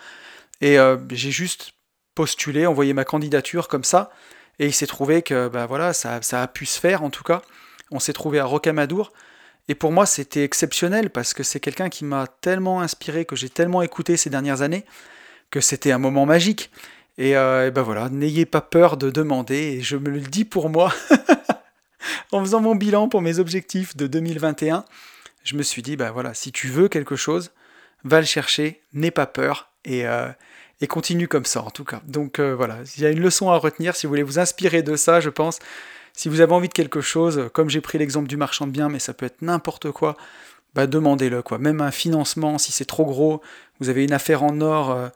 Et 0.63 0.79
j'ai 1.11 1.31
juste 1.31 1.73
postulé, 2.15 2.65
envoyé 2.67 2.95
ma 2.95 3.05
candidature 3.05 3.69
comme 3.69 3.85
ça. 3.85 4.11
Et 4.59 4.67
il 4.67 4.73
s'est 4.73 4.87
trouvé 4.87 5.21
que 5.21 5.49
bah 5.49 5.67
voilà, 5.67 5.93
ça, 5.93 6.23
ça, 6.23 6.43
a 6.43 6.49
pu 6.49 6.65
se 6.65 6.81
faire 6.81 7.03
en 7.03 7.11
tout 7.11 7.25
cas. 7.25 7.43
On 7.91 7.99
s'est 7.99 8.13
trouvé 8.13 8.39
à 8.39 8.45
Rocamadour. 8.45 9.13
Et 9.69 9.75
pour 9.75 9.93
moi, 9.93 10.07
c'était 10.07 10.45
exceptionnel 10.45 11.11
parce 11.11 11.35
que 11.35 11.43
c'est 11.43 11.61
quelqu'un 11.61 11.89
qui 11.89 12.05
m'a 12.05 12.27
tellement 12.27 12.81
inspiré, 12.81 13.25
que 13.25 13.37
j'ai 13.37 13.49
tellement 13.49 13.83
écouté 13.83 14.17
ces 14.17 14.31
dernières 14.31 14.63
années, 14.63 14.85
que 15.51 15.61
c'était 15.61 15.93
un 15.93 15.99
moment 15.99 16.27
magique. 16.27 16.71
Et, 17.19 17.37
euh, 17.37 17.71
ben 17.71 17.83
voilà, 17.83 18.09
n'ayez 18.11 18.47
pas 18.47 18.61
peur 18.61 18.97
de 18.97 19.11
demander, 19.11 19.57
et 19.57 19.83
je 19.83 19.97
me 19.97 20.11
le 20.11 20.21
dis 20.21 20.45
pour 20.45 20.69
moi, 20.69 20.93
en 22.33 22.41
faisant 22.41 22.61
mon 22.61 22.75
bilan 22.75 23.09
pour 23.09 23.23
mes 23.23 23.39
objectifs 23.39 23.97
de 23.97 24.07
2021, 24.07 24.85
je 25.43 25.57
me 25.57 25.63
suis 25.63 25.83
dit, 25.83 25.97
ben 25.97 26.11
voilà, 26.11 26.35
si 26.35 26.53
tu 26.53 26.69
veux 26.69 26.89
quelque 26.89 27.17
chose, 27.17 27.53
va 28.05 28.21
le 28.21 28.27
chercher, 28.27 28.83
n'aie 28.93 29.11
pas 29.11 29.27
peur, 29.27 29.71
et, 29.85 30.07
euh, 30.07 30.29
et 30.83 30.87
continue 30.87 31.27
comme 31.27 31.47
ça 31.47 31.63
en 31.63 31.71
tout 31.71 31.85
cas. 31.85 32.03
Donc 32.07 32.39
euh, 32.39 32.55
voilà, 32.55 32.79
il 32.97 33.03
y 33.03 33.07
a 33.07 33.11
une 33.11 33.21
leçon 33.21 33.51
à 33.51 33.57
retenir, 33.57 33.97
si 33.97 34.07
vous 34.07 34.11
voulez 34.11 34.23
vous 34.23 34.39
inspirer 34.39 34.83
de 34.83 34.95
ça, 34.97 35.21
je 35.21 35.31
pense, 35.31 35.59
si 36.17 36.31
vous 36.31 36.41
avez 36.41 36.55
envie 36.55 36.69
de 36.69 36.73
quelque 36.73 37.03
chose, 37.03 37.51
comme 37.53 37.69
j'ai 37.69 37.83
pris 37.83 37.99
l'exemple 37.99 38.27
du 38.27 38.39
marchand 38.39 38.67
de 38.67 38.73
biens, 38.73 38.89
mais 38.89 38.99
ça 38.99 39.13
peut 39.13 39.27
être 39.27 39.43
n'importe 39.43 39.93
quoi, 39.93 40.17
bah 40.75 40.87
demandez-le 40.87 41.43
quoi. 41.43 41.59
Même 41.59 41.83
un 41.83 41.91
financement, 41.91 42.57
si 42.57 42.73
c'est 42.73 42.87
trop 42.87 43.05
gros, 43.05 43.43
vous 43.81 43.91
avez 43.91 44.03
une 44.03 44.15
affaire 44.15 44.43
en 44.43 44.61
or, 44.63 44.91
euh, 44.91 45.09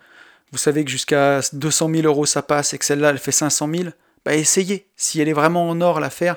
vous 0.52 0.58
savez 0.58 0.84
que 0.84 0.90
jusqu'à 0.90 1.40
200 1.54 1.90
000 1.90 2.02
euros 2.06 2.26
ça 2.26 2.42
passe 2.42 2.74
et 2.74 2.78
que 2.78 2.84
celle-là 2.84 3.10
elle 3.10 3.18
fait 3.18 3.32
500 3.32 3.68
000, 3.74 3.84
bah 4.26 4.34
essayez. 4.34 4.86
Si 4.94 5.20
elle 5.20 5.28
est 5.28 5.32
vraiment 5.32 5.70
en 5.70 5.80
or 5.80 6.00
l'affaire, 6.00 6.36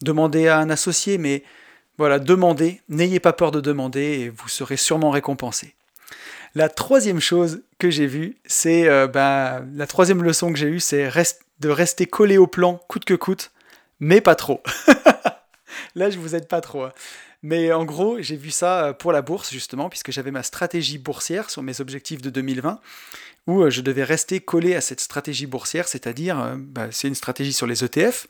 demandez 0.00 0.48
à 0.48 0.58
un 0.58 0.70
associé, 0.70 1.18
mais 1.18 1.44
voilà, 1.98 2.18
demandez, 2.18 2.80
n'ayez 2.88 3.20
pas 3.20 3.34
peur 3.34 3.50
de 3.50 3.60
demander 3.60 4.00
et 4.00 4.28
vous 4.30 4.48
serez 4.48 4.78
sûrement 4.78 5.10
récompensé. 5.10 5.74
La 6.54 6.70
troisième 6.70 7.20
chose 7.20 7.60
que 7.78 7.90
j'ai 7.90 8.06
vue, 8.06 8.36
c'est 8.46 8.88
euh, 8.88 9.06
bah, 9.06 9.60
la 9.74 9.86
troisième 9.86 10.22
leçon 10.22 10.50
que 10.50 10.58
j'ai 10.58 10.68
eue, 10.68 10.80
c'est 10.80 11.10
de 11.60 11.68
rester 11.68 12.06
collé 12.06 12.38
au 12.38 12.46
plan 12.46 12.80
coûte 12.88 13.04
que 13.04 13.12
coûte 13.12 13.50
mais 14.00 14.20
pas 14.20 14.34
trop. 14.34 14.62
Là, 15.94 16.10
je 16.10 16.18
vous 16.18 16.34
aide 16.34 16.48
pas 16.48 16.60
trop. 16.60 16.84
Hein. 16.84 16.92
Mais 17.42 17.72
en 17.72 17.84
gros, 17.84 18.20
j'ai 18.20 18.36
vu 18.36 18.50
ça 18.50 18.86
euh, 18.86 18.92
pour 18.92 19.12
la 19.12 19.22
bourse, 19.22 19.52
justement, 19.52 19.88
puisque 19.88 20.10
j'avais 20.10 20.30
ma 20.30 20.42
stratégie 20.42 20.98
boursière 20.98 21.50
sur 21.50 21.62
mes 21.62 21.80
objectifs 21.80 22.20
de 22.20 22.30
2020, 22.30 22.80
où 23.46 23.62
euh, 23.62 23.70
je 23.70 23.80
devais 23.80 24.04
rester 24.04 24.40
collé 24.40 24.74
à 24.74 24.80
cette 24.80 25.00
stratégie 25.00 25.46
boursière, 25.46 25.86
c'est-à-dire, 25.86 26.40
euh, 26.40 26.54
bah, 26.58 26.88
c'est 26.90 27.08
une 27.08 27.14
stratégie 27.14 27.52
sur 27.52 27.66
les 27.66 27.84
ETF. 27.84 28.26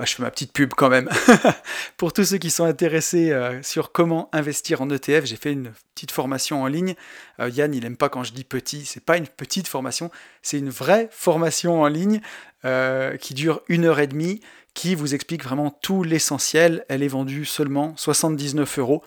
Ah, 0.00 0.04
je 0.04 0.14
fais 0.14 0.22
ma 0.22 0.30
petite 0.30 0.52
pub 0.52 0.74
quand 0.74 0.88
même. 0.88 1.08
pour 1.96 2.12
tous 2.12 2.24
ceux 2.24 2.38
qui 2.38 2.50
sont 2.50 2.64
intéressés 2.64 3.36
sur 3.62 3.90
comment 3.90 4.28
investir 4.32 4.80
en 4.80 4.88
ETF, 4.88 5.24
j'ai 5.24 5.34
fait 5.34 5.52
une 5.52 5.72
petite 5.94 6.12
formation 6.12 6.62
en 6.62 6.68
ligne. 6.68 6.94
Yann, 7.40 7.74
il 7.74 7.82
n'aime 7.82 7.96
pas 7.96 8.08
quand 8.08 8.22
je 8.22 8.32
dis 8.32 8.44
petit, 8.44 8.84
c'est 8.84 9.04
pas 9.04 9.16
une 9.16 9.26
petite 9.26 9.66
formation, 9.66 10.12
c'est 10.40 10.58
une 10.58 10.70
vraie 10.70 11.08
formation 11.10 11.82
en 11.82 11.88
ligne 11.88 12.20
qui 13.20 13.34
dure 13.34 13.62
une 13.68 13.86
heure 13.86 13.98
et 13.98 14.06
demie 14.06 14.40
qui 14.78 14.94
vous 14.94 15.12
explique 15.12 15.42
vraiment 15.42 15.70
tout 15.70 16.04
l'essentiel. 16.04 16.84
Elle 16.88 17.02
est 17.02 17.08
vendue 17.08 17.44
seulement 17.44 17.94
79 17.96 18.78
euros, 18.78 19.02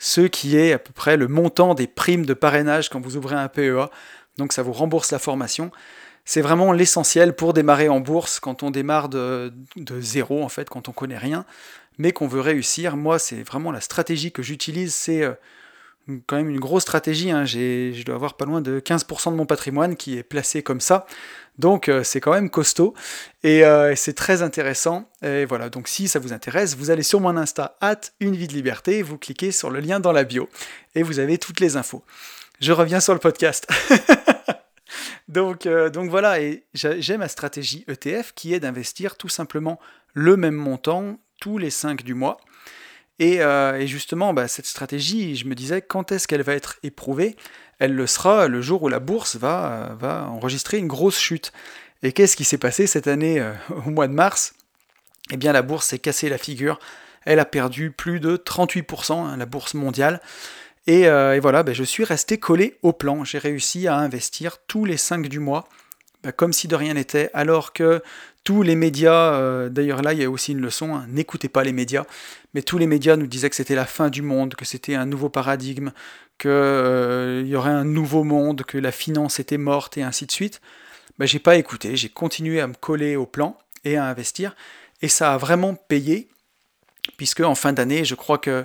ce 0.00 0.22
qui 0.22 0.56
est 0.56 0.72
à 0.72 0.80
peu 0.80 0.92
près 0.92 1.16
le 1.16 1.28
montant 1.28 1.74
des 1.74 1.86
primes 1.86 2.26
de 2.26 2.34
parrainage 2.34 2.88
quand 2.88 3.00
vous 3.00 3.16
ouvrez 3.16 3.36
un 3.36 3.46
PEA. 3.46 3.88
Donc 4.36 4.52
ça 4.52 4.62
vous 4.62 4.72
rembourse 4.72 5.12
la 5.12 5.20
formation. 5.20 5.70
C'est 6.24 6.40
vraiment 6.40 6.72
l'essentiel 6.72 7.34
pour 7.34 7.52
démarrer 7.52 7.88
en 7.88 8.00
bourse 8.00 8.38
quand 8.38 8.62
on 8.62 8.70
démarre 8.70 9.08
de, 9.08 9.52
zéro, 10.00 10.42
en 10.44 10.48
fait, 10.48 10.68
quand 10.68 10.88
on 10.88 10.92
connaît 10.92 11.18
rien, 11.18 11.44
mais 11.98 12.12
qu'on 12.12 12.28
veut 12.28 12.40
réussir. 12.40 12.96
Moi, 12.96 13.18
c'est 13.18 13.42
vraiment 13.42 13.72
la 13.72 13.80
stratégie 13.80 14.30
que 14.30 14.42
j'utilise, 14.42 14.94
c'est 14.94 15.22
euh, 15.22 15.32
quand 16.26 16.36
même 16.36 16.48
une 16.48 16.60
grosse 16.60 16.82
stratégie. 16.82 17.30
Hein. 17.30 17.44
Je 17.44 18.02
dois 18.04 18.14
avoir 18.14 18.34
pas 18.34 18.44
loin 18.44 18.60
de 18.60 18.80
15% 18.80 19.32
de 19.32 19.36
mon 19.36 19.46
patrimoine 19.46 19.96
qui 19.96 20.16
est 20.16 20.22
placé 20.22 20.62
comme 20.62 20.80
ça. 20.80 21.06
Donc 21.58 21.88
euh, 21.88 22.02
c'est 22.02 22.20
quand 22.20 22.32
même 22.32 22.48
costaud 22.48 22.94
euh, 23.44 23.90
et 23.90 23.96
c'est 23.96 24.14
très 24.14 24.42
intéressant. 24.42 25.10
Et 25.22 25.44
voilà, 25.44 25.68
donc 25.68 25.88
si 25.88 26.08
ça 26.08 26.18
vous 26.18 26.32
intéresse, 26.32 26.76
vous 26.76 26.90
allez 26.90 27.02
sur 27.02 27.20
mon 27.20 27.36
Insta, 27.36 27.76
at 27.80 28.00
une 28.20 28.36
vie 28.36 28.48
de 28.48 28.54
liberté, 28.54 29.02
vous 29.02 29.18
cliquez 29.18 29.52
sur 29.52 29.70
le 29.70 29.80
lien 29.80 30.00
dans 30.00 30.12
la 30.12 30.24
bio 30.24 30.48
et 30.94 31.02
vous 31.02 31.18
avez 31.18 31.36
toutes 31.38 31.60
les 31.60 31.76
infos. 31.76 32.02
Je 32.60 32.72
reviens 32.72 33.00
sur 33.00 33.12
le 33.12 33.20
podcast. 33.20 33.66
donc, 35.28 35.66
euh, 35.66 35.90
donc 35.90 36.10
voilà, 36.10 36.40
et 36.40 36.64
j'ai 36.74 37.16
ma 37.16 37.28
stratégie 37.28 37.84
ETF 37.88 38.32
qui 38.34 38.54
est 38.54 38.60
d'investir 38.60 39.16
tout 39.16 39.28
simplement 39.28 39.78
le 40.14 40.36
même 40.36 40.54
montant 40.54 41.18
tous 41.40 41.58
les 41.58 41.70
5 41.70 42.02
du 42.02 42.14
mois. 42.14 42.38
Et, 43.18 43.40
justement, 43.86 44.34
bah, 44.34 44.48
cette 44.48 44.66
stratégie, 44.66 45.36
je 45.36 45.46
me 45.46 45.54
disais, 45.54 45.80
quand 45.80 46.10
est-ce 46.10 46.26
qu'elle 46.26 46.42
va 46.42 46.54
être 46.54 46.78
éprouvée? 46.82 47.36
Elle 47.78 47.94
le 47.94 48.08
sera 48.08 48.48
le 48.48 48.60
jour 48.60 48.82
où 48.82 48.88
la 48.88 48.98
bourse 48.98 49.36
va, 49.36 49.96
va 49.98 50.28
enregistrer 50.28 50.78
une 50.78 50.88
grosse 50.88 51.18
chute. 51.18 51.52
Et 52.02 52.12
qu'est-ce 52.12 52.36
qui 52.36 52.44
s'est 52.44 52.58
passé 52.58 52.86
cette 52.86 53.06
année 53.06 53.40
euh, 53.40 53.52
au 53.86 53.90
mois 53.90 54.08
de 54.08 54.12
mars? 54.12 54.54
Eh 55.30 55.36
bien 55.36 55.52
la 55.52 55.62
bourse 55.62 55.86
s'est 55.86 55.98
cassée 55.98 56.28
la 56.28 56.38
figure. 56.38 56.78
elle 57.24 57.38
a 57.38 57.44
perdu 57.44 57.92
plus 57.92 58.18
de 58.18 58.36
38%, 58.36 59.12
hein, 59.12 59.36
la 59.36 59.46
bourse 59.46 59.74
mondiale. 59.74 60.20
Et, 60.86 61.06
euh, 61.06 61.38
voilà, 61.40 61.62
ben, 61.62 61.74
je 61.74 61.84
suis 61.84 62.04
resté 62.04 62.38
collé 62.38 62.78
au 62.82 62.92
plan. 62.92 63.24
J'ai 63.24 63.38
réussi 63.38 63.86
à 63.86 63.96
investir 63.96 64.58
tous 64.66 64.84
les 64.84 64.96
5 64.96 65.28
du 65.28 65.38
mois, 65.38 65.68
ben, 66.22 66.32
comme 66.32 66.52
si 66.52 66.68
de 66.68 66.74
rien 66.74 66.94
n'était, 66.94 67.30
alors 67.34 67.72
que 67.72 68.02
tous 68.44 68.62
les 68.62 68.74
médias, 68.74 69.34
euh, 69.34 69.68
d'ailleurs 69.68 70.02
là 70.02 70.12
il 70.12 70.20
y 70.20 70.24
a 70.24 70.30
aussi 70.30 70.52
une 70.52 70.60
leçon, 70.60 70.96
hein, 70.96 71.06
n'écoutez 71.08 71.48
pas 71.48 71.62
les 71.62 71.72
médias, 71.72 72.04
mais 72.54 72.62
tous 72.62 72.76
les 72.76 72.88
médias 72.88 73.16
nous 73.16 73.28
disaient 73.28 73.50
que 73.50 73.56
c'était 73.56 73.76
la 73.76 73.86
fin 73.86 74.10
du 74.10 74.22
monde, 74.22 74.54
que 74.56 74.64
c'était 74.64 74.96
un 74.96 75.06
nouveau 75.06 75.28
paradigme, 75.28 75.92
qu'il 76.38 76.50
euh, 76.50 77.44
y 77.46 77.54
aurait 77.54 77.70
un 77.70 77.84
nouveau 77.84 78.24
monde, 78.24 78.62
que 78.64 78.78
la 78.78 78.90
finance 78.90 79.38
était 79.38 79.58
morte 79.58 79.96
et 79.96 80.02
ainsi 80.02 80.26
de 80.26 80.32
suite. 80.32 80.60
Ben, 81.18 81.26
j'ai 81.26 81.38
pas 81.38 81.56
écouté, 81.56 81.96
j'ai 81.96 82.08
continué 82.08 82.60
à 82.60 82.66
me 82.66 82.74
coller 82.74 83.14
au 83.16 83.26
plan 83.26 83.56
et 83.84 83.96
à 83.96 84.06
investir, 84.06 84.56
et 85.02 85.08
ça 85.08 85.34
a 85.34 85.38
vraiment 85.38 85.74
payé, 85.74 86.28
puisque 87.16 87.40
en 87.40 87.54
fin 87.54 87.72
d'année, 87.72 88.04
je 88.04 88.14
crois 88.16 88.38
que 88.38 88.64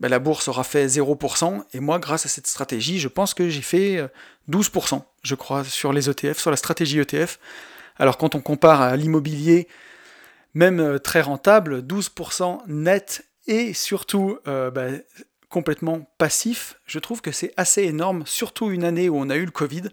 ben, 0.00 0.08
la 0.08 0.18
bourse 0.18 0.48
aura 0.48 0.64
fait 0.64 0.86
0%, 0.86 1.64
et 1.72 1.80
moi, 1.80 1.98
grâce 1.98 2.24
à 2.24 2.28
cette 2.28 2.46
stratégie, 2.46 3.00
je 3.00 3.08
pense 3.08 3.34
que 3.34 3.48
j'ai 3.48 3.62
fait 3.62 4.08
12%, 4.48 4.96
euh, 4.96 4.98
je 5.22 5.34
crois, 5.34 5.64
sur 5.64 5.92
les 5.92 6.08
ETF, 6.08 6.38
sur 6.38 6.50
la 6.50 6.56
stratégie 6.56 7.00
ETF. 7.00 7.38
Alors 7.98 8.16
quand 8.16 8.36
on 8.36 8.40
compare 8.40 8.80
à 8.80 8.96
l'immobilier, 8.96 9.66
même 10.54 10.78
euh, 10.78 10.98
très 10.98 11.20
rentable, 11.20 11.80
12% 11.80 12.60
net 12.68 13.24
et 13.48 13.74
surtout 13.74 14.38
euh, 14.46 14.70
ben, 14.70 15.02
complètement 15.48 16.08
passif, 16.16 16.78
je 16.86 17.00
trouve 17.00 17.20
que 17.20 17.32
c'est 17.32 17.52
assez 17.56 17.82
énorme, 17.82 18.22
surtout 18.24 18.70
une 18.70 18.84
année 18.84 19.08
où 19.08 19.16
on 19.16 19.30
a 19.30 19.36
eu 19.36 19.44
le 19.44 19.50
Covid. 19.50 19.84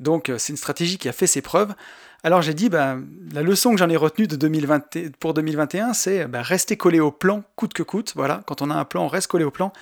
Donc 0.00 0.32
c'est 0.38 0.52
une 0.52 0.56
stratégie 0.56 0.98
qui 0.98 1.08
a 1.08 1.12
fait 1.12 1.26
ses 1.26 1.42
preuves. 1.42 1.74
Alors 2.24 2.40
j'ai 2.40 2.54
dit, 2.54 2.68
ben, 2.68 3.04
la 3.32 3.42
leçon 3.42 3.72
que 3.72 3.78
j'en 3.78 3.88
ai 3.88 3.96
retenue 3.96 4.28
de 4.28 4.36
2020, 4.36 5.12
pour 5.18 5.34
2021, 5.34 5.92
c'est 5.92 6.26
ben, 6.26 6.40
rester 6.40 6.76
collé 6.76 7.00
au 7.00 7.10
plan, 7.10 7.42
coûte 7.56 7.72
que 7.72 7.82
coûte. 7.82 8.12
Voilà, 8.14 8.42
quand 8.46 8.62
on 8.62 8.70
a 8.70 8.74
un 8.74 8.84
plan, 8.84 9.04
on 9.04 9.08
reste 9.08 9.26
collé 9.26 9.44
au 9.44 9.50
plan. 9.50 9.72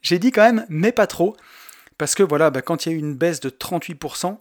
J'ai 0.00 0.18
dit 0.18 0.30
quand 0.30 0.42
même, 0.42 0.64
mais 0.68 0.92
pas 0.92 1.06
trop. 1.06 1.36
Parce 1.98 2.14
que 2.14 2.22
voilà, 2.22 2.50
ben, 2.50 2.62
quand 2.62 2.86
il 2.86 2.92
y 2.92 2.92
a 2.92 2.96
eu 2.96 2.98
une 2.98 3.14
baisse 3.14 3.40
de 3.40 3.50
38%, 3.50 4.38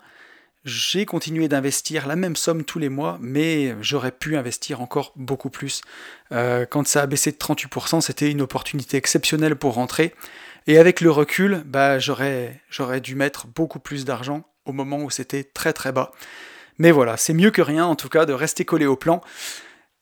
j'ai 0.64 1.06
continué 1.06 1.50
d'investir 1.50 2.08
la 2.08 2.16
même 2.16 2.38
somme 2.38 2.64
tous 2.64 2.80
les 2.80 2.88
mois, 2.88 3.18
mais 3.20 3.76
j'aurais 3.82 4.14
pu 4.14 4.38
investir 4.38 4.80
encore 4.80 5.12
beaucoup 5.18 5.50
plus. 5.50 5.82
Euh, 6.32 6.66
quand 6.66 6.88
ça 6.88 7.02
a 7.02 7.06
baissé 7.08 7.32
de 7.32 7.38
38%, 7.38 8.00
c'était 8.00 8.32
une 8.32 8.42
opportunité 8.42 8.96
exceptionnelle 8.96 9.58
pour 9.58 9.74
rentrer. 9.74 10.16
Et 10.68 10.78
avec 10.78 11.02
le 11.02 11.12
recul, 11.12 11.64
bah, 11.66 12.00
j'aurais 12.00 12.62
dû 13.02 13.16
mettre 13.16 13.48
beaucoup 13.48 13.80
plus 13.80 14.06
d'argent 14.06 14.46
au 14.66 14.72
moment 14.72 15.00
où 15.00 15.10
c'était 15.10 15.44
très 15.44 15.74
très 15.74 15.92
bas. 15.92 16.14
Mais 16.78 16.92
voilà, 16.92 17.18
c'est 17.18 17.34
mieux 17.34 17.52
que 17.52 17.62
rien 17.62 17.86
en 17.86 17.96
tout 17.96 18.10
cas 18.10 18.26
de 18.26 18.34
rester 18.34 18.66
collé 18.66 18.86
au 18.86 18.96
plan. 18.96 19.22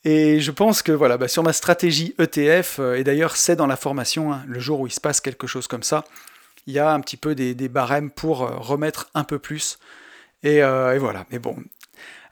Et 0.04 0.40
je 0.40 0.52
pense 0.52 0.82
que 0.82 0.92
voilà, 0.92 1.18
bah, 1.18 1.28
sur 1.28 1.44
ma 1.44 1.54
stratégie 1.54 2.16
ETF, 2.18 2.80
euh, 2.80 2.96
et 2.96 3.04
d'ailleurs 3.04 3.36
c'est 3.36 3.56
dans 3.56 3.68
la 3.68 3.76
formation, 3.76 4.34
hein, 4.34 4.44
le 4.48 4.60
jour 4.60 4.80
où 4.80 4.88
il 4.88 4.92
se 4.92 5.00
passe 5.00 5.22
quelque 5.22 5.46
chose 5.46 5.68
comme 5.68 5.84
ça, 5.84 6.06
il 6.66 6.74
y 6.74 6.80
a 6.80 6.92
un 6.92 7.00
petit 7.02 7.18
peu 7.18 7.36
des, 7.36 7.54
barèmes 7.70 8.10
pour 8.10 8.44
euh, 8.44 8.56
remettre 8.58 9.10
un 9.14 9.24
peu 9.24 9.38
plus. 9.38 9.78
Euh, 10.44 10.94
et, 10.94 10.98
voilà, 10.98 11.26
mais 11.30 11.38
bon, 11.38 11.56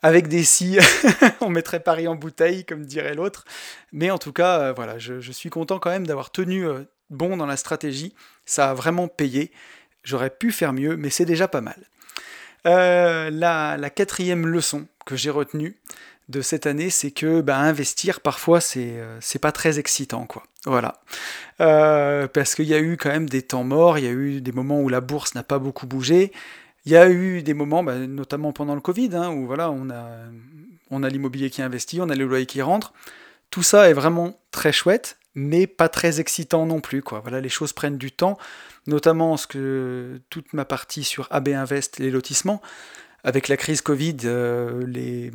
avec 0.01 0.27
des 0.27 0.43
si, 0.43 0.79
on 1.41 1.49
mettrait 1.49 1.79
Paris 1.79 2.07
en 2.07 2.15
bouteille, 2.15 2.65
comme 2.65 2.85
dirait 2.85 3.13
l'autre. 3.13 3.45
Mais 3.91 4.09
en 4.09 4.17
tout 4.17 4.33
cas, 4.33 4.71
voilà, 4.71 4.97
je, 4.97 5.19
je, 5.19 5.31
suis 5.31 5.51
content 5.51 5.77
quand 5.77 5.91
même 5.91 6.07
d'avoir 6.07 6.31
tenu 6.31 6.65
bon 7.11 7.37
dans 7.37 7.45
la 7.45 7.57
stratégie. 7.57 8.15
Ça 8.45 8.71
a 8.71 8.73
vraiment 8.73 9.07
payé. 9.07 9.51
J'aurais 10.03 10.31
pu 10.31 10.51
faire 10.51 10.73
mieux, 10.73 10.95
mais 10.97 11.11
c'est 11.11 11.25
déjà 11.25 11.47
pas 11.47 11.61
mal. 11.61 11.87
Euh, 12.65 13.29
la, 13.29 13.89
quatrième 13.89 14.45
leçon 14.47 14.87
que 15.05 15.15
j'ai 15.15 15.29
retenue 15.29 15.77
de 16.27 16.41
cette 16.41 16.67
année, 16.67 16.89
c'est 16.89 17.11
que 17.11 17.41
bah, 17.41 17.57
investir 17.57 18.21
parfois 18.21 18.61
c'est 18.61 18.93
euh, 18.97 19.19
pas 19.41 19.51
très 19.51 19.79
excitant 19.79 20.25
quoi. 20.25 20.43
Voilà, 20.65 21.01
euh, 21.61 22.27
parce 22.27 22.53
qu'il 22.53 22.65
y 22.65 22.73
a 22.73 22.79
eu 22.79 22.97
quand 22.97 23.09
même 23.09 23.29
des 23.29 23.41
temps 23.41 23.63
morts, 23.63 23.97
il 23.97 24.03
y 24.03 24.07
a 24.07 24.11
eu 24.11 24.41
des 24.41 24.51
moments 24.51 24.81
où 24.81 24.89
la 24.89 25.01
bourse 25.01 25.33
n'a 25.33 25.43
pas 25.43 25.57
beaucoup 25.57 25.87
bougé, 25.87 26.31
il 26.85 26.91
y 26.91 26.97
a 26.97 27.09
eu 27.09 27.41
des 27.41 27.53
moments, 27.53 27.83
bah, 27.83 27.95
notamment 27.95 28.51
pendant 28.51 28.75
le 28.75 28.81
Covid, 28.81 29.09
hein, 29.13 29.31
où 29.31 29.47
voilà 29.47 29.71
on 29.71 29.89
a 29.89 30.05
on 30.91 31.03
a 31.03 31.09
l'immobilier 31.09 31.49
qui 31.49 31.61
investit, 31.61 32.01
on 32.01 32.09
a 32.09 32.15
le 32.15 32.25
loyer 32.25 32.45
qui 32.45 32.61
rentre. 32.61 32.93
Tout 33.51 33.63
ça 33.63 33.89
est 33.89 33.93
vraiment 33.93 34.39
très 34.51 34.71
chouette, 34.71 35.18
mais 35.35 35.67
pas 35.67 35.89
très 35.89 36.19
excitant 36.19 36.65
non 36.65 36.81
plus. 36.81 37.01
Quoi. 37.01 37.19
Voilà, 37.19 37.41
les 37.41 37.49
choses 37.49 37.73
prennent 37.73 37.97
du 37.97 38.11
temps, 38.11 38.37
notamment 38.87 39.37
ce 39.37 39.47
que 39.47 40.21
toute 40.29 40.53
ma 40.53 40.65
partie 40.65 41.03
sur 41.03 41.27
AB 41.31 41.49
Invest, 41.49 41.99
les 41.99 42.11
lotissements. 42.11 42.61
Avec 43.23 43.49
la 43.49 43.57
crise 43.57 43.81
Covid, 43.81 44.15
euh, 44.23 44.85
les, 44.87 45.31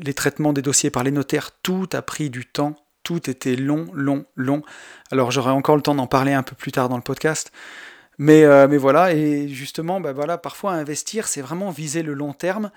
les 0.00 0.14
traitements 0.14 0.52
des 0.52 0.62
dossiers 0.62 0.90
par 0.90 1.02
les 1.02 1.10
notaires, 1.10 1.50
tout 1.60 1.88
a 1.92 2.02
pris 2.02 2.30
du 2.30 2.46
temps, 2.46 2.76
tout 3.02 3.28
était 3.28 3.56
long, 3.56 3.88
long, 3.92 4.24
long. 4.36 4.62
Alors 5.10 5.32
j'aurai 5.32 5.50
encore 5.50 5.74
le 5.74 5.82
temps 5.82 5.96
d'en 5.96 6.06
parler 6.06 6.32
un 6.32 6.44
peu 6.44 6.54
plus 6.54 6.70
tard 6.70 6.88
dans 6.88 6.96
le 6.96 7.02
podcast. 7.02 7.50
Mais, 8.18 8.44
euh, 8.44 8.68
mais 8.68 8.76
voilà, 8.76 9.14
et 9.14 9.48
justement, 9.48 10.00
bah 10.00 10.12
voilà, 10.12 10.36
parfois 10.38 10.72
investir, 10.72 11.26
c'est 11.26 11.40
vraiment 11.40 11.70
viser 11.70 12.02
le 12.02 12.14
long 12.14 12.32
terme. 12.32 12.70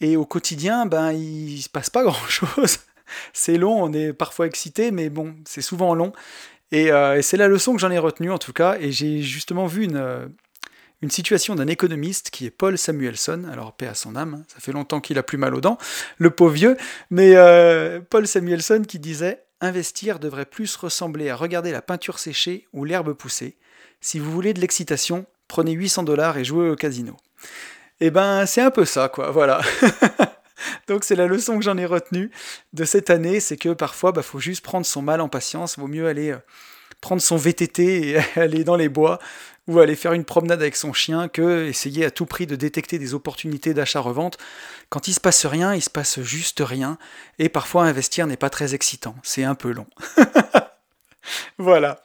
Et 0.00 0.16
au 0.16 0.26
quotidien, 0.26 0.84
ben, 0.84 1.12
il 1.12 1.56
ne 1.56 1.60
se 1.60 1.68
passe 1.68 1.90
pas 1.90 2.02
grand-chose 2.02 2.80
c'est 3.32 3.58
long, 3.58 3.82
on 3.82 3.92
est 3.92 4.12
parfois 4.12 4.46
excité, 4.46 4.90
mais 4.90 5.10
bon, 5.10 5.34
c'est 5.44 5.62
souvent 5.62 5.94
long. 5.94 6.12
Euh, 6.72 7.14
et, 7.16 7.22
c'est 7.22 7.36
la 7.36 7.48
leçon 7.48 7.74
que 7.74 7.80
j'en 7.80 7.90
ai 7.90 7.98
retenue 7.98 8.30
en 8.30 8.38
tout 8.38 8.52
cas. 8.52 8.76
Et 8.80 8.92
j'ai 8.92 9.22
justement 9.22 9.66
vu 9.66 9.84
une, 9.84 9.96
euh, 9.96 10.26
une 11.02 11.10
situation 11.10 11.54
d'un 11.54 11.66
économiste 11.66 12.30
qui 12.30 12.46
est 12.46 12.50
Paul 12.50 12.76
Samuelson. 12.78 13.44
Alors, 13.50 13.72
paix 13.72 13.86
à 13.86 13.94
son 13.94 14.16
âme, 14.16 14.44
ça 14.48 14.60
fait 14.60 14.72
longtemps 14.72 15.00
qu'il 15.00 15.18
a 15.18 15.22
plus 15.22 15.38
mal 15.38 15.54
aux 15.54 15.60
dents, 15.60 15.78
le 16.18 16.30
pauvre 16.30 16.54
vieux. 16.54 16.76
Mais 17.10 17.36
euh, 17.36 18.00
Paul 18.00 18.26
Samuelson 18.26 18.82
qui 18.86 18.98
disait 18.98 19.40
Investir 19.60 20.18
devrait 20.18 20.46
plus 20.46 20.76
ressembler 20.76 21.30
à 21.30 21.36
regarder 21.36 21.72
la 21.72 21.80
peinture 21.80 22.18
séchée 22.18 22.66
ou 22.72 22.84
l'herbe 22.84 23.14
pousser. 23.14 23.56
Si 24.00 24.18
vous 24.18 24.30
voulez 24.30 24.52
de 24.52 24.60
l'excitation, 24.60 25.24
prenez 25.48 25.72
800 25.72 26.02
dollars 26.02 26.36
et 26.36 26.44
jouez 26.44 26.68
au 26.68 26.76
casino. 26.76 27.16
Et 28.00 28.06
eh 28.06 28.10
ben, 28.10 28.44
c'est 28.44 28.60
un 28.60 28.72
peu 28.72 28.84
ça, 28.84 29.08
quoi, 29.08 29.30
voilà. 29.30 29.60
Donc 30.88 31.04
c'est 31.04 31.16
la 31.16 31.26
leçon 31.26 31.58
que 31.58 31.64
j'en 31.64 31.76
ai 31.76 31.86
retenue 31.86 32.30
de 32.72 32.84
cette 32.84 33.10
année, 33.10 33.40
c'est 33.40 33.56
que 33.56 33.70
parfois, 33.70 34.10
il 34.10 34.16
bah, 34.16 34.22
faut 34.22 34.40
juste 34.40 34.64
prendre 34.64 34.86
son 34.86 35.02
mal 35.02 35.20
en 35.20 35.28
patience, 35.28 35.78
vaut 35.78 35.86
mieux 35.86 36.06
aller 36.06 36.30
euh, 36.30 36.38
prendre 37.00 37.22
son 37.22 37.36
VTT 37.36 38.10
et 38.10 38.18
aller 38.40 38.64
dans 38.64 38.76
les 38.76 38.88
bois 38.88 39.18
ou 39.66 39.78
aller 39.80 39.96
faire 39.96 40.12
une 40.12 40.24
promenade 40.24 40.60
avec 40.60 40.76
son 40.76 40.92
chien 40.92 41.28
que 41.28 41.66
essayer 41.66 42.04
à 42.04 42.10
tout 42.10 42.26
prix 42.26 42.46
de 42.46 42.54
détecter 42.54 42.98
des 42.98 43.14
opportunités 43.14 43.72
d'achat-revente. 43.72 44.36
Quand 44.90 45.08
il 45.08 45.14
se 45.14 45.20
passe 45.20 45.46
rien, 45.46 45.74
il 45.74 45.82
se 45.82 45.88
passe 45.88 46.20
juste 46.20 46.60
rien, 46.62 46.98
et 47.38 47.48
parfois 47.48 47.84
investir 47.84 48.26
n'est 48.26 48.36
pas 48.36 48.50
très 48.50 48.74
excitant, 48.74 49.16
c'est 49.22 49.44
un 49.44 49.54
peu 49.54 49.72
long. 49.72 49.86
voilà. 51.58 52.04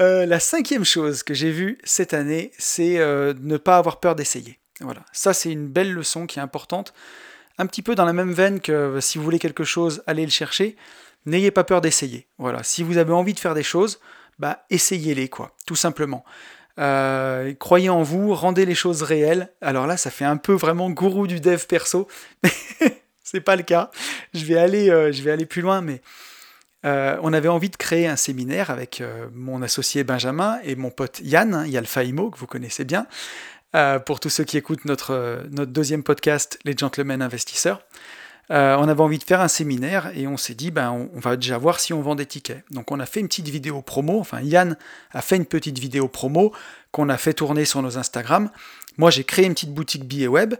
Euh, 0.00 0.24
la 0.24 0.40
cinquième 0.40 0.84
chose 0.84 1.22
que 1.22 1.34
j'ai 1.34 1.50
vue 1.50 1.78
cette 1.84 2.14
année, 2.14 2.52
c'est 2.58 2.98
euh, 2.98 3.34
ne 3.38 3.58
pas 3.58 3.76
avoir 3.76 4.00
peur 4.00 4.14
d'essayer. 4.14 4.58
Voilà, 4.80 5.04
ça 5.12 5.34
c'est 5.34 5.52
une 5.52 5.68
belle 5.68 5.92
leçon 5.92 6.26
qui 6.26 6.38
est 6.38 6.42
importante 6.42 6.94
un 7.58 7.66
petit 7.66 7.82
peu 7.82 7.94
dans 7.94 8.04
la 8.04 8.12
même 8.12 8.32
veine 8.32 8.60
que 8.60 8.72
euh, 8.72 9.00
si 9.00 9.18
vous 9.18 9.24
voulez 9.24 9.38
quelque 9.38 9.64
chose, 9.64 10.02
allez 10.06 10.24
le 10.24 10.30
chercher. 10.30 10.76
N'ayez 11.26 11.50
pas 11.50 11.64
peur 11.64 11.80
d'essayer. 11.80 12.26
Voilà, 12.38 12.62
si 12.62 12.82
vous 12.82 12.98
avez 12.98 13.12
envie 13.12 13.34
de 13.34 13.40
faire 13.40 13.54
des 13.54 13.62
choses, 13.62 14.00
bah 14.38 14.64
essayez-les 14.70 15.28
quoi, 15.28 15.52
tout 15.66 15.76
simplement. 15.76 16.24
Euh, 16.78 17.54
croyez 17.54 17.88
en 17.88 18.02
vous, 18.02 18.34
rendez 18.34 18.66
les 18.66 18.74
choses 18.74 19.02
réelles. 19.02 19.52
Alors 19.60 19.86
là, 19.86 19.96
ça 19.96 20.10
fait 20.10 20.24
un 20.24 20.36
peu 20.36 20.52
vraiment 20.52 20.90
gourou 20.90 21.26
du 21.26 21.40
dev 21.40 21.64
perso, 21.66 22.08
mais 22.42 22.50
c'est 23.22 23.40
pas 23.40 23.56
le 23.56 23.62
cas. 23.62 23.90
Je 24.34 24.44
vais 24.44 24.58
aller, 24.58 24.90
euh, 24.90 25.12
je 25.12 25.22
vais 25.22 25.30
aller 25.30 25.46
plus 25.46 25.62
loin, 25.62 25.80
mais 25.80 26.02
on 26.86 27.32
avait 27.32 27.48
envie 27.48 27.70
de 27.70 27.76
créer 27.76 28.06
un 28.06 28.16
séminaire 28.16 28.68
avec 28.68 29.02
mon 29.32 29.62
associé 29.62 30.04
Benjamin 30.04 30.58
et 30.64 30.76
mon 30.76 30.90
pote 30.90 31.18
Yann, 31.22 31.54
hein, 31.54 31.66
Yalfa 31.66 32.04
Imo, 32.04 32.28
que 32.28 32.36
vous 32.36 32.46
connaissez 32.46 32.84
bien. 32.84 33.06
Euh, 33.74 33.98
pour 33.98 34.20
tous 34.20 34.30
ceux 34.30 34.44
qui 34.44 34.56
écoutent 34.56 34.84
notre, 34.84 35.42
notre 35.50 35.72
deuxième 35.72 36.04
podcast, 36.04 36.60
Les 36.64 36.76
Gentlemen 36.76 37.20
Investisseurs. 37.20 37.82
Euh, 38.52 38.76
on 38.78 38.86
avait 38.86 39.00
envie 39.00 39.18
de 39.18 39.24
faire 39.24 39.40
un 39.40 39.48
séminaire 39.48 40.12
et 40.14 40.28
on 40.28 40.36
s'est 40.36 40.54
dit, 40.54 40.70
ben, 40.70 41.08
on, 41.12 41.18
va 41.18 41.34
déjà 41.34 41.58
voir 41.58 41.80
si 41.80 41.92
on 41.92 42.00
vend 42.00 42.14
des 42.14 42.26
tickets. 42.26 42.62
Donc 42.70 42.92
on 42.92 43.00
a 43.00 43.06
fait 43.06 43.18
une 43.18 43.26
petite 43.26 43.48
vidéo 43.48 43.82
promo, 43.82 44.20
enfin 44.20 44.42
Yann 44.42 44.76
a 45.12 45.22
fait 45.22 45.36
une 45.36 45.46
petite 45.46 45.78
vidéo 45.78 46.06
promo 46.06 46.52
qu'on 46.92 47.08
a 47.08 47.16
fait 47.16 47.32
tourner 47.32 47.64
sur 47.64 47.82
nos 47.82 47.98
Instagram. 47.98 48.50
Moi 48.96 49.10
j'ai 49.10 49.24
créé 49.24 49.46
une 49.46 49.54
petite 49.54 49.72
boutique 49.74 50.04
billets 50.04 50.28
web 50.28 50.54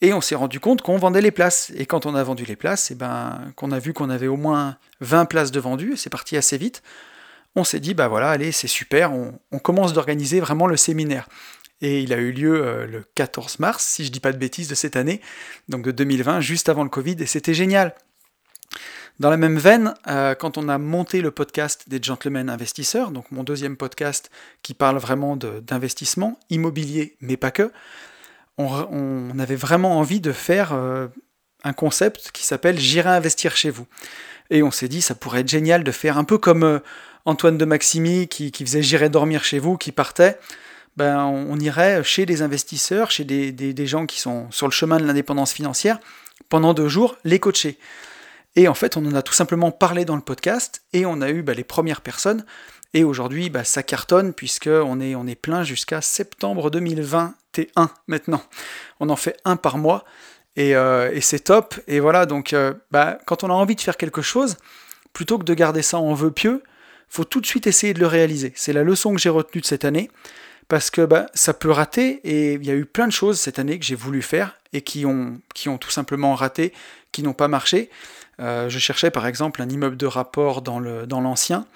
et 0.00 0.14
on 0.14 0.22
s'est 0.22 0.36
rendu 0.36 0.58
compte 0.58 0.80
qu'on 0.80 0.96
vendait 0.96 1.20
les 1.20 1.32
places. 1.32 1.70
Et 1.76 1.84
quand 1.84 2.06
on 2.06 2.14
a 2.14 2.22
vendu 2.22 2.44
les 2.46 2.56
places, 2.56 2.92
et 2.92 2.94
ben, 2.94 3.52
qu'on 3.56 3.72
a 3.72 3.78
vu 3.78 3.92
qu'on 3.92 4.08
avait 4.08 4.28
au 4.28 4.36
moins 4.36 4.76
20 5.00 5.26
places 5.26 5.50
de 5.50 5.60
vendues, 5.60 5.96
c'est 5.96 6.10
parti 6.10 6.36
assez 6.36 6.56
vite, 6.56 6.82
on 7.56 7.64
s'est 7.64 7.80
dit, 7.80 7.94
bah 7.94 8.08
voilà, 8.08 8.30
allez, 8.30 8.52
c'est 8.52 8.68
super, 8.68 9.12
on 9.12 9.58
commence 9.60 9.92
d'organiser 9.92 10.40
vraiment 10.40 10.66
le 10.66 10.76
séminaire 10.76 11.28
et 11.84 12.00
il 12.00 12.14
a 12.14 12.16
eu 12.16 12.32
lieu 12.32 12.64
euh, 12.64 12.86
le 12.86 13.04
14 13.14 13.58
mars, 13.58 13.84
si 13.84 14.06
je 14.06 14.10
dis 14.10 14.20
pas 14.20 14.32
de 14.32 14.38
bêtises, 14.38 14.68
de 14.68 14.74
cette 14.74 14.96
année, 14.96 15.20
donc 15.68 15.82
de 15.82 15.90
2020, 15.90 16.40
juste 16.40 16.70
avant 16.70 16.82
le 16.82 16.88
Covid, 16.88 17.16
et 17.18 17.26
c'était 17.26 17.52
génial. 17.52 17.94
Dans 19.20 19.28
la 19.28 19.36
même 19.36 19.58
veine, 19.58 19.92
euh, 20.08 20.34
quand 20.34 20.56
on 20.56 20.70
a 20.70 20.78
monté 20.78 21.20
le 21.20 21.30
podcast 21.30 21.84
des 21.88 22.02
Gentlemen 22.02 22.48
Investisseurs, 22.48 23.10
donc 23.10 23.30
mon 23.30 23.44
deuxième 23.44 23.76
podcast 23.76 24.30
qui 24.62 24.72
parle 24.72 24.96
vraiment 24.96 25.36
d'investissement 25.36 26.40
immobilier, 26.48 27.16
mais 27.20 27.36
pas 27.36 27.50
que, 27.50 27.70
on, 28.56 29.38
avait 29.38 29.54
vraiment 29.54 29.98
envie 29.98 30.20
de 30.20 30.32
faire 30.32 30.72
euh, 30.72 31.08
un 31.64 31.74
concept 31.74 32.30
qui 32.32 32.46
s'appelle 32.46 32.78
J'irai 32.78 33.10
investir 33.10 33.56
chez 33.56 33.68
vous. 33.68 33.86
Et 34.48 34.62
on 34.62 34.70
s'est 34.70 34.88
dit, 34.88 35.02
ça 35.02 35.14
pourrait 35.14 35.40
être 35.40 35.48
génial 35.48 35.84
de 35.84 35.92
faire 35.92 36.16
un 36.16 36.24
peu 36.24 36.38
comme 36.38 36.80
Antoine 37.26 37.58
de 37.58 37.64
Maximi 37.64 38.26
qui, 38.26 38.52
faisait 38.58 38.82
J'irai 38.82 39.10
dormir 39.10 39.44
chez 39.44 39.58
vous, 39.58 39.76
qui 39.76 39.92
partait, 39.92 40.38
ben, 40.96 41.24
on, 41.24 41.58
irait 41.58 42.04
chez 42.04 42.26
des 42.26 42.42
investisseurs, 42.42 43.10
chez 43.10 43.24
des, 43.24 43.86
gens 43.86 44.06
qui 44.06 44.20
sont 44.20 44.50
sur 44.50 44.66
le 44.66 44.72
chemin 44.72 44.98
de 44.98 45.04
l'indépendance 45.04 45.52
financière, 45.52 45.98
pendant 46.48 46.74
deux 46.74 46.88
jours, 46.88 47.16
les 47.24 47.38
coacher. 47.38 47.78
Et 48.56 48.68
en 48.68 48.74
fait, 48.74 48.96
on 48.96 49.04
en 49.04 49.14
a 49.14 49.22
tout 49.22 49.32
simplement 49.32 49.72
parlé 49.72 50.04
dans 50.04 50.16
le 50.16 50.22
podcast, 50.22 50.82
et 50.92 51.06
on 51.06 51.20
a 51.20 51.30
eu 51.30 51.42
ben, 51.42 51.56
les 51.56 51.64
premières 51.64 52.00
personnes. 52.00 52.44
Et 52.92 53.02
aujourd'hui, 53.02 53.50
ben, 53.50 53.64
ça 53.64 53.82
cartonne, 53.82 54.32
puisqu'on 54.32 55.00
est, 55.00 55.14
on 55.16 55.26
est 55.26 55.34
plein 55.34 55.64
jusqu'à 55.64 56.00
septembre 56.00 56.70
2021 56.70 57.90
maintenant. 58.06 58.42
On 59.00 59.10
en 59.10 59.16
fait 59.16 59.36
un 59.44 59.56
par 59.56 59.78
mois. 59.78 60.04
Euh, 60.58 61.10
et, 61.12 61.20
c'est 61.20 61.40
top. 61.40 61.74
Et 61.88 62.00
voilà, 62.00 62.26
donc 62.26 62.52
euh, 62.52 62.74
quand 63.26 63.42
on 63.44 63.50
a 63.50 63.52
envie 63.52 63.74
de 63.74 63.80
faire 63.80 63.96
quelque 63.96 64.22
chose, 64.22 64.56
plutôt 65.12 65.38
que 65.38 65.44
de 65.44 65.54
garder 65.54 65.82
ça 65.82 65.98
en 65.98 66.14
vœu 66.14 66.30
pieux, 66.30 66.62
faut 67.08 67.24
tout 67.24 67.40
de 67.40 67.46
suite 67.46 67.66
essayer 67.66 67.94
de 67.94 68.00
le 68.00 68.06
réaliser. 68.06 68.52
C'est 68.56 68.72
la 68.72 68.82
leçon 68.82 69.12
que 69.14 69.20
j'ai 69.20 69.28
retenue 69.28 69.60
de 69.60 69.66
cette 69.66 69.84
année, 69.84 70.10
parce 70.68 70.90
que 70.90 71.02
bah, 71.02 71.26
ça 71.34 71.54
peut 71.54 71.70
rater, 71.70 72.20
et 72.24 72.54
il 72.54 72.64
y 72.64 72.70
a 72.70 72.74
eu 72.74 72.84
plein 72.84 73.06
de 73.06 73.12
choses 73.12 73.38
cette 73.38 73.58
année 73.58 73.78
que 73.78 73.84
j'ai 73.84 73.94
voulu 73.94 74.22
faire, 74.22 74.58
et 74.72 74.82
qui 74.82 75.06
ont, 75.06 75.40
qui 75.54 75.68
ont 75.68 75.78
tout 75.78 75.90
simplement 75.90 76.34
raté, 76.34 76.72
qui 77.12 77.22
n'ont 77.22 77.32
pas 77.32 77.48
marché. 77.48 77.90
Euh, 78.40 78.68
je 78.68 78.78
cherchais 78.78 79.10
par 79.10 79.26
exemple 79.26 79.62
un 79.62 79.68
immeuble 79.68 79.96
de 79.96 80.06
rapport 80.06 80.62
dans 80.62 80.80
l'ancien. 80.80 81.58
Dans 81.60 81.66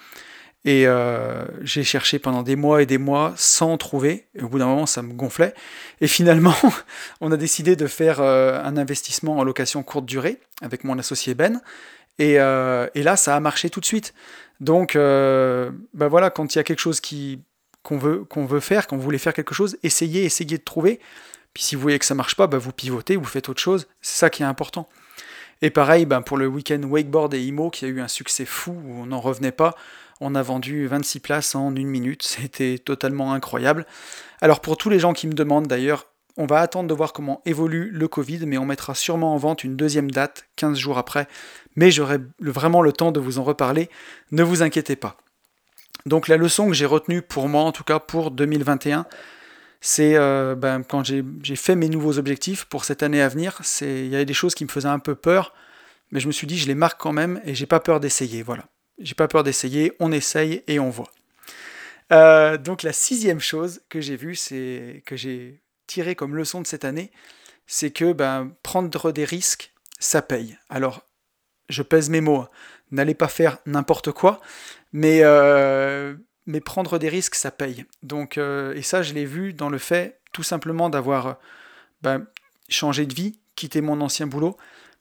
et 0.65 0.85
euh, 0.85 1.45
j'ai 1.61 1.85
cherché 1.85 2.19
pendant 2.19 2.43
des 2.43 2.57
mois 2.57 2.81
et 2.81 2.85
des 2.85 2.97
mois 2.97 3.33
sans 3.37 3.77
trouver. 3.77 4.27
Au 4.41 4.49
bout 4.49 4.59
d'un 4.59 4.67
moment, 4.67 4.85
ça 4.85 5.01
me 5.01 5.13
gonflait. 5.13 5.53
Et 6.01 6.07
finalement, 6.07 6.55
on 7.21 7.31
a 7.31 7.37
décidé 7.37 7.77
de 7.77 7.87
faire 7.87 8.19
euh, 8.19 8.61
un 8.61 8.75
investissement 8.75 9.37
en 9.37 9.45
location 9.45 9.83
courte 9.83 10.05
durée 10.05 10.41
avec 10.61 10.83
mon 10.83 10.99
associé 10.99 11.33
Ben. 11.33 11.61
Et, 12.17 12.33
et 12.33 13.03
là, 13.03 13.15
ça 13.15 13.37
a 13.37 13.39
marché 13.39 13.69
tout 13.69 13.79
de 13.79 13.85
suite. 13.85 14.13
Donc, 14.59 14.95
bah 14.97 16.07
voilà, 16.09 16.29
quand 16.29 16.53
il 16.53 16.57
y 16.57 16.59
a 16.59 16.65
quelque 16.65 16.81
chose 16.81 16.99
qui, 16.99 17.39
qu'on, 17.83 17.97
veut, 17.97 18.23
qu'on 18.25 18.45
veut 18.45 18.59
faire, 18.59 18.87
qu'on 18.87 18.97
voulait 18.97 19.17
faire 19.17 19.33
quelque 19.33 19.53
chose, 19.53 19.77
essayez, 19.83 20.23
essayez 20.25 20.57
de 20.57 20.63
trouver. 20.63 20.99
Puis 21.53 21.63
si 21.63 21.75
vous 21.75 21.81
voyez 21.81 21.99
que 21.99 22.05
ça 22.05 22.15
marche 22.15 22.35
pas, 22.35 22.47
bah 22.47 22.57
vous 22.57 22.71
pivotez, 22.71 23.15
vous 23.15 23.25
faites 23.25 23.49
autre 23.49 23.61
chose. 23.61 23.87
C'est 24.01 24.17
ça 24.17 24.29
qui 24.29 24.43
est 24.43 24.45
important. 24.45 24.87
Et 25.61 25.69
pareil, 25.69 26.05
ben 26.05 26.21
pour 26.21 26.37
le 26.37 26.47
week-end 26.47 26.81
wakeboard 26.83 27.33
et 27.33 27.41
IMO, 27.41 27.69
qui 27.69 27.85
a 27.85 27.87
eu 27.87 27.99
un 27.99 28.07
succès 28.07 28.45
fou, 28.45 28.71
où 28.71 29.01
on 29.01 29.07
n'en 29.07 29.19
revenait 29.19 29.51
pas. 29.51 29.75
On 30.21 30.35
a 30.35 30.41
vendu 30.41 30.87
26 30.87 31.19
places 31.19 31.55
en 31.55 31.75
une 31.75 31.87
minute, 31.87 32.23
c'était 32.25 32.77
totalement 32.77 33.33
incroyable. 33.33 33.85
Alors 34.41 34.61
pour 34.61 34.77
tous 34.77 34.89
les 34.89 34.99
gens 34.99 35.13
qui 35.13 35.27
me 35.27 35.33
demandent 35.33 35.67
d'ailleurs, 35.67 36.07
on 36.37 36.45
va 36.45 36.59
attendre 36.61 36.87
de 36.87 36.93
voir 36.93 37.11
comment 37.11 37.41
évolue 37.45 37.89
le 37.91 38.07
Covid, 38.07 38.45
mais 38.45 38.57
on 38.57 38.65
mettra 38.65 38.95
sûrement 38.95 39.33
en 39.33 39.37
vente 39.37 39.65
une 39.65 39.75
deuxième 39.75 40.09
date, 40.09 40.45
15 40.55 40.77
jours 40.77 40.97
après, 40.97 41.27
mais 41.75 41.91
j'aurai 41.91 42.19
vraiment 42.39 42.81
le 42.81 42.93
temps 42.93 43.11
de 43.11 43.19
vous 43.19 43.39
en 43.39 43.43
reparler, 43.43 43.89
ne 44.31 44.43
vous 44.43 44.61
inquiétez 44.61 44.95
pas. 44.95 45.17
Donc 46.05 46.27
la 46.27 46.37
leçon 46.37 46.67
que 46.67 46.73
j'ai 46.73 46.85
retenue 46.85 47.21
pour 47.21 47.49
moi, 47.49 47.63
en 47.63 47.71
tout 47.71 47.83
cas 47.83 47.99
pour 47.99 48.31
2021, 48.31 49.05
c'est 49.81 50.15
euh, 50.15 50.55
ben, 50.55 50.83
quand 50.83 51.03
j'ai 51.03 51.55
fait 51.55 51.75
mes 51.75 51.89
nouveaux 51.89 52.17
objectifs 52.17 52.65
pour 52.65 52.85
cette 52.85 53.03
année 53.03 53.21
à 53.21 53.29
venir, 53.29 53.61
il 53.81 54.07
y 54.07 54.15
avait 54.15 54.25
des 54.25 54.33
choses 54.33 54.55
qui 54.55 54.65
me 54.65 54.69
faisaient 54.69 54.87
un 54.87 54.99
peu 54.99 55.15
peur, 55.15 55.53
mais 56.11 56.19
je 56.19 56.27
me 56.27 56.31
suis 56.31 56.47
dit 56.47 56.57
je 56.57 56.67
les 56.67 56.75
marque 56.75 56.99
quand 56.99 57.13
même 57.13 57.41
et 57.45 57.55
j'ai 57.55 57.65
pas 57.65 57.79
peur 57.79 57.99
d'essayer, 57.99 58.43
voilà. 58.43 58.65
J'ai 58.99 59.15
pas 59.15 59.29
peur 59.29 59.43
d'essayer, 59.43 59.93
on 59.99 60.11
essaye 60.11 60.63
et 60.67 60.79
on 60.79 60.89
voit. 60.89 61.11
Euh, 62.11 62.57
donc 62.57 62.83
la 62.83 62.91
sixième 62.91 63.39
chose 63.39 63.81
que 63.89 64.01
j'ai 64.01 64.15
vue, 64.15 64.35
c'est 64.35 65.03
que 65.05 65.15
j'ai 65.15 65.61
tiré 65.87 66.15
comme 66.15 66.35
leçon 66.35 66.61
de 66.61 66.67
cette 66.67 66.85
année, 66.85 67.11
c'est 67.67 67.91
que 67.91 68.13
ben, 68.13 68.51
prendre 68.63 69.11
des 69.11 69.25
risques, 69.25 69.73
ça 69.99 70.21
paye. 70.21 70.57
Alors, 70.69 71.05
je 71.69 71.83
pèse 71.83 72.09
mes 72.09 72.21
mots, 72.21 72.47
n'allez 72.91 73.13
pas 73.13 73.27
faire 73.27 73.59
n'importe 73.65 74.11
quoi, 74.11 74.41
mais, 74.93 75.19
euh, 75.23 76.15
mais 76.45 76.61
prendre 76.61 76.97
des 76.99 77.09
risques, 77.09 77.35
ça 77.35 77.51
paye. 77.51 77.85
Donc, 78.03 78.37
euh, 78.37 78.73
et 78.75 78.81
ça, 78.81 79.01
je 79.01 79.13
l'ai 79.13 79.25
vu 79.25 79.53
dans 79.53 79.69
le 79.69 79.77
fait 79.77 80.19
tout 80.31 80.43
simplement 80.43 80.89
d'avoir 80.89 81.39
ben, 82.01 82.25
changé 82.69 83.05
de 83.05 83.13
vie, 83.13 83.39
quitté 83.55 83.81
mon 83.81 84.01
ancien 84.01 84.27
boulot, 84.27 84.57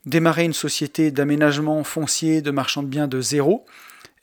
démarrer 0.07 0.45
une 0.45 0.53
société 0.53 1.11
d'aménagement 1.11 1.85
foncier 1.85 2.43
de 2.43 2.51
marchand 2.51 2.83
de 2.83 2.89
biens 2.89 3.09
de 3.09 3.21
zéro, 3.21 3.67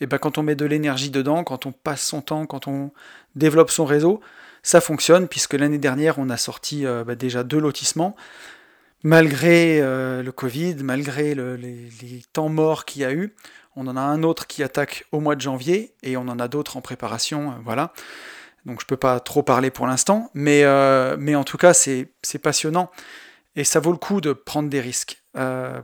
et 0.02 0.08
ben 0.08 0.18
quand 0.18 0.38
on 0.38 0.44
met 0.44 0.56
de 0.56 0.66
l'énergie 0.66 1.10
dedans, 1.10 1.44
quand 1.44 1.66
on 1.66 1.72
passe 1.72 2.06
son 2.06 2.22
temps, 2.22 2.46
quand 2.46 2.68
on 2.68 2.92
développe 3.36 3.70
son 3.70 3.86
réseau, 3.86 4.20
ça 4.64 4.82
fonctionne, 4.82 5.28
puisque 5.28 5.54
l'année 5.54 5.78
dernière, 5.78 6.18
on 6.18 6.30
a 6.30 6.38
sorti 6.38 6.86
euh, 6.86 7.04
ben, 7.04 7.16
déjà 7.16 7.44
deux 7.44 7.60
lotissements, 7.60 8.16
malgré 9.04 9.80
euh, 9.80 10.24
le 10.24 10.32
Covid, 10.32 10.78
malgré 10.82 11.36
les, 11.36 12.24
temps 12.34 12.50
morts 12.50 12.86
qu'il 12.86 13.04
y 13.04 13.06
a 13.06 13.14
eu. 13.14 13.36
On 13.76 13.88
en 13.88 13.98
a 13.98 14.02
un 14.02 14.24
autre 14.24 14.48
qui 14.48 14.64
attaque 14.64 15.06
au 15.12 15.20
mois 15.20 15.36
de 15.36 15.42
janvier, 15.42 15.94
et 16.04 16.18
on 16.18 16.22
en 16.22 16.40
a 16.40 16.48
d'autres 16.48 16.78
en 16.78 16.82
préparation, 16.82 17.52
euh, 17.52 17.56
voilà. 17.64 17.94
Donc 18.66 18.80
je 18.80 18.86
ne 18.86 18.88
peux 18.88 18.98
pas 18.98 19.20
trop 19.20 19.44
parler 19.44 19.70
pour 19.70 19.86
l'instant, 19.86 20.32
mais, 20.34 20.64
mais 21.20 21.36
en 21.36 21.44
tout 21.44 21.58
cas, 21.58 21.76
c'est 21.76 22.10
passionnant. 22.42 22.90
Et 23.56 23.64
ça 23.64 23.80
vaut 23.80 23.92
le 23.92 23.98
coup 23.98 24.22
de 24.22 24.34
prendre 24.34 24.70
des 24.70 24.82
risques. 24.82 25.24
Euh, 25.38 25.82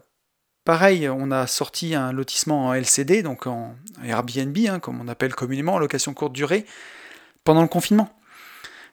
pareil, 0.65 1.07
on 1.09 1.31
a 1.31 1.47
sorti 1.47 1.95
un 1.95 2.11
lotissement 2.11 2.67
en 2.67 2.73
LCD, 2.73 3.23
donc 3.23 3.47
en 3.47 3.75
Airbnb, 4.03 4.57
hein, 4.67 4.79
comme 4.79 4.99
on 4.99 5.07
appelle 5.07 5.33
communément, 5.33 5.75
en 5.75 5.79
location 5.79 6.13
courte 6.13 6.33
durée, 6.33 6.65
pendant 7.43 7.61
le 7.61 7.67
confinement. 7.67 8.09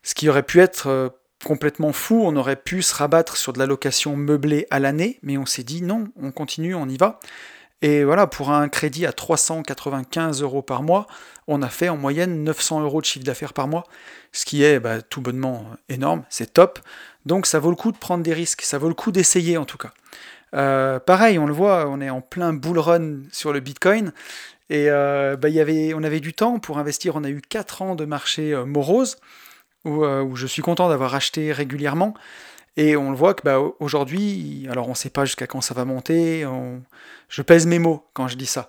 Ce 0.03 0.15
qui 0.15 0.29
aurait 0.29 0.45
pu 0.45 0.61
être 0.61 0.87
euh, 0.87 1.09
complètement 1.45 1.93
fou, 1.93 2.23
on 2.25 2.37
aurait 2.37 2.57
pu 2.57 2.83
se 2.83 2.95
rabattre 2.95 3.37
sur 3.37 3.53
de 3.53 3.59
la 3.59 3.67
location 3.67 4.17
meublée 4.17 4.67
à 4.71 4.79
l'année, 4.79 5.19
mais 5.23 5.37
on 5.37 5.47
s'est 5.47 5.65
dit 5.65 5.83
non, 5.83 6.09
on 6.17 6.31
continue, 6.31 6.75
on 6.75 6.89
y 6.89 6.97
va. 6.97 7.19
Et 7.81 8.03
voilà, 8.03 8.27
pour 8.27 8.51
un 8.51 8.69
crédit 8.69 9.07
à 9.07 9.13
395 9.13 10.43
euros 10.43 10.63
par 10.63 10.83
mois, 10.83 11.07
on 11.47 11.63
a 11.63 11.69
fait 11.69 11.89
en 11.89 11.97
moyenne 11.97 12.43
900 12.43 12.81
euros 12.83 13.01
de 13.01 13.07
chiffre 13.07 13.25
d'affaires 13.25 13.53
par 13.53 13.69
mois, 13.69 13.85
ce 14.33 14.45
qui 14.45 14.65
est 14.65 14.81
bah, 14.81 15.01
tout 15.01 15.21
bonnement 15.21 15.65
énorme, 15.89 16.25
c'est 16.29 16.53
top. 16.55 16.81
Donc 17.25 17.47
ça 17.47 17.61
vaut 17.61 17.71
le 17.71 17.77
coup 17.77 17.93
de 17.93 17.97
prendre 17.97 18.25
des 18.25 18.35
risques, 18.35 18.63
ça 18.63 18.79
vaut 18.79 18.89
le 18.89 18.95
coup 18.95 19.13
d'essayer 19.13 19.57
en 19.59 19.65
tout 19.65 19.79
cas. 19.79 19.93
Euh, 20.55 20.99
pareil, 20.99 21.39
on 21.39 21.47
le 21.47 21.53
voit, 21.53 21.89
on 21.89 22.01
est 22.01 22.11
en 22.11 22.21
plein 22.21 22.53
bull 22.53 22.79
run 22.79 23.19
sur 23.33 23.53
le 23.53 23.61
Bitcoin. 23.61 24.13
Et 24.71 24.91
euh, 24.91 25.37
bah, 25.37 25.49
on 25.95 26.03
avait 26.03 26.21
du 26.21 26.35
temps 26.35 26.59
pour 26.59 26.79
investir. 26.79 27.17
On 27.17 27.25
a 27.25 27.31
eu 27.31 27.41
4 27.41 27.83
ans 27.83 27.95
de 27.95 28.05
marché 28.05 28.53
euh, 28.53 28.65
morose, 28.65 29.17
où, 29.85 30.05
je 30.35 30.47
suis 30.47 30.63
content 30.63 30.89
d'avoir 30.89 31.15
acheté 31.15 31.53
régulièrement. 31.53 32.15
Et 32.79 32.97
on 32.97 33.11
le 33.11 33.17
voit 33.17 33.35
que 33.35 33.43
bah, 33.43 33.59
aujourd'hui, 33.81 34.67
alors 34.71 34.87
on 34.87 34.93
ne 34.93 34.97
sait 34.97 35.11
pas 35.11 35.25
jusqu'à 35.25 35.49
quand 35.49 35.61
ça 35.61 35.75
va 35.75 35.85
monter. 35.85 36.47
Je 37.29 37.43
pèse 37.43 37.67
mes 37.67 37.81
mots 37.81 38.07
quand 38.15 38.29
je 38.29 38.37
dis 38.37 38.47
ça. 38.47 38.69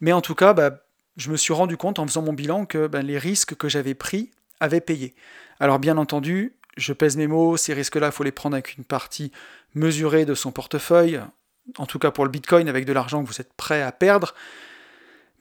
Mais 0.00 0.12
en 0.12 0.22
tout 0.22 0.34
cas, 0.34 0.54
bah, 0.54 0.78
je 1.18 1.30
me 1.30 1.36
suis 1.36 1.52
rendu 1.52 1.76
compte 1.76 1.98
en 1.98 2.06
faisant 2.06 2.22
mon 2.22 2.32
bilan 2.32 2.64
que 2.64 2.86
bah, 2.86 3.02
les 3.02 3.18
risques 3.18 3.54
que 3.54 3.68
j'avais 3.68 3.94
pris 3.94 4.30
avaient 4.60 4.80
payé. 4.80 5.14
Alors 5.60 5.78
bien 5.78 5.98
entendu, 5.98 6.54
je 6.78 6.94
pèse 6.94 7.18
mes 7.18 7.26
mots, 7.26 7.58
ces 7.58 7.74
risques-là, 7.74 8.10
faut 8.10 8.24
les 8.24 8.32
prendre 8.32 8.54
avec 8.54 8.78
une 8.78 8.84
partie 8.84 9.30
mesurée 9.74 10.24
de 10.24 10.34
son 10.34 10.52
portefeuille, 10.52 11.20
en 11.76 11.84
tout 11.84 11.98
cas 11.98 12.10
pour 12.10 12.24
le 12.24 12.30
Bitcoin, 12.30 12.66
avec 12.66 12.86
de 12.86 12.94
l'argent 12.94 13.22
que 13.22 13.28
vous 13.28 13.42
êtes 13.42 13.52
prêt 13.52 13.82
à 13.82 13.92
perdre. 13.92 14.34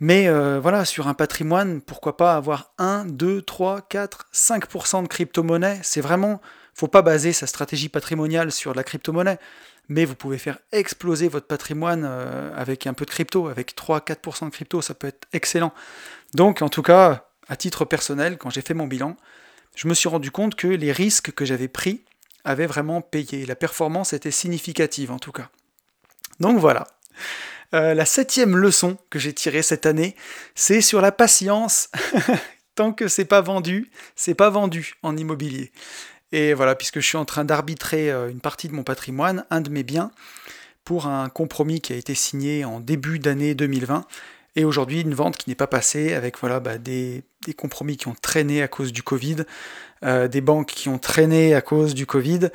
Mais 0.02 0.28
euh, 0.28 0.60
voilà, 0.60 0.84
sur 0.84 1.08
un 1.08 1.14
patrimoine, 1.14 1.80
pourquoi 1.80 2.18
pas 2.18 2.36
avoir 2.36 2.74
1, 2.80 3.06
2, 3.06 3.42
3, 3.42 3.82
4, 3.82 4.28
5% 4.34 5.04
de 5.04 5.08
crypto-monnaie? 5.08 5.80
C'est 5.84 6.02
vraiment, 6.02 6.42
faut 6.80 6.88
pas 6.88 7.02
baser 7.02 7.34
sa 7.34 7.46
stratégie 7.46 7.90
patrimoniale 7.90 8.54
sur 8.54 8.74
la 8.74 8.84
crypto-monnaie, 8.84 9.38
mais 9.90 10.06
vous 10.06 10.16
pouvez 10.16 10.38
faire 10.38 10.60
exploser 10.72 11.28
votre 11.28 11.46
patrimoine 11.46 12.06
euh, 12.08 12.52
avec 12.56 12.88
un 12.88 12.94
peu 12.94 13.04
de 13.06 13.10
crypto, 13.10 13.50
avec 13.50 13.76
3-4% 13.76 14.46
de 14.46 14.50
crypto, 14.52 14.82
ça 14.82 14.94
peut 14.94 15.08
être 15.08 15.28
excellent. 15.34 15.74
Donc 16.36 16.62
en 16.62 16.70
tout 16.70 16.82
cas, 16.82 17.28
à 17.50 17.58
titre 17.58 17.84
personnel, 17.84 18.38
quand 18.38 18.50
j'ai 18.50 18.62
fait 18.62 18.74
mon 18.74 18.88
bilan, 18.88 19.18
je 19.76 19.90
me 19.90 19.94
suis 19.94 20.08
rendu 20.08 20.32
compte 20.32 20.56
que 20.56 20.68
les 20.68 20.94
risques 20.94 21.32
que 21.32 21.44
j'avais 21.44 21.68
pris 21.68 22.06
avaient 22.46 22.68
vraiment 22.68 23.02
payé. 23.02 23.46
La 23.46 23.56
performance 23.56 24.14
était 24.14 24.32
significative 24.32 25.12
en 25.12 25.20
tout 25.20 25.34
cas. 25.34 25.50
Donc 26.40 26.60
voilà. 26.60 26.88
Euh, 27.74 27.94
la 27.94 28.06
septième 28.06 28.56
leçon 28.56 28.98
que 29.10 29.20
j'ai 29.20 29.34
tirée 29.34 29.64
cette 29.64 29.86
année, 29.86 30.16
c'est 30.56 30.82
sur 30.82 31.02
la 31.02 31.12
patience. 31.12 31.90
Tant 32.76 32.94
que 32.94 33.10
c'est 33.10 33.26
pas 33.26 33.42
vendu, 33.42 33.92
c'est 34.16 34.34
pas 34.34 34.50
vendu 34.50 34.94
en 35.04 35.18
immobilier. 35.18 35.74
Et 36.32 36.54
voilà, 36.54 36.76
puisque 36.76 37.00
je 37.00 37.06
suis 37.08 37.18
en 37.18 37.26
train 37.26 37.46
d'arbitrer 37.46 38.12
euh, 38.12 38.30
une 38.30 38.40
partie 38.40 38.68
de 38.68 38.74
mon 38.74 38.84
patrimoine, 38.84 39.46
un 39.50 39.62
de 39.62 39.70
mes 39.70 39.84
biens, 39.84 40.12
pour 40.84 41.08
un 41.08 41.30
compromis 41.30 41.82
qui 41.82 41.94
a 41.94 41.96
été 41.96 42.16
signé 42.16 42.66
en 42.66 42.80
début 42.80 43.20
d'année 43.20 43.56
2020 43.56 44.06
et 44.56 44.66
aujourd'hui, 44.66 45.02
une 45.02 45.14
vente 45.14 45.38
qui 45.38 45.50
n'est 45.50 45.56
pas 45.56 45.68
passée 45.68 46.14
avec 46.14 46.38
voilà, 46.40 46.60
bah, 46.60 46.78
des, 46.78 47.24
compromis 47.58 47.98
qui 47.98 48.08
ont 48.08 48.16
traîné 48.20 48.62
à 48.62 48.68
cause 48.68 48.92
du 48.92 49.04
Covid, 49.04 49.38
euh, 50.04 50.28
des 50.28 50.42
banques 50.42 50.68
qui 50.68 50.90
ont 50.90 50.98
traîné 50.98 51.56
à 51.56 51.62
cause 51.62 51.94
du 51.94 52.06
Covid, 52.06 52.50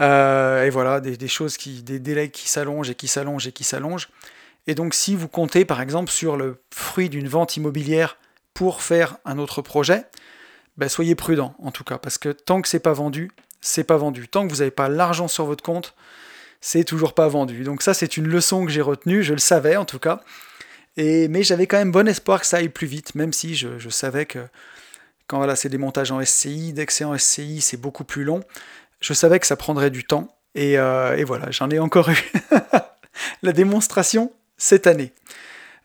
euh, 0.00 0.64
et 0.64 0.70
voilà, 0.70 1.00
des, 1.00 1.28
choses 1.28 1.56
qui, 1.56 1.82
des 1.82 1.98
délais 1.98 2.30
qui 2.30 2.48
s'allongent 2.48 2.90
et 2.90 2.94
qui 2.94 3.08
s'allongent 3.08 3.46
et 3.46 3.52
qui 3.52 3.64
s'allongent. 3.64 4.08
Et 4.66 4.74
donc, 4.74 4.94
si 4.94 5.14
vous 5.14 5.28
comptez 5.28 5.64
par 5.64 5.80
exemple 5.80 6.10
sur 6.10 6.36
le 6.36 6.62
fruit 6.70 7.08
d'une 7.08 7.28
vente 7.28 7.56
immobilière 7.56 8.16
pour 8.54 8.82
faire 8.82 9.16
un 9.24 9.38
autre 9.38 9.60
projet, 9.60 10.06
bah, 10.76 10.88
soyez 10.88 11.14
prudent 11.14 11.54
en 11.58 11.70
tout 11.70 11.84
cas, 11.84 11.98
parce 11.98 12.18
que 12.18 12.30
tant 12.30 12.62
que 12.62 12.68
c'est 12.68 12.80
pas 12.80 12.92
vendu, 12.92 13.30
c'est 13.60 13.84
pas 13.84 13.96
vendu. 13.96 14.28
Tant 14.28 14.46
que 14.46 14.52
vous 14.52 14.58
n'avez 14.58 14.70
pas 14.70 14.88
l'argent 14.88 15.28
sur 15.28 15.44
votre 15.44 15.62
compte, 15.62 15.94
c'est 16.60 16.84
toujours 16.84 17.14
pas 17.14 17.28
vendu. 17.28 17.64
Donc 17.64 17.82
ça, 17.82 17.94
c'est 17.94 18.16
une 18.16 18.26
leçon 18.26 18.64
que 18.64 18.70
j'ai 18.70 18.80
retenue, 18.80 19.22
je 19.22 19.32
le 19.32 19.38
savais 19.38 19.76
en 19.76 19.84
tout 19.84 19.98
cas. 19.98 20.20
Et, 20.96 21.28
mais 21.28 21.42
j'avais 21.42 21.66
quand 21.66 21.78
même 21.78 21.92
bon 21.92 22.06
espoir 22.08 22.40
que 22.40 22.46
ça 22.46 22.58
aille 22.58 22.68
plus 22.68 22.86
vite, 22.86 23.14
même 23.14 23.32
si 23.32 23.54
je, 23.54 23.88
savais 23.88 24.26
que 24.26 24.40
quand 25.26 25.38
voilà, 25.38 25.56
c'est 25.56 25.70
des 25.70 25.78
montages 25.78 26.10
en 26.10 26.22
SCI, 26.22 26.74
en 27.04 27.16
SCI, 27.16 27.60
c'est 27.60 27.78
beaucoup 27.78 28.04
plus 28.04 28.24
long. 28.24 28.42
Je 29.00 29.14
savais 29.14 29.40
que 29.40 29.46
ça 29.46 29.56
prendrait 29.56 29.90
du 29.90 30.04
temps. 30.04 30.36
Et, 30.54 30.72
et 30.72 31.24
voilà, 31.24 31.50
j'en 31.50 31.70
ai 31.70 31.78
encore 31.78 32.10
eu 32.10 32.32
la 33.42 33.52
démonstration 33.52 34.32
cette 34.58 34.86
année. 34.86 35.12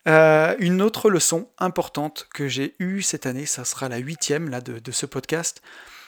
Euh, 0.07 0.55
une 0.59 0.81
autre 0.81 1.09
leçon 1.09 1.49
importante 1.57 2.27
que 2.33 2.47
j'ai 2.47 2.75
eue 2.79 3.01
cette 3.01 3.25
année, 3.25 3.45
ça 3.45 3.65
sera 3.65 3.89
la 3.89 3.97
huitième 3.97 4.49
là, 4.49 4.61
de, 4.61 4.91
ce 4.91 5.05
podcast, 5.05 5.61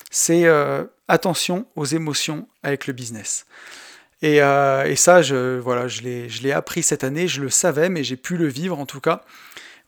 c'est 0.09 0.45
euh, 0.45 0.85
attention 1.07 1.65
aux 1.75 1.85
émotions 1.85 2.47
avec 2.63 2.87
le 2.87 2.93
business. 2.93 3.45
Et, 4.21 4.41
euh, 4.41 4.95
ça, 4.95 5.21
je, 5.21 5.59
voilà, 5.59 5.87
je 5.87 6.01
l'ai 6.01 6.51
appris 6.51 6.83
cette 6.83 7.03
année, 7.03 7.27
je 7.27 7.41
le 7.41 7.49
savais, 7.49 7.89
mais 7.89 8.03
j'ai 8.03 8.17
pu 8.17 8.37
le 8.37 8.47
vivre 8.47 8.79
en 8.79 8.85
tout 8.85 9.01
cas, 9.01 9.21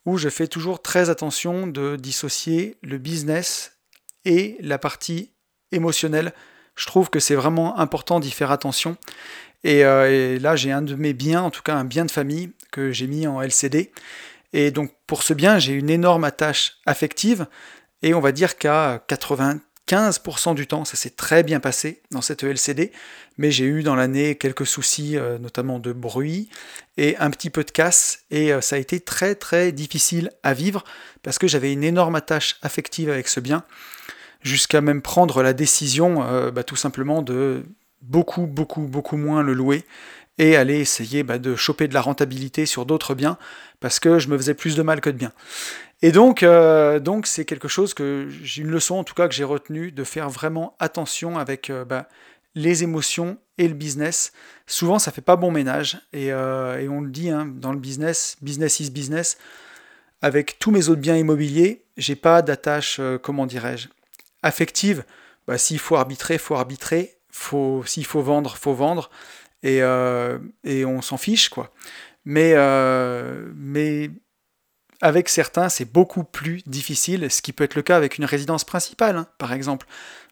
où 0.06 0.18
je 0.18 0.30
fais 0.30 0.48
toujours 0.48 0.82
très 0.82 1.10
attention 1.10 1.68
de 1.68 1.96
dissocier 1.96 2.78
le 2.82 2.98
business 2.98 3.78
et 4.26 4.58
la 4.60 4.78
partie 4.78 5.32
émotionnelle. 5.72 6.34
Je 6.76 6.86
trouve 6.86 7.10
que 7.10 7.20
c'est 7.20 7.36
vraiment 7.36 7.78
important 7.80 8.20
d'y 8.20 8.32
faire 8.32 8.52
attention. 8.52 8.98
Euh, 9.66 10.36
et, 10.36 10.40
là, 10.40 10.56
j'ai 10.56 10.72
un 10.72 10.82
de 10.82 10.96
mes 10.96 11.14
biens, 11.14 11.44
en 11.44 11.52
tout 11.52 11.62
cas 11.62 11.76
un 11.76 11.86
bien 11.86 12.06
de 12.06 12.12
famille, 12.12 12.52
que 12.72 12.92
j'ai 12.92 13.08
mis 13.08 13.28
en 13.28 13.42
LCD. 13.42 13.92
Et 14.54 14.72
donc, 14.72 14.92
pour 15.08 15.24
ce 15.24 15.34
bien, 15.34 15.60
j'ai 15.60 15.74
une 15.74 15.90
énorme 15.90 16.24
attache 16.24 16.78
affective. 16.86 17.48
Et 18.02 18.14
on 18.14 18.20
va 18.20 18.32
dire 18.32 18.58
qu'à 18.58 19.04
95% 19.08 20.56
du 20.56 20.68
temps, 20.68 20.86
ça 20.86 20.98
s'est 20.98 21.12
très 21.12 21.44
bien 21.44 21.60
passé 21.60 22.02
dans 22.12 22.22
cette 22.22 22.44
LCD. 22.44 22.92
Mais 23.38 23.52
j'ai 23.52 23.66
eu 23.66 23.84
dans 23.84 23.96
l'année 23.96 24.36
quelques 24.36 24.66
soucis, 24.66 25.18
euh, 25.18 25.38
notamment 25.38 25.80
de 25.80 25.94
bruit 25.94 26.50
et 26.98 27.16
un 27.18 27.30
petit 27.30 27.50
peu 27.50 27.64
de 27.64 27.72
casse. 27.72 28.24
Et 28.32 28.52
euh, 28.52 28.62
ça 28.62 28.76
a 28.76 28.80
été 28.80 29.00
très, 29.00 29.36
très 29.36 29.72
difficile 29.72 30.32
à 30.44 30.54
vivre 30.54 30.84
parce 31.24 31.38
que 31.38 31.48
j'avais 31.48 31.72
une 31.72 31.84
énorme 31.84 32.16
attache 32.16 32.58
affective 32.62 33.10
avec 33.10 33.28
ce 33.28 33.40
bien 33.40 33.64
jusqu'à 34.42 34.82
même 34.82 35.04
prendre 35.04 35.44
la 35.44 35.54
décision 35.54 36.26
bah, 36.52 36.64
tout 36.64 36.76
simplement 36.76 37.22
de 37.22 37.64
beaucoup, 38.02 38.48
beaucoup, 38.48 38.82
beaucoup 38.82 39.18
moins 39.18 39.44
le 39.44 39.54
louer 39.54 39.86
et 40.38 40.56
aller 40.56 40.80
essayer 40.80 41.24
bah, 41.24 41.38
de 41.38 41.56
choper 41.56 41.88
de 41.88 41.94
la 41.94 42.02
rentabilité 42.02 42.66
sur 42.66 42.86
d'autres 42.86 43.16
biens 43.16 43.38
parce 43.80 44.00
que 44.00 44.20
je 44.20 44.28
me 44.28 44.38
faisais 44.38 44.54
plus 44.54 44.76
de 44.76 44.82
mal 44.82 45.02
que 45.02 45.10
de 45.10 45.18
bien. 45.18 45.32
Et 46.02 46.12
donc, 46.12 46.44
euh, 46.44 47.00
donc 47.00 47.28
c'est 47.28 47.46
quelque 47.46 47.68
chose 47.68 47.94
que 47.94 48.28
j'ai 48.44 48.62
une 48.62 48.72
leçon 48.72 48.96
en 48.96 49.04
tout 49.04 49.14
cas 49.14 49.28
que 49.28 49.36
j'ai 49.36 49.44
retenue 49.44 49.92
de 49.92 50.04
faire 50.04 50.30
vraiment 50.30 50.76
attention 50.80 51.38
avec 51.38 51.70
euh, 51.70 51.86
bah, 51.86 52.08
les 52.56 52.84
émotions 52.84 53.38
et 53.58 53.68
le 53.68 53.74
business. 53.74 54.32
Souvent, 54.66 55.00
ça 55.00 55.12
fait 55.12 55.22
pas 55.22 55.36
bon 55.36 55.52
ménage 55.52 56.00
et, 56.14 56.32
euh, 56.32 56.88
on 56.90 57.02
le 57.02 57.12
dit 57.12 57.30
hein, 57.30 57.48
dans 57.54 57.72
le 57.72 57.80
business, 57.80 58.38
business 58.42 58.80
is 58.80 58.90
business. 58.90 59.38
Avec 60.24 60.60
tous 60.60 60.70
mes 60.70 60.90
autres 60.90 61.02
biens 61.02 61.18
immobiliers, 61.18 61.84
j'ai 61.98 62.16
pas 62.16 62.44
d'attache, 62.44 63.02
comment 63.24 63.48
dirais-je, 63.48 63.88
affective. 64.44 65.04
Bah, 65.48 65.58
S'il 65.58 65.80
faut 65.80 65.96
arbitrer, 65.96 66.38
faut 66.38 66.54
arbitrer 66.54 67.18
faut, 67.32 67.84
s'il 67.86 68.06
faut 68.06 68.22
vendre, 68.22 68.56
faut 68.58 68.74
vendre, 68.74 69.10
et, 69.64 69.82
euh, 69.82 70.40
et 70.64 70.86
on 70.86 71.02
s'en 71.02 71.18
fiche, 71.18 71.50
quoi. 71.50 71.72
Mais, 72.26 72.54
euh, 72.56 73.52
mais 73.56 74.12
avec 75.02 75.30
certains, 75.30 75.70
c'est 75.70 75.92
beaucoup 75.92 76.24
plus 76.24 76.62
difficile, 76.68 77.32
ce 77.32 77.42
qui 77.42 77.54
peut 77.54 77.64
être 77.64 77.76
le 77.76 77.82
cas 77.82 77.98
avec 77.98 78.18
une 78.18 78.26
résidence 78.26 78.64
principale, 78.64 79.18
hein, 79.18 79.28
par 79.38 79.54
exemple, 79.54 79.88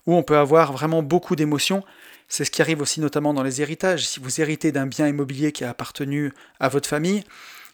où 0.05 0.15
on 0.15 0.23
peut 0.23 0.37
avoir 0.37 0.71
vraiment 0.71 1.01
beaucoup 1.01 1.35
d'émotions. 1.35 1.83
C'est 2.27 2.45
ce 2.45 2.51
qui 2.51 2.61
arrive 2.61 2.81
aussi 2.81 3.01
notamment 3.01 3.33
dans 3.33 3.41
les 3.41 3.61
héritages. 3.61 4.07
Si 4.07 4.19
vous 4.19 4.39
héritez 4.39 4.71
d'un 4.71 4.85
bien 4.85 5.07
immobilier 5.07 5.51
qui 5.51 5.63
a 5.63 5.71
appartenu 5.71 6.31
à 6.59 6.69
votre 6.69 6.87
famille, 6.87 7.23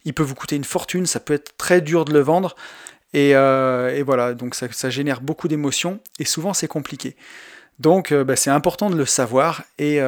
il 0.06 0.14
peut 0.14 0.24
vous 0.24 0.36
coûter 0.36 0.56
une 0.56 0.64
fortune, 0.64 1.06
ça 1.06 1.20
peut 1.20 1.34
être 1.34 1.58
très 1.58 1.82
dur 1.82 2.06
de 2.06 2.14
le 2.14 2.20
vendre, 2.20 2.56
et, 3.14 3.36
euh, 3.36 4.02
voilà, 4.06 4.34
donc 4.34 4.56
ça, 4.56 4.68
ça 4.72 4.90
génère 4.90 5.20
beaucoup 5.20 5.48
d'émotions, 5.48 6.00
et 6.20 6.26
souvent 6.26 6.54
c'est 6.54 6.68
compliqué. 6.68 7.16
Donc 7.80 8.14
bah, 8.14 8.36
c'est 8.36 8.50
important 8.50 8.90
de 8.90 8.96
le 8.96 9.06
savoir 9.06 9.64
et, 9.80 10.00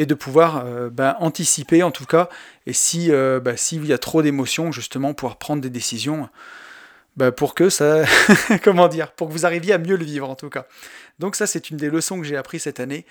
et 0.00 0.06
de 0.06 0.14
pouvoir 0.14 0.64
euh, 0.64 0.88
bah, 0.90 1.16
anticiper 1.20 1.82
en 1.82 1.90
tout 1.90 2.06
cas, 2.06 2.28
et 2.66 2.72
si 2.72 3.10
bah, 3.10 3.56
s'il 3.56 3.84
y 3.86 3.92
a 3.92 3.98
trop 3.98 4.22
d'émotions, 4.22 4.72
justement 4.72 5.14
pouvoir 5.14 5.36
prendre 5.36 5.62
des 5.62 5.70
décisions 5.70 6.28
pour 7.36 7.54
que 7.54 7.68
ça, 7.68 8.04
comment 8.64 8.88
dire, 8.88 9.12
pour 9.12 9.28
que 9.28 9.32
vous 9.32 9.44
arriviez 9.44 9.74
à 9.74 9.78
mieux 9.78 9.96
le 9.96 10.04
vivre 10.04 10.30
en 10.30 10.36
tout 10.36 10.48
cas. 10.48 10.66
Donc 11.18 11.36
ça 11.36 11.46
c'est 11.46 11.70
une 11.70 11.76
des 11.76 11.90
leçons 11.90 12.18
que 12.18 12.26
j'ai 12.26 12.36
appris 12.36 12.60
cette 12.60 12.80
année, 12.80 13.04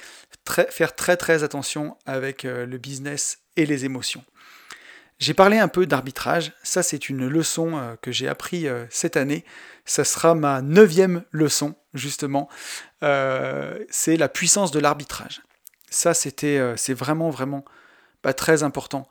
faire 0.69 0.95
très 0.95 1.15
très 1.15 1.43
attention 1.43 1.95
avec 2.05 2.43
le 2.43 2.77
business 2.77 3.39
et 3.55 3.65
les 3.65 3.85
émotions. 3.85 4.23
J'ai 5.19 5.33
parlé 5.33 5.59
un 5.59 5.67
peu 5.67 5.85
d'arbitrage, 5.85 6.53
ça 6.63 6.81
c'est 6.81 7.09
une 7.09 7.27
leçon 7.27 7.77
euh, 7.77 7.95
que 8.01 8.09
j'ai 8.09 8.29
appris 8.29 8.67
euh, 8.67 8.85
cette 8.89 9.17
année, 9.17 9.43
ça 9.83 10.05
sera 10.05 10.33
ma 10.33 10.61
neuvième 10.61 11.23
leçon 11.31 11.75
justement, 11.93 12.47
euh, 13.03 13.77
c'est 13.89 14.15
la 14.15 14.29
puissance 14.29 14.71
de 14.71 14.79
l'arbitrage. 14.79 15.41
Ça 15.89 16.13
c'était, 16.13 16.61
c'est 16.77 16.93
vraiment 16.93 17.31
très 18.35 18.63
important. 18.63 19.07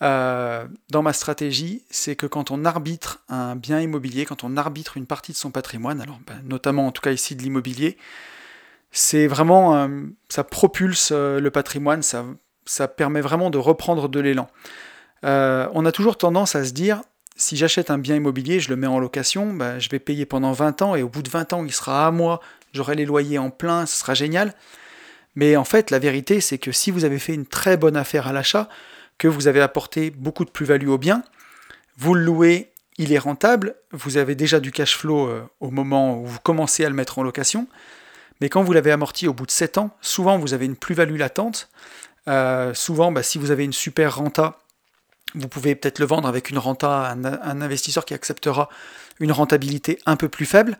dans 0.00 1.02
ma 1.02 1.12
stratégie, 1.12 1.82
c'est 1.90 2.16
que 2.16 2.26
quand 2.26 2.50
on 2.50 2.64
arbitre 2.64 3.20
un 3.28 3.56
bien 3.56 3.80
immobilier, 3.80 4.24
quand 4.24 4.44
on 4.44 4.56
arbitre 4.56 4.96
une 4.96 5.06
partie 5.06 5.32
de 5.32 5.36
son 5.36 5.50
patrimoine, 5.50 6.04
ben, 6.26 6.40
notamment 6.44 6.86
en 6.86 6.92
tout 6.92 7.02
cas 7.02 7.12
ici 7.12 7.36
de 7.36 7.42
l'immobilier, 7.42 7.96
c'est 8.92 9.26
vraiment, 9.26 9.88
ça 10.28 10.44
propulse 10.44 11.12
le 11.12 11.48
patrimoine, 11.50 12.02
ça, 12.02 12.88
permet 12.88 13.20
vraiment 13.20 13.50
de 13.50 13.58
reprendre 13.58 14.08
de 14.08 14.20
l'élan. 14.20 14.48
Euh, 15.24 15.68
on 15.74 15.84
a 15.84 15.92
toujours 15.92 16.16
tendance 16.16 16.54
à 16.54 16.64
se 16.64 16.72
dire, 16.72 17.02
si 17.36 17.56
j'achète 17.56 17.90
un 17.90 17.98
bien 17.98 18.16
immobilier, 18.16 18.60
je 18.60 18.68
le 18.68 18.76
mets 18.76 18.86
en 18.86 18.98
location, 18.98 19.52
bah, 19.52 19.78
je 19.78 19.88
vais 19.88 19.98
payer 19.98 20.26
pendant 20.26 20.52
20 20.52 20.82
ans 20.82 20.94
et 20.94 21.02
au 21.02 21.08
bout 21.08 21.22
de 21.22 21.30
20 21.30 21.52
ans, 21.52 21.64
il 21.64 21.72
sera 21.72 22.06
à 22.06 22.10
moi, 22.10 22.40
j'aurai 22.72 22.94
les 22.94 23.04
loyers 23.04 23.38
en 23.38 23.50
plein, 23.50 23.86
ce 23.86 23.96
sera 23.96 24.14
génial. 24.14 24.54
Mais 25.34 25.56
en 25.56 25.64
fait, 25.64 25.90
la 25.90 25.98
vérité, 25.98 26.40
c'est 26.40 26.58
que 26.58 26.72
si 26.72 26.90
vous 26.90 27.04
avez 27.04 27.18
fait 27.18 27.34
une 27.34 27.46
très 27.46 27.76
bonne 27.76 27.96
affaire 27.96 28.26
à 28.26 28.32
l'achat, 28.32 28.68
que 29.18 29.28
vous 29.28 29.48
avez 29.48 29.60
apporté 29.60 30.10
beaucoup 30.10 30.44
de 30.44 30.50
plus-value 30.50 30.88
au 30.88 30.98
bien, 30.98 31.22
vous 31.98 32.14
le 32.14 32.22
louez, 32.22 32.70
il 32.96 33.12
est 33.12 33.18
rentable, 33.18 33.76
vous 33.92 34.16
avez 34.16 34.34
déjà 34.34 34.60
du 34.60 34.72
cash 34.72 34.96
flow 34.96 35.28
euh, 35.28 35.42
au 35.60 35.70
moment 35.70 36.18
où 36.18 36.26
vous 36.26 36.38
commencez 36.42 36.84
à 36.84 36.88
le 36.88 36.94
mettre 36.94 37.18
en 37.18 37.22
location, 37.22 37.68
mais 38.40 38.48
quand 38.48 38.62
vous 38.62 38.72
l'avez 38.72 38.90
amorti 38.90 39.28
au 39.28 39.34
bout 39.34 39.46
de 39.46 39.50
7 39.50 39.78
ans, 39.78 39.96
souvent 40.00 40.38
vous 40.38 40.54
avez 40.54 40.64
une 40.64 40.76
plus-value 40.76 41.18
latente. 41.18 41.68
Euh, 42.28 42.74
souvent, 42.74 43.12
bah, 43.12 43.22
si 43.22 43.38
vous 43.38 43.50
avez 43.50 43.64
une 43.64 43.72
super 43.72 44.16
renta, 44.16 44.58
vous 45.34 45.48
pouvez 45.48 45.74
peut-être 45.74 45.98
le 45.98 46.06
vendre 46.06 46.26
avec 46.26 46.50
une 46.50 46.58
renta, 46.58 47.10
un, 47.10 47.24
un, 47.24 47.60
investisseur 47.60 48.04
qui 48.04 48.14
acceptera 48.14 48.68
une 49.20 49.32
rentabilité 49.32 49.98
un 50.06 50.16
peu 50.16 50.28
plus 50.28 50.46
faible. 50.46 50.78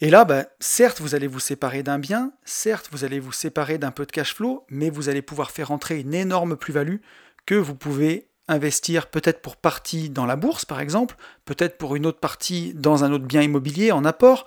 Et 0.00 0.10
là, 0.10 0.24
bah, 0.24 0.44
certes, 0.60 1.00
vous 1.00 1.14
allez 1.14 1.26
vous 1.26 1.40
séparer 1.40 1.82
d'un 1.82 1.98
bien, 1.98 2.32
certes, 2.44 2.88
vous 2.92 3.04
allez 3.04 3.18
vous 3.18 3.32
séparer 3.32 3.78
d'un 3.78 3.90
peu 3.90 4.04
de 4.04 4.12
cash 4.12 4.34
flow, 4.34 4.64
mais 4.68 4.90
vous 4.90 5.08
allez 5.08 5.22
pouvoir 5.22 5.50
faire 5.50 5.70
entrer 5.70 6.00
une 6.00 6.12
énorme 6.12 6.56
plus-value 6.56 6.98
que 7.46 7.54
vous 7.54 7.74
pouvez 7.74 8.28
investir 8.48 9.08
peut-être 9.08 9.40
pour 9.40 9.56
partie 9.56 10.10
dans 10.10 10.26
la 10.26 10.36
bourse, 10.36 10.64
par 10.64 10.80
exemple, 10.80 11.16
peut-être 11.46 11.78
pour 11.78 11.96
une 11.96 12.06
autre 12.06 12.20
partie 12.20 12.74
dans 12.74 13.04
un 13.04 13.12
autre 13.12 13.24
bien 13.24 13.42
immobilier 13.42 13.90
en 13.90 14.04
apport, 14.04 14.46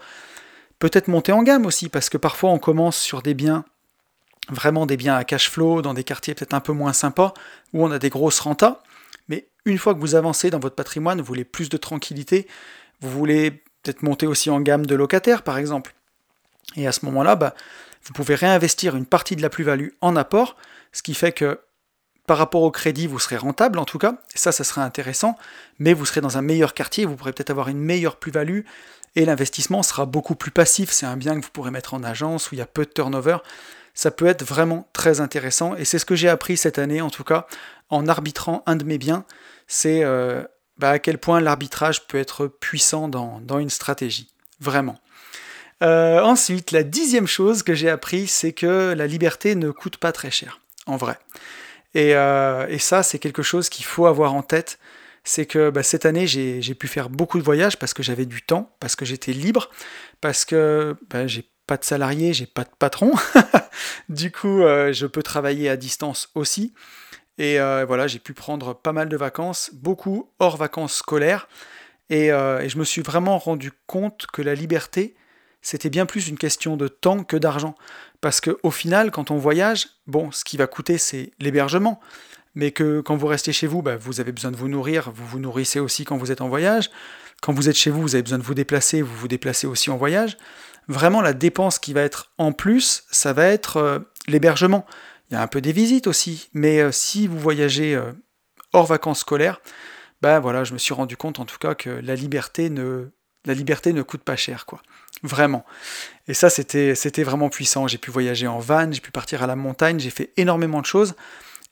peut-être 0.78 1.08
monter 1.08 1.32
en 1.32 1.44
gamme 1.44 1.66
aussi, 1.66 1.90
parce 1.90 2.10
que 2.10 2.18
parfois 2.18 2.52
on 2.52 2.60
commence 2.60 2.98
sur 2.98 3.22
des 3.22 3.34
biens 3.34 3.66
vraiment 4.50 4.86
des 4.86 4.98
biens 4.98 5.16
à 5.16 5.24
cash 5.24 5.50
flow, 5.50 5.82
dans 5.82 5.94
des 5.94 6.04
quartiers 6.04 6.34
peut-être 6.34 6.54
un 6.54 6.60
peu 6.60 6.74
moins 6.74 6.94
sympas, 6.94 7.34
où 7.74 7.84
on 7.84 7.92
a 7.92 8.00
des 8.00 8.10
grosses 8.10 8.40
rentas. 8.40 8.82
Mais 9.28 9.48
une 9.66 9.78
fois 9.78 9.94
que 9.94 10.00
vous 10.00 10.16
avancez 10.16 10.50
dans 10.50 10.60
votre 10.60 10.76
patrimoine, 10.76 11.20
vous 11.20 11.26
voulez 11.26 11.46
plus 11.46 11.70
de 11.70 11.78
tranquillité, 11.78 12.48
vous 13.02 13.10
voulez 13.10 13.64
peut-être 13.90 14.04
monter 14.04 14.28
aussi 14.28 14.52
en 14.52 14.62
gamme 14.62 14.86
de 14.86 14.94
locataires, 14.94 15.42
par 15.42 15.58
exemple. 15.58 15.96
Et 16.76 16.88
à 16.88 16.92
ce 16.92 17.06
moment-là, 17.06 17.36
bah, 17.36 17.56
vous 18.04 18.14
pouvez 18.14 18.36
réinvestir 18.36 18.96
une 18.96 19.08
partie 19.08 19.36
de 19.36 19.42
la 19.42 19.50
plus-value 19.50 19.90
en 20.02 20.16
apport, 20.16 20.56
ce 20.92 21.02
qui 21.02 21.16
fait 21.16 21.32
que 21.32 21.60
par 22.28 22.38
rapport 22.38 22.62
au 22.62 22.70
crédit, 22.70 23.08
vous 23.08 23.18
serez 23.18 23.38
rentable 23.38 23.80
en 23.80 23.86
tout 23.86 23.98
cas, 23.98 24.22
ça, 24.36 24.52
ça 24.52 24.64
serait 24.64 24.82
intéressant, 24.82 25.36
mais 25.80 25.94
vous 25.94 26.06
serez 26.06 26.22
dans 26.22 26.38
un 26.38 26.44
meilleur 26.44 26.76
quartier, 26.76 27.06
vous 27.06 27.16
pourrez 27.16 27.34
peut-être 27.34 27.50
avoir 27.50 27.70
une 27.70 27.80
meilleure 27.80 28.18
plus-value, 28.18 28.62
et 29.16 29.26
l'investissement 29.26 29.82
sera 29.82 30.06
beaucoup 30.06 30.36
plus 30.36 30.52
passif, 30.52 30.92
c'est 30.92 31.08
un 31.08 31.18
bien 31.18 31.40
que 31.40 31.44
vous 31.44 31.52
pourrez 31.52 31.72
mettre 31.72 31.96
en 31.96 32.04
agence 32.04 32.52
où 32.52 32.56
il 32.56 32.60
y 32.60 32.62
a 32.62 32.68
peu 32.68 32.86
de 32.86 32.92
turnover, 32.92 33.38
ça 33.96 34.12
peut 34.12 34.28
être 34.28 34.46
vraiment 34.46 34.88
très 34.94 35.22
intéressant, 35.22 35.76
et 35.76 35.86
c'est 35.86 35.98
ce 35.98 36.06
que 36.06 36.16
j'ai 36.16 36.30
appris 36.30 36.56
cette 36.56 36.78
année 36.78 37.02
en 37.02 37.10
tout 37.10 37.24
cas, 37.24 37.48
en 37.90 38.08
arbitrant 38.08 38.62
un 38.68 38.76
de 38.76 38.84
mes 38.84 39.00
biens, 39.00 39.26
c'est 39.66 40.04
euh, 40.04 40.44
bah, 40.80 40.92
à 40.92 41.00
quel 41.00 41.18
point 41.18 41.42
l'arbitrage 41.42 42.08
peut 42.08 42.18
être 42.18 42.48
puissant 42.48 43.10
dans, 43.10 43.60
une 43.60 43.70
stratégie. 43.70 44.30
Vraiment. 44.62 44.98
Euh, 45.84 46.22
ensuite, 46.22 46.72
la 46.72 46.84
dixième 46.84 47.28
chose 47.28 47.64
que 47.64 47.74
j'ai 47.74 47.90
appris, 47.90 48.28
c'est 48.28 48.54
que 48.54 48.94
la 48.94 49.06
liberté 49.06 49.56
ne 49.56 49.72
coûte 49.72 49.98
pas 49.98 50.12
très 50.12 50.32
cher, 50.32 50.62
en 50.86 50.96
vrai. 50.96 51.20
Et, 51.96 52.16
euh, 52.16 52.78
ça, 52.80 53.04
c'est 53.04 53.20
quelque 53.20 53.44
chose 53.44 53.70
qu'il 53.70 53.86
faut 53.86 54.06
avoir 54.06 54.34
en 54.34 54.42
tête. 54.42 54.80
C'est 55.26 55.46
que 55.46 55.70
bah, 55.70 55.84
cette 55.84 56.06
année, 56.06 56.28
j'ai 56.28 56.76
pu 56.76 56.88
faire 56.88 57.10
beaucoup 57.10 57.38
de 57.40 57.44
voyages 57.44 57.78
parce 57.78 57.94
que 57.94 58.02
j'avais 58.02 58.26
du 58.26 58.42
temps, 58.42 58.74
parce 58.80 58.96
que 58.96 59.04
j'étais 59.04 59.34
libre, 59.34 59.70
parce 60.22 60.46
que 60.46 60.96
bah, 61.10 61.28
j'ai 61.28 61.46
pas 61.68 61.76
de 61.76 61.84
salarié, 61.84 62.34
j'ai 62.34 62.46
pas 62.46 62.64
de 62.64 62.72
patron. 62.80 63.12
du 64.10 64.32
coup, 64.32 64.62
je 64.62 65.06
peux 65.06 65.24
travailler 65.24 65.70
à 65.70 65.76
distance 65.76 66.30
aussi. 66.36 66.74
Et 67.40 67.58
voilà, 67.88 68.06
j'ai 68.06 68.20
pu 68.20 68.34
prendre 68.34 68.76
pas 68.76 68.92
mal 68.92 69.10
de 69.10 69.18
vacances, 69.18 69.72
beaucoup 69.74 70.30
hors 70.40 70.58
vacances 70.58 70.94
scolaires. 70.94 71.48
Et, 72.10 72.28
et 72.28 72.70
je 72.70 72.78
me 72.78 72.84
suis 72.84 73.02
vraiment 73.02 73.40
rendu 73.40 73.72
compte 73.88 74.28
que 74.32 74.42
la 74.42 74.56
liberté, 74.56 75.16
c'était 75.62 75.90
bien 75.90 76.06
plus 76.06 76.28
une 76.28 76.38
question 76.38 76.78
de 76.78 76.88
temps 76.88 77.24
que 77.24 77.38
d'argent. 77.38 77.76
Parce 78.22 78.42
qu'au 78.42 78.72
final, 78.72 79.12
quand 79.12 79.32
on 79.32 79.38
voyage, 79.38 79.88
bon, 80.08 80.32
ce 80.32 80.44
qui 80.44 80.58
va 80.58 80.68
coûter, 80.68 80.98
c'est 80.98 81.32
l'hébergement. 81.40 82.00
Mais 82.56 82.72
que 82.72 83.02
quand 83.02 83.16
vous 83.16 83.28
restez 83.28 83.54
chez 83.54 83.68
vous, 83.68 83.82
bah, 83.82 83.96
vous 83.96 84.20
avez 84.20 84.32
besoin 84.32 84.52
de 84.52 84.58
vous 84.58 84.68
nourrir, 84.68 85.12
vous 85.12 85.26
vous 85.26 85.40
nourrissez 85.40 85.80
aussi 85.80 86.04
quand 86.04 86.18
vous 86.18 86.32
êtes 86.32 86.42
en 86.42 86.50
voyage. 86.50 86.90
Quand 87.42 87.54
vous 87.54 87.70
êtes 87.70 87.78
chez 87.78 87.90
vous, 87.90 88.02
vous 88.02 88.16
avez 88.16 88.24
besoin 88.24 88.40
de 88.40 88.44
vous 88.44 88.54
déplacer, 88.54 89.02
vous 89.02 89.16
vous 89.16 89.28
déplacez 89.28 89.68
aussi 89.68 89.90
en 89.90 89.98
voyage. 89.98 90.38
Vraiment, 90.88 91.22
la 91.22 91.34
dépense 91.34 91.80
qui 91.80 91.94
va 91.94 92.02
être 92.02 92.32
en 92.38 92.52
plus, 92.52 93.04
ça 93.12 93.32
va 93.32 93.46
être 93.46 93.78
euh, 93.78 94.00
l'hébergement. 94.28 94.86
Il 95.30 95.34
y 95.34 95.38
a 95.38 95.42
un 95.42 95.48
peu 95.48 95.62
des 95.62 95.72
visites 95.72 96.08
aussi, 96.08 96.50
mais 96.54 96.80
euh, 96.80 96.92
si 96.92 97.28
vous 97.28 97.38
voyagez 97.38 97.96
euh, 97.96 98.12
hors 98.74 98.86
vacances 98.86 99.20
scolaires, 99.20 99.62
ben 100.22 100.40
voilà, 100.40 100.64
je 100.64 100.74
me 100.74 100.78
suis 100.78 100.94
rendu 100.94 101.18
compte 101.18 101.40
en 101.40 101.46
tout 101.46 101.58
cas 101.60 101.76
que 101.76 101.90
la 101.90 102.16
liberté 102.16 102.70
ne, 102.70 103.12
la 103.46 103.54
liberté 103.54 103.94
ne 103.94 104.02
coûte 104.02 104.24
pas 104.24 104.36
cher, 104.36 104.66
quoi. 104.66 104.82
Vraiment. 105.24 105.66
Et 106.28 106.34
ça, 106.34 106.50
c'était, 106.50 107.24
vraiment 107.24 107.50
puissant. 107.50 107.88
J'ai 107.88 107.98
pu 107.98 108.12
voyager 108.12 108.48
en 108.48 108.60
van, 108.60 108.92
j'ai 108.92 109.02
pu 109.02 109.12
partir 109.12 109.44
à 109.44 109.48
la 109.48 109.56
montagne, 109.56 110.00
j'ai 110.00 110.10
fait 110.10 110.32
énormément 110.38 110.82
de 110.82 110.86
choses. 110.86 111.16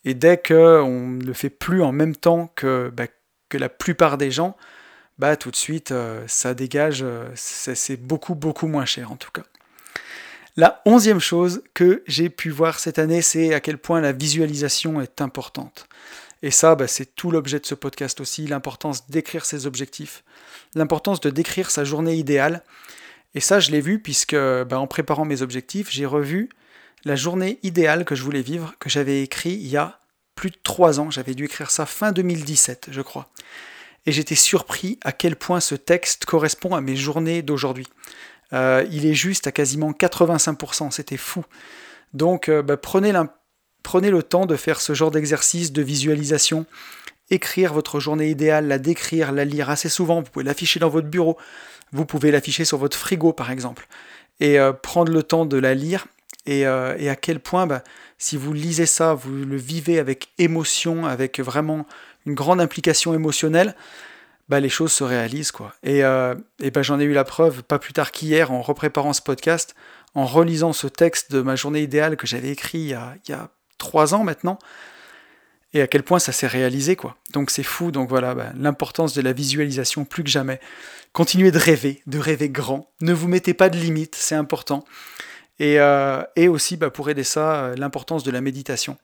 Et 0.04 0.14
dès 0.14 0.38
qu'on 0.38 1.08
ne 1.08 1.24
le 1.24 1.34
fait 1.34 1.50
plus 1.50 1.82
en 1.82 1.92
même 1.92 2.16
temps 2.16 2.52
que, 2.56 2.92
bah, 2.96 3.08
que 3.50 3.58
la 3.58 3.70
plupart 3.70 4.18
des 4.18 4.32
gens, 4.32 4.58
bah 5.18 5.36
tout 5.36 5.52
de 5.52 5.56
suite, 5.56 5.92
euh, 5.92 6.24
ça 6.28 6.54
dégage, 6.54 7.02
euh, 7.04 7.30
c'est 7.36 7.98
beaucoup, 7.98 8.36
beaucoup 8.36 8.68
moins 8.68 8.86
cher 8.86 9.12
en 9.12 9.16
tout 9.16 9.32
cas. 9.32 9.44
La 10.60 10.82
onzième 10.86 11.20
chose 11.20 11.62
que 11.76 12.02
j'ai 12.08 12.30
pu 12.32 12.50
voir 12.50 12.80
cette 12.80 12.98
année, 12.98 13.22
c'est 13.22 13.54
à 13.54 13.60
quel 13.60 13.78
point 13.78 14.02
la 14.02 14.12
visualisation 14.12 15.00
est 15.00 15.22
importante. 15.22 15.88
Et 16.42 16.50
ça, 16.50 16.74
bah, 16.74 16.88
c'est 16.88 17.16
tout 17.16 17.30
l'objet 17.30 17.60
de 17.60 17.66
ce 17.68 17.76
podcast 17.76 18.20
aussi, 18.22 18.48
l'importance 18.48 19.08
d'écrire 19.08 19.46
ses 19.46 19.68
objectifs, 19.68 20.24
l'importance 20.74 21.20
de 21.20 21.30
décrire 21.30 21.70
sa 21.70 21.84
journée 21.84 22.16
idéale. 22.16 22.64
Et 23.36 23.40
ça, 23.40 23.60
je 23.60 23.70
l'ai 23.70 23.82
vu 23.82 24.00
puisque 24.00 24.36
bah, 24.36 24.80
en 24.80 24.88
préparant 24.88 25.26
mes 25.26 25.44
objectifs, 25.44 25.92
j'ai 25.92 26.08
revu 26.08 26.50
la 27.06 27.16
journée 27.16 27.60
idéale 27.62 28.04
que 28.04 28.16
je 28.16 28.24
voulais 28.24 28.42
vivre, 28.42 28.74
que 28.80 28.90
j'avais 28.90 29.22
écrit 29.22 29.52
il 29.52 29.68
y 29.68 29.78
a 29.78 30.00
plus 30.34 30.50
de 30.50 30.58
trois 30.64 31.00
ans. 31.00 31.12
J'avais 31.12 31.36
dû 31.36 31.46
écrire 31.46 31.70
ça 31.70 31.86
fin 31.86 32.12
2017, 32.12 32.88
je 32.90 33.02
crois. 33.04 33.30
Et 34.08 34.12
j'étais 34.12 34.34
surpris 34.34 34.98
à 35.04 35.12
quel 35.12 35.36
point 35.36 35.60
ce 35.60 35.76
texte 35.76 36.26
correspond 36.26 36.74
à 36.74 36.82
mes 36.82 36.96
journées 36.96 37.44
d'aujourd'hui. 37.44 37.88
Euh, 38.54 38.86
il 38.92 39.06
est 39.06 39.14
juste 39.14 39.48
à 39.48 39.52
quasiment 39.52 39.92
85%, 39.92 40.92
c'était 40.92 41.18
fou. 41.18 41.44
Donc 42.14 42.50
euh, 42.50 42.62
bah, 42.62 42.78
prenez, 42.78 43.12
le 43.12 44.24
temps 44.24 44.46
de 44.46 44.56
faire 44.56 44.80
ce 44.80 44.94
genre 44.94 45.12
d'exercice 45.12 45.72
de 45.72 45.82
visualisation 45.82 46.66
écrire 47.30 47.74
votre 47.74 48.00
journée 48.00 48.30
idéale, 48.30 48.68
la 48.68 48.80
décrire, 48.80 49.34
la 49.34 49.44
lire 49.44 49.70
assez 49.70 49.90
souvent. 49.90 50.22
Vous 50.22 50.32
pouvez 50.32 50.46
l'afficher 50.46 50.80
dans 50.80 50.90
votre 50.90 51.08
bureau, 51.08 51.38
vous 51.92 52.06
pouvez 52.06 52.32
l'afficher 52.32 52.64
sur 52.64 52.78
votre 52.78 52.98
frigo 52.98 53.34
par 53.34 53.52
exemple, 53.52 53.88
et 54.40 54.60
euh, 54.60 54.72
prendre 54.72 55.12
le 55.12 55.24
temps 55.24 55.46
de 55.46 55.58
la 55.58 55.74
lire. 55.74 56.08
Et, 56.46 56.66
à 56.66 57.18
quel 57.18 57.42
point, 57.42 57.68
bah, 57.68 57.84
si 58.18 58.38
vous 58.38 58.54
lisez 58.54 58.86
ça, 58.86 59.14
vous 59.14 59.34
le 59.34 59.58
vivez 59.58 60.00
avec 60.00 60.30
émotion, 60.38 61.06
avec 61.06 61.42
vraiment 61.42 61.86
une 62.26 62.36
grande 62.36 62.62
implication 62.62 63.14
émotionnelle, 63.14 63.76
bah, 64.50 64.60
les 64.60 64.70
choses 64.70 64.92
se 64.92 65.04
réalisent. 65.04 65.52
quoi. 65.52 65.74
Et, 65.84 66.04
euh, 66.04 66.36
bah, 66.74 66.82
j'en 66.82 67.00
ai 67.00 67.04
eu 67.04 67.14
la 67.14 67.24
preuve 67.24 67.64
pas 67.64 67.80
plus 67.80 67.94
tard 67.94 68.12
qu'hier 68.12 68.52
en 68.52 68.62
repréparant 68.62 69.14
ce 69.14 69.22
podcast, 69.22 69.76
en 70.16 70.26
relisant 70.26 70.74
ce 70.74 70.88
texte 70.88 71.32
de 71.32 71.42
ma 71.42 71.56
journée 71.56 71.82
idéale 71.82 72.18
que 72.18 72.28
j'avais 72.28 72.50
écrit 72.50 72.80
il 72.80 72.88
y, 72.88 72.94
a, 72.94 73.16
il 73.28 73.32
y 73.32 73.34
a 73.34 73.50
trois 73.78 74.14
ans 74.14 74.24
maintenant 74.24 74.58
et 75.74 75.82
à 75.82 75.88
quel 75.88 76.04
point 76.04 76.20
ça 76.20 76.32
s'est 76.32 76.48
réalisé 76.48 76.96
quoi. 76.96 77.18
Donc 77.34 77.52
c'est 77.52 77.64
fou, 77.64 77.92
donc 77.92 78.10
voilà, 78.10 78.36
bah, 78.36 78.52
l'importance 78.56 79.14
de 79.14 79.22
la 79.22 79.34
visualisation 79.34 80.06
plus 80.06 80.24
que 80.24 80.30
jamais. 80.30 80.60
Continuez 81.14 81.52
de 81.52 81.58
rêver, 81.58 82.02
de 82.08 82.20
rêver 82.20 82.50
grand, 82.50 82.92
ne 83.02 83.14
vous 83.14 83.28
mettez 83.28 83.54
pas 83.54 83.70
de 83.70 83.78
limites, 83.78 84.16
c'est 84.16 84.36
important. 84.36 84.86
Et, 85.60 85.80
euh, 85.80 86.22
et 86.36 86.48
aussi 86.48 86.78
bah, 86.78 86.90
pour 86.90 87.10
aider 87.10 87.24
ça, 87.24 87.66
euh, 87.66 87.76
l'importance 87.76 88.24
de 88.24 88.32
la 88.32 88.42
méditation. 88.42 88.98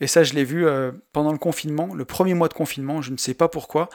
Et 0.00 0.06
ça 0.06 0.24
je 0.24 0.34
l'ai 0.34 0.44
vu 0.44 0.66
pendant 1.12 1.32
le 1.32 1.38
confinement, 1.38 1.94
le 1.94 2.04
premier 2.04 2.34
mois 2.34 2.48
de 2.48 2.54
confinement, 2.54 3.00
je 3.00 3.10
ne 3.12 3.16
sais 3.16 3.32
pas 3.32 3.48
pourquoi, 3.48 3.88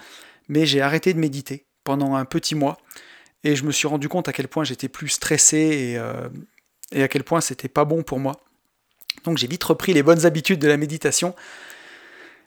mais 0.52 0.68
j'ai 0.68 0.82
arrêté 0.82 1.14
de 1.14 1.20
méditer 1.20 1.66
pendant 1.84 2.14
un 2.14 2.26
petit 2.26 2.54
mois. 2.54 2.78
Et 3.44 3.56
je 3.56 3.64
me 3.64 3.72
suis 3.72 3.88
rendu 3.88 4.08
compte 4.08 4.28
à 4.28 4.34
quel 4.34 4.48
point 4.48 4.64
j'étais 4.64 4.88
plus 4.88 5.10
stressé 5.10 5.58
et, 5.58 6.96
et 6.96 7.02
à 7.02 7.08
quel 7.08 7.24
point 7.24 7.42
c'était 7.42 7.68
pas 7.68 7.86
bon 7.86 8.04
pour 8.04 8.20
moi. 8.20 8.40
Donc 9.24 9.40
j'ai 9.40 9.48
vite 9.48 9.64
repris 9.64 9.94
les 9.94 10.04
bonnes 10.04 10.28
habitudes 10.28 10.60
de 10.60 10.68
la 10.68 10.78
méditation 10.78 11.34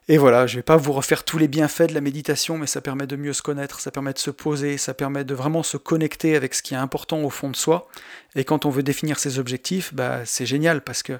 et 0.07 0.19
voilà, 0.19 0.47
je 0.47 0.55
ne 0.55 0.59
vais 0.59 0.63
pas 0.63 0.77
vous 0.77 0.93
refaire 0.93 1.25
tous 1.25 1.39
les 1.39 1.49
bienfaits 1.49 1.89
de 1.89 1.95
la 1.95 2.03
méditation, 2.03 2.59
mais 2.59 2.67
ça 2.67 2.83
permet 2.83 3.07
de 3.07 3.17
mieux 3.17 3.33
se 3.33 3.41
connaître, 3.41 3.81
ça 3.81 3.91
permet 3.91 4.13
de 4.13 4.19
se 4.19 4.31
poser, 4.31 4.77
ça 4.77 4.93
permet 4.93 5.25
de 5.25 5.35
vraiment 5.35 5.63
se 5.63 5.79
connecter 5.79 6.37
avec 6.37 6.55
ce 6.55 6.63
qui 6.63 6.75
est 6.75 6.79
important 6.79 7.23
au 7.23 7.31
fond 7.31 7.49
de 7.49 7.57
soi. 7.57 7.89
Et 8.35 8.45
quand 8.45 8.67
on 8.67 8.71
veut 8.71 8.83
définir 8.83 9.19
ses 9.19 9.39
objectifs, 9.39 9.95
bah, 9.95 10.21
c'est 10.27 10.45
génial 10.45 10.83
parce 10.83 11.03
que 11.03 11.19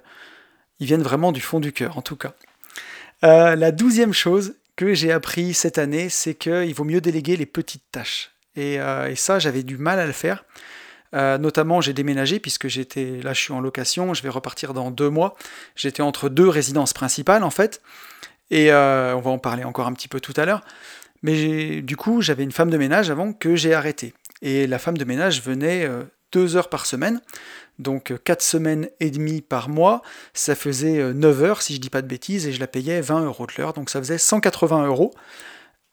ils 0.81 0.87
viennent 0.87 1.03
vraiment 1.03 1.33
du 1.33 1.41
fond 1.41 1.61
du 1.61 1.73
cœur, 1.73 1.97
en 1.97 2.03
tout 2.03 2.17
cas. 2.17 2.35
Euh, 3.25 3.57
la 3.57 3.73
douzième 3.73 4.13
chose 4.13 4.55
que 4.77 4.95
j'ai 4.95 5.13
appris 5.13 5.55
cette 5.55 5.79
année, 5.79 6.09
c'est 6.09 6.35
qu'il 6.35 6.75
vaut 6.75 6.85
mieux 6.85 7.01
déléguer 7.01 7.37
les 7.37 7.47
petites 7.47 7.85
tâches. 7.93 8.33
Et, 8.57 8.81
euh, 8.81 9.15
ça, 9.15 9.39
j'avais 9.39 9.63
du 9.63 9.79
mal 9.79 9.99
à 9.99 10.07
le 10.07 10.13
faire. 10.13 10.45
Euh, 11.15 11.39
notamment, 11.39 11.81
j'ai 11.81 11.93
déménagé 11.93 12.41
puisque 12.41 12.67
j'étais 12.67 13.21
là, 13.23 13.33
je 13.33 13.41
suis 13.41 13.53
en 13.53 13.61
location, 13.61 14.15
je 14.15 14.23
vais 14.23 14.29
repartir 14.29 14.75
dans 14.75 14.91
deux 14.91 15.11
mois. 15.11 15.37
J'étais 15.77 16.03
entre 16.03 16.29
deux 16.29 16.49
résidences 16.49 16.93
principales 16.93 17.45
en 17.45 17.51
fait. 17.51 17.83
Et 18.51 18.73
euh, 18.73 19.15
on 19.17 19.21
va 19.21 19.31
en 19.31 19.39
parler 19.39 19.65
encore 19.65 19.87
un 19.87 19.93
petit 19.93 20.09
peu 20.09 20.21
tout 20.21 20.35
à 20.37 20.45
l'heure. 20.45 20.65
Mais 21.23 21.83
du 21.83 21.97
coup, 21.97 22.21
j'avais 22.21 22.43
une 22.43 22.53
femme 22.53 22.69
de 22.69 22.77
ménage 22.77 23.11
avant 23.11 23.33
que 23.33 23.57
j'ai 23.57 23.75
arrêté. 23.75 24.13
Et 24.43 24.67
la 24.67 24.79
femme 24.79 24.99
de 24.99 25.05
ménage 25.05 25.41
venait 25.41 25.89
deux 26.33 26.57
heures 26.57 26.69
par 26.69 26.85
semaine. 26.85 27.23
Donc 27.79 28.11
euh, 28.11 28.19
quatre 28.23 28.43
semaines 28.43 28.89
et 29.01 29.11
demie 29.11 29.41
par 29.41 29.69
mois, 29.69 30.03
ça 30.33 30.55
faisait 30.55 31.13
9 31.13 31.43
heures 31.43 31.63
si 31.63 31.75
je 31.75 31.81
dis 31.81 31.91
pas 31.91 32.03
de 32.03 32.07
bêtises, 32.07 32.47
et 32.47 32.53
je 32.53 32.61
la 32.61 32.67
payais 32.67 33.01
20 33.01 33.25
euros 33.25 33.47
de 33.47 33.53
l'heure, 33.59 33.73
donc 33.73 33.91
ça 33.91 33.99
faisait 33.99 34.19
180 34.19 34.87
euros. 34.87 35.13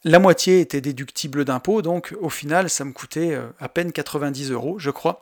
La 0.03 0.19
moitié 0.19 0.61
était 0.61 0.82
déductible 0.82 1.45
d'impôts, 1.45 1.82
donc 1.82 2.15
au 2.19 2.29
final 2.29 2.69
ça 2.69 2.86
me 2.86 2.91
coûtait 2.91 3.38
à 3.59 3.69
peine 3.69 3.91
90 3.91 4.51
euros, 4.51 4.79
je 4.79 4.89
crois. 4.89 5.21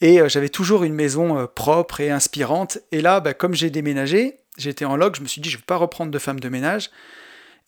Et 0.00 0.20
j'avais 0.28 0.48
toujours 0.48 0.84
une 0.84 0.94
maison 0.94 1.48
propre 1.52 2.00
et 2.00 2.10
inspirante. 2.10 2.78
Et 2.92 3.00
là, 3.00 3.18
bah, 3.18 3.34
comme 3.34 3.54
j'ai 3.54 3.70
déménagé, 3.70 4.36
j'étais 4.58 4.84
en 4.84 4.96
log, 4.96 5.16
je 5.16 5.22
me 5.22 5.26
suis 5.26 5.40
dit 5.40 5.50
je 5.50 5.56
ne 5.56 5.60
vais 5.60 5.66
pas 5.66 5.76
reprendre 5.76 6.12
de 6.12 6.18
femme 6.18 6.38
de 6.38 6.48
ménage. 6.48 6.90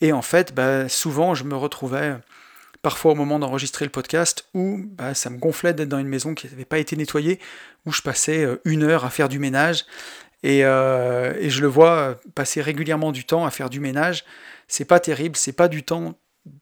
Et 0.01 0.13
en 0.13 0.23
fait, 0.23 0.55
bah, 0.55 0.89
souvent 0.89 1.35
je 1.35 1.43
me 1.43 1.57
retrouvais, 1.57 2.15
parfois 2.83 3.13
au 3.13 3.15
moment 3.15 3.39
d'enregistrer 3.39 3.85
le 3.85 3.91
podcast, 3.91 4.47
où 4.55 4.81
bah, 4.85 5.15
ça 5.15 5.31
me 5.31 5.39
gonflait 5.39 5.75
d'être 5.75 5.89
dans 5.89 5.99
une 5.99 6.09
maison 6.09 6.35
qui 6.35 6.47
n'avait 6.47 6.65
pas 6.65 6.79
été 6.79 6.97
nettoyée, 6.97 7.39
où 7.87 7.93
je 7.93 8.03
passais 8.03 8.45
euh, 8.45 8.61
une 8.65 8.83
heure 8.83 9.05
à 9.05 9.11
faire 9.11 9.29
du 9.29 9.39
ménage. 9.39 9.85
Et, 10.43 10.65
euh, 10.65 11.49
je 11.49 11.61
le 11.61 11.67
vois 11.67 11.91
euh, 11.91 12.15
passer 12.35 12.63
régulièrement 12.63 13.13
du 13.13 13.25
temps 13.25 13.45
à 13.45 13.51
faire 13.51 13.71
du 13.71 13.81
ménage. 13.81 14.25
C'est 14.69 14.85
pas 14.85 15.01
terrible, 15.01 15.37
c'est 15.37 15.53
pas 15.53 15.69
du 15.69 15.83
temps 15.83 16.15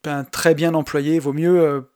ben, 0.04 0.24
très 0.24 0.54
bien 0.54 0.74
employé. 0.74 1.18
Vaut 1.18 1.32
mieux 1.32 1.86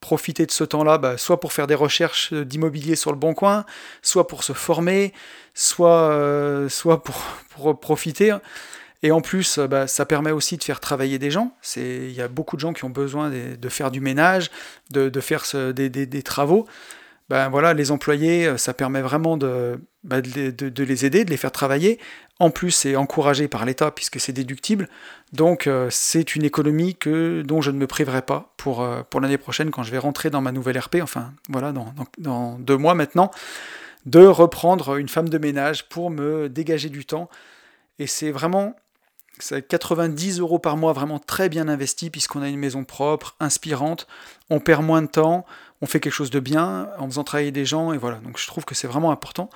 profiter 0.00 0.44
de 0.44 0.50
ce 0.50 0.64
temps-là, 0.64 0.98
bah, 0.98 1.16
soit 1.16 1.40
pour 1.40 1.52
faire 1.52 1.66
des 1.66 1.74
recherches 1.74 2.34
d'immobilier 2.34 2.96
sur 2.96 3.10
le 3.10 3.18
bon 3.18 3.32
coin, 3.32 3.64
soit 4.02 4.26
pour 4.26 4.44
se 4.44 4.52
former, 4.52 5.14
soit, 5.54 6.68
pour, 7.56 7.80
profiter. 7.80 8.34
Et 9.04 9.12
en 9.12 9.20
plus, 9.20 9.58
bah, 9.58 9.86
ça 9.86 10.06
permet 10.06 10.30
aussi 10.30 10.56
de 10.56 10.64
faire 10.64 10.80
travailler 10.80 11.18
des 11.18 11.30
gens. 11.30 11.54
Il 11.76 12.10
y 12.10 12.22
a 12.22 12.26
beaucoup 12.26 12.56
de 12.56 12.60
gens 12.60 12.72
qui 12.72 12.84
ont 12.84 12.90
besoin 12.90 13.30
de, 13.30 13.68
faire 13.68 13.90
du 13.90 14.00
ménage, 14.00 14.50
de, 14.90 15.20
faire 15.20 15.44
des, 15.74 16.22
travaux. 16.22 16.66
Ben 17.28 17.50
voilà, 17.50 17.74
les 17.74 17.90
employés, 17.90 18.56
ça 18.56 18.72
permet 18.72 19.02
vraiment 19.02 19.36
de, 19.36 19.78
bah, 20.04 20.22
de, 20.22 20.50
de, 20.50 20.84
les 20.84 21.04
aider, 21.04 21.26
de 21.26 21.30
les 21.30 21.36
faire 21.36 21.52
travailler. 21.52 22.00
En 22.40 22.48
plus, 22.50 22.70
c'est 22.70 22.96
encouragé 22.96 23.46
par 23.46 23.66
l'État 23.66 23.90
puisque 23.90 24.18
c'est 24.18 24.32
déductible. 24.32 24.88
Donc, 25.34 25.66
euh, 25.66 25.88
c'est 25.90 26.34
une 26.34 26.42
économie 26.42 26.94
que, 26.94 27.42
dont 27.42 27.60
je 27.60 27.70
ne 27.70 27.76
me 27.76 27.86
priverai 27.86 28.22
pas 28.22 28.54
pour, 28.56 28.82
euh, 28.82 29.02
pour 29.08 29.20
l'année 29.20 29.38
prochaine 29.38 29.70
quand 29.70 29.82
je 29.82 29.90
vais 29.90 29.98
rentrer 29.98 30.30
dans 30.30 30.40
ma 30.40 30.50
nouvelle 30.50 30.78
RP, 30.78 30.96
enfin 31.02 31.34
voilà, 31.50 31.72
dans, 31.72 31.94
dans, 32.16 32.58
deux 32.58 32.78
mois 32.78 32.94
maintenant, 32.94 33.30
de 34.06 34.24
reprendre 34.24 34.96
une 34.96 35.08
femme 35.08 35.28
de 35.28 35.38
ménage 35.38 35.88
pour 35.90 36.10
me 36.10 36.48
dégager 36.48 36.88
du 36.88 37.04
temps. 37.04 37.28
Et 37.98 38.06
c'est 38.06 38.32
vraiment 38.32 38.74
90 39.38 40.40
euros 40.40 40.58
par 40.58 40.76
mois, 40.76 40.92
vraiment 40.92 41.18
très 41.18 41.48
bien 41.48 41.68
investi, 41.68 42.10
puisqu'on 42.10 42.42
a 42.42 42.48
une 42.48 42.58
maison 42.58 42.84
propre, 42.84 43.34
inspirante, 43.40 44.06
on 44.50 44.60
perd 44.60 44.84
moins 44.84 45.02
de 45.02 45.08
temps, 45.08 45.44
on 45.80 45.86
fait 45.86 46.00
quelque 46.00 46.12
chose 46.12 46.30
de 46.30 46.40
bien 46.40 46.88
en 46.98 47.06
faisant 47.06 47.24
travailler 47.24 47.50
des 47.50 47.64
gens, 47.64 47.92
et 47.92 47.98
voilà, 47.98 48.18
donc 48.18 48.38
je 48.38 48.46
trouve 48.46 48.64
que 48.64 48.74
c'est 48.74 48.86
vraiment 48.86 49.10
important. 49.10 49.50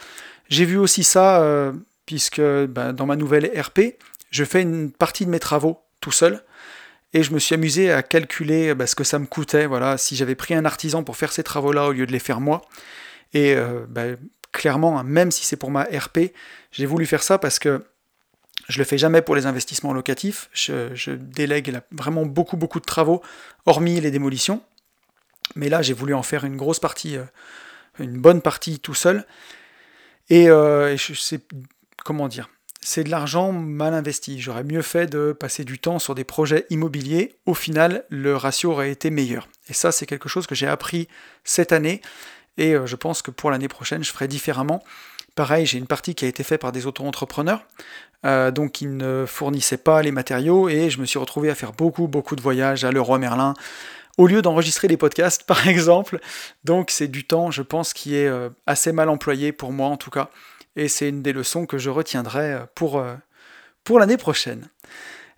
J'ai 0.49 0.64
vu 0.64 0.76
aussi 0.76 1.05
ça, 1.05 1.43
euh, 1.43 1.72
puisque 2.07 2.41
bah, 2.41 2.93
dans 2.93 3.07
ma 3.07 3.16
nouvelle 3.16 3.51
RP, 3.59 3.97
je 4.31 4.45
fais 4.45 4.62
une 4.62 4.91
partie 4.91 5.24
de 5.24 5.31
mes 5.31 5.41
travaux 5.41 5.81
tout 6.01 6.12
seul, 6.12 6.45
et 7.14 7.22
je 7.22 7.33
me 7.33 7.39
suis 7.39 7.55
amusé 7.55 7.91
à 7.91 8.03
calculer 8.03 8.74
bah, 8.74 8.87
ce 8.87 8.95
que 8.95 9.05
ça 9.05 9.18
me 9.18 9.26
coûtait, 9.26 9.66
voilà, 9.66 9.97
si 9.97 10.16
j'avais 10.16 10.35
pris 10.35 10.55
un 10.55 10.64
artisan 10.64 11.05
pour 11.05 11.16
faire 11.16 11.33
ces 11.33 11.43
travaux-là 11.43 11.87
au 11.87 11.93
lieu 11.93 12.07
de 12.07 12.12
les 12.12 12.18
faire 12.18 12.41
moi. 12.41 12.62
Et 13.33 13.55
euh, 13.55 13.87
bah, 13.89 14.05
clairement, 14.53 14.99
hein, 14.99 15.05
même 15.05 15.31
si 15.31 15.45
c'est 15.45 15.57
pour 15.57 15.70
ma 15.70 15.85
RP, 15.85 16.33
j'ai 16.72 16.87
voulu 16.87 17.07
faire 17.07 17.22
ça 17.22 17.39
parce 17.39 17.59
que 17.59 17.85
Je 18.68 18.78
le 18.78 18.84
fais 18.84 18.98
jamais 18.98 19.22
pour 19.22 19.34
les 19.34 19.46
investissements 19.46 19.92
locatifs. 19.92 20.50
Je, 20.52 21.12
délègue 21.12 21.80
vraiment 21.90 22.26
beaucoup 22.26 22.56
beaucoup 22.56 22.80
de 22.80 22.84
travaux, 22.84 23.22
hormis 23.66 24.00
les 24.00 24.10
démolitions. 24.10 24.62
Mais 25.56 25.68
là, 25.68 25.80
j'ai 25.80 25.94
voulu 25.94 26.12
en 26.12 26.22
faire 26.22 26.44
une 26.44 26.56
grosse 26.56 26.78
partie, 26.78 27.16
euh, 27.16 27.24
une 27.98 28.18
bonne 28.18 28.42
partie 28.42 28.78
tout 28.78 28.94
seul. 28.94 29.24
Et, 30.28 30.50
euh, 30.50 30.96
je 30.96 31.14
sais 31.14 31.40
comment 32.04 32.28
dire. 32.28 32.50
C'est 32.80 33.04
de 33.04 33.10
l'argent 33.10 33.52
mal 33.52 33.94
investi. 33.94 34.40
J'aurais 34.40 34.64
mieux 34.64 34.82
fait 34.82 35.06
de 35.06 35.32
passer 35.32 35.64
du 35.64 35.78
temps 35.78 35.98
sur 35.98 36.14
des 36.14 36.24
projets 36.24 36.66
immobiliers. 36.70 37.36
Au 37.46 37.54
final, 37.54 38.04
le 38.08 38.36
ratio 38.36 38.72
aurait 38.72 38.90
été 38.90 39.10
meilleur. 39.10 39.48
Et 39.68 39.72
ça, 39.72 39.92
c'est 39.92 40.06
quelque 40.06 40.28
chose 40.28 40.46
que 40.46 40.54
j'ai 40.54 40.66
appris 40.68 41.08
cette 41.44 41.72
année. 41.72 42.02
Et 42.58 42.74
euh, 42.74 42.86
je 42.86 42.96
pense 42.96 43.22
que 43.22 43.30
pour 43.30 43.50
l'année 43.50 43.68
prochaine, 43.68 44.04
je 44.04 44.12
ferai 44.12 44.28
différemment. 44.28 44.82
Pareil, 45.34 45.66
j'ai 45.66 45.78
une 45.78 45.86
partie 45.86 46.14
qui 46.14 46.24
a 46.24 46.28
été 46.28 46.42
faite 46.42 46.60
par 46.60 46.72
des 46.72 46.86
auto-entrepreneurs, 46.86 47.64
euh, 48.26 48.50
donc 48.50 48.72
qui 48.72 48.86
ne 48.86 49.24
fournissaient 49.26 49.76
pas 49.76 50.02
les 50.02 50.10
matériaux, 50.10 50.68
et 50.68 50.90
je 50.90 51.00
me 51.00 51.06
suis 51.06 51.18
retrouvé 51.18 51.50
à 51.50 51.54
faire 51.54 51.72
beaucoup, 51.72 52.08
beaucoup 52.08 52.36
de 52.36 52.40
voyages 52.40 52.84
à 52.84 52.90
Leroy 52.90 53.18
Merlin, 53.18 53.54
au 54.16 54.26
lieu 54.26 54.42
d'enregistrer 54.42 54.88
des 54.88 54.96
podcasts, 54.96 55.42
par 55.46 55.66
exemple. 55.68 56.20
Donc 56.64 56.90
c'est 56.90 57.08
du 57.08 57.26
temps, 57.26 57.50
je 57.50 57.62
pense, 57.62 57.92
qui 57.92 58.16
est 58.16 58.26
euh, 58.26 58.50
assez 58.66 58.92
mal 58.92 59.08
employé 59.08 59.52
pour 59.52 59.72
moi 59.72 59.88
en 59.88 59.96
tout 59.96 60.10
cas, 60.10 60.30
et 60.76 60.88
c'est 60.88 61.08
une 61.08 61.22
des 61.22 61.32
leçons 61.32 61.66
que 61.66 61.78
je 61.78 61.90
retiendrai 61.90 62.52
euh, 62.52 62.60
pour, 62.74 63.02
pour 63.84 63.98
l'année 63.98 64.16
prochaine. 64.16 64.68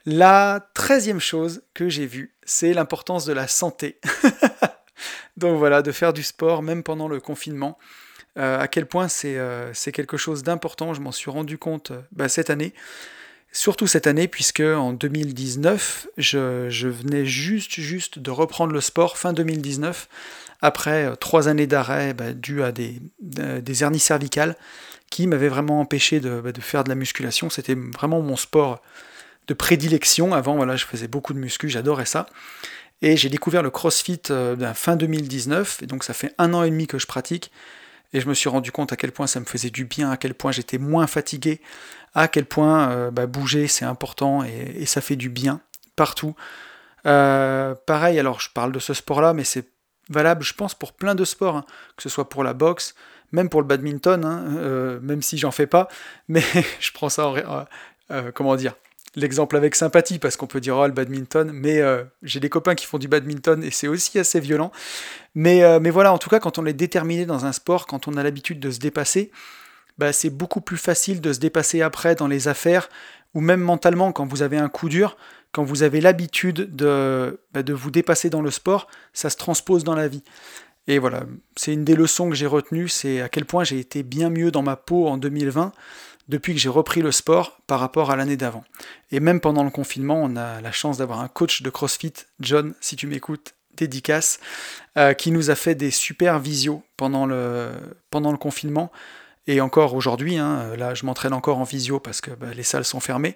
La 0.06 0.66
treizième 0.74 1.20
chose 1.20 1.62
que 1.74 1.90
j'ai 1.90 2.06
vue, 2.06 2.34
c'est 2.44 2.72
l'importance 2.72 3.26
de 3.26 3.34
la 3.34 3.46
santé. 3.46 4.00
Donc 5.36 5.58
voilà, 5.58 5.82
de 5.82 5.92
faire 5.92 6.12
du 6.12 6.22
sport 6.22 6.62
même 6.62 6.82
pendant 6.82 7.08
le 7.08 7.20
confinement. 7.20 7.78
Euh, 8.38 8.60
à 8.60 8.68
quel 8.68 8.86
point 8.86 9.08
euh, 9.24 9.70
c'est 9.74 9.92
quelque 9.92 10.16
chose 10.16 10.42
d'important, 10.42 10.94
je 10.94 11.00
m'en 11.00 11.12
suis 11.12 11.30
rendu 11.30 11.58
compte 11.58 11.90
euh, 11.90 12.00
bah, 12.12 12.28
cette 12.28 12.50
année. 12.50 12.72
Surtout 13.52 13.88
cette 13.88 14.06
année, 14.06 14.28
puisque 14.28 14.60
en 14.60 14.92
2019, 14.92 16.06
je, 16.16 16.86
venais 16.88 17.26
juste, 17.26 17.72
juste 17.80 18.20
de 18.20 18.30
reprendre 18.30 18.72
le 18.72 18.80
sport 18.80 19.18
fin 19.18 19.32
2019, 19.32 20.08
après 20.62 21.16
trois 21.16 21.48
années 21.48 21.66
d'arrêt 21.66 22.14
bah, 22.14 22.26
à 22.64 22.72
des, 22.72 23.00
des, 23.20 23.82
hernies 23.82 23.98
cervicales 23.98 24.54
qui 25.10 25.26
m'avaient 25.26 25.48
vraiment 25.48 25.80
empêché 25.80 26.20
de, 26.20 26.40
bah, 26.40 26.52
de, 26.52 26.60
faire 26.60 26.84
de 26.84 26.90
la 26.90 26.94
musculation. 26.94 27.50
C'était 27.50 27.74
vraiment 27.74 28.20
mon 28.22 28.36
sport 28.36 28.80
de 29.48 29.54
prédilection. 29.54 30.32
Avant, 30.32 30.54
voilà, 30.54 30.76
je 30.76 30.84
faisais 30.84 31.08
beaucoup 31.08 31.32
de 31.32 31.40
muscu, 31.40 31.68
j'adorais 31.68 32.06
ça. 32.06 32.26
Et 33.02 33.16
j'ai 33.16 33.30
découvert 33.30 33.64
le 33.64 33.70
CrossFit 33.70 34.22
fin 34.74 34.94
2019, 34.94 35.82
et 35.82 35.86
donc 35.86 36.04
ça 36.04 36.12
fait 36.12 36.32
un 36.38 36.54
an 36.54 36.62
et 36.62 36.70
demi 36.70 36.86
que 36.86 37.00
je 37.00 37.06
pratique. 37.08 37.50
Et 38.12 38.20
je 38.20 38.28
me 38.28 38.34
suis 38.34 38.48
rendu 38.48 38.72
compte 38.72 38.92
à 38.92 38.96
quel 38.96 39.12
point 39.12 39.26
ça 39.26 39.40
me 39.40 39.44
faisait 39.44 39.70
du 39.70 39.84
bien, 39.84 40.11
à 40.11 40.16
quel 40.16 40.34
point 40.34 40.52
j'étais 40.52 40.78
moins 40.78 41.06
fatigué, 41.06 41.61
à 42.14 42.28
quel 42.28 42.44
point 42.44 42.90
euh, 42.90 43.11
bah, 43.11 43.26
bouger 43.26 43.68
c'est 43.68 43.84
important 43.84 44.42
et, 44.42 44.86
ça 44.86 45.00
fait 45.00 45.16
du 45.16 45.28
bien 45.28 45.61
partout. 45.96 46.34
Euh, 47.06 47.74
pareil, 47.86 48.18
alors 48.18 48.40
je 48.40 48.50
parle 48.50 48.72
de 48.72 48.78
ce 48.78 48.94
sport-là, 48.94 49.32
mais 49.32 49.44
c'est 49.44 49.68
valable, 50.08 50.42
je 50.42 50.54
pense, 50.54 50.74
pour 50.74 50.92
plein 50.92 51.14
de 51.14 51.24
sports, 51.24 51.56
hein. 51.56 51.64
que 51.96 52.02
ce 52.02 52.08
soit 52.08 52.28
pour 52.28 52.42
la 52.42 52.52
boxe, 52.52 52.94
même 53.32 53.48
pour 53.48 53.61
le 53.61 53.66
badminton, 53.66 54.24
hein, 54.24 54.44
euh, 54.56 54.98
même 55.00 55.22
si 55.22 55.38
j'en 55.38 55.52
fais 55.52 55.68
pas, 55.68 55.88
mais 56.28 56.42
je 56.80 56.90
prends 56.92 57.08
ça 57.08 57.28
en, 57.28 57.64
comment 58.34 58.56
dire, 58.56 58.74
l'exemple 59.16 59.56
avec 59.56 59.74
sympathie, 59.74 60.18
parce 60.18 60.36
qu'on 60.36 60.46
peut 60.46 60.61
dire 60.61 60.76
oh 60.76 60.86
le 60.86 60.92
badminton, 60.92 61.50
mais 61.52 61.80
euh, 61.80 62.04
j'ai 62.22 62.40
des 62.40 62.48
copains 62.48 62.74
qui 62.74 62.86
font 62.86 62.98
du 62.98 63.08
badminton 63.08 63.62
et 63.64 63.70
c'est 63.70 63.88
aussi 63.88 64.18
assez 64.18 64.40
violent. 64.40 64.70
Mais, 65.34 65.62
euh, 65.62 65.80
mais 65.80 65.90
voilà, 65.90 66.12
en 66.12 66.18
tout 66.18 66.30
cas, 66.30 66.40
quand 66.40 66.58
on 66.58 66.66
est 66.66 66.72
déterminé 66.72 67.26
dans 67.26 67.44
un 67.44 67.52
sport, 67.52 67.86
quand 67.86 68.08
on 68.08 68.16
a 68.16 68.22
l'habitude 68.22 68.61
de 68.61 68.70
se 68.70 68.78
dépasser, 68.78 69.30
bah, 69.98 70.12
c'est 70.12 70.30
beaucoup 70.30 70.61
plus 70.61 70.76
facile 70.76 71.20
de 71.20 71.32
se 71.32 71.40
dépasser 71.40 71.82
après 71.82 72.14
dans 72.14 72.28
les 72.28 72.48
affaires, 72.48 72.88
ou 73.34 73.40
même 73.40 73.61
mentalement 73.61 74.12
quand 74.12 74.26
vous 74.26 74.42
avez 74.42 74.56
un 74.56 74.68
coup 74.68 74.88
dur, 74.88 75.16
quand 75.52 75.64
vous 75.64 75.82
avez 75.82 76.00
l'habitude 76.00 76.74
de, 76.74 77.40
bah, 77.52 77.62
de 77.62 77.72
vous 77.72 77.90
dépasser 77.90 78.30
dans 78.30 78.42
le 78.42 78.50
sport, 78.50 78.86
ça 79.12 79.30
se 79.30 79.36
transpose 79.36 79.84
dans 79.84 79.94
la 79.94 80.08
vie. 80.08 80.22
Et 80.86 80.98
voilà, 80.98 81.24
c'est 81.56 81.72
une 81.72 81.84
des 81.84 81.94
leçons 81.94 82.30
que 82.30 82.34
j'ai 82.34 82.46
retenues, 82.46 82.88
c'est 82.88 83.20
à 83.20 83.28
quel 83.28 83.44
point 83.44 83.64
j'ai 83.64 83.78
été 83.78 84.02
bien 84.02 84.30
mieux 84.30 84.50
dans 84.50 84.62
ma 84.62 84.76
peau 84.76 85.06
en 85.06 85.18
2020 85.18 85.72
depuis 86.30 86.54
que 86.54 86.60
j'ai 86.60 86.68
repris 86.68 87.02
le 87.02 87.10
sport 87.10 87.58
par 87.66 87.80
rapport 87.80 88.10
à 88.12 88.16
l'année 88.16 88.36
d'avant. 88.36 88.64
Et 89.10 89.18
même 89.18 89.40
pendant 89.40 89.64
le 89.64 89.70
confinement, 89.70 90.22
on 90.22 90.36
a 90.36 90.60
la 90.60 90.72
chance 90.72 90.96
d'avoir 90.96 91.20
un 91.20 91.28
coach 91.28 91.62
de 91.62 91.70
CrossFit, 91.70 92.12
John, 92.38 92.72
si 92.80 92.94
tu 92.94 93.08
m'écoutes, 93.08 93.54
dédicace, 93.76 94.38
euh, 94.96 95.12
qui 95.12 95.32
nous 95.32 95.50
a 95.50 95.56
fait 95.56 95.74
des 95.74 95.90
super 95.90 96.38
visios 96.38 96.84
pendant 96.96 97.26
le, 97.26 97.72
confinement. 98.38 98.92
Et 99.48 99.60
encore 99.60 99.94
aujourd'hui, 99.94 100.36
hein, 100.36 100.76
là 100.76 100.94
je 100.94 101.04
m'entraîne 101.04 101.32
encore 101.32 101.58
en 101.58 101.64
visio 101.64 101.98
parce 101.98 102.20
que 102.20 102.30
bah, 102.30 102.54
les 102.54 102.62
salles 102.62 102.84
sont 102.84 103.00
fermées. 103.00 103.34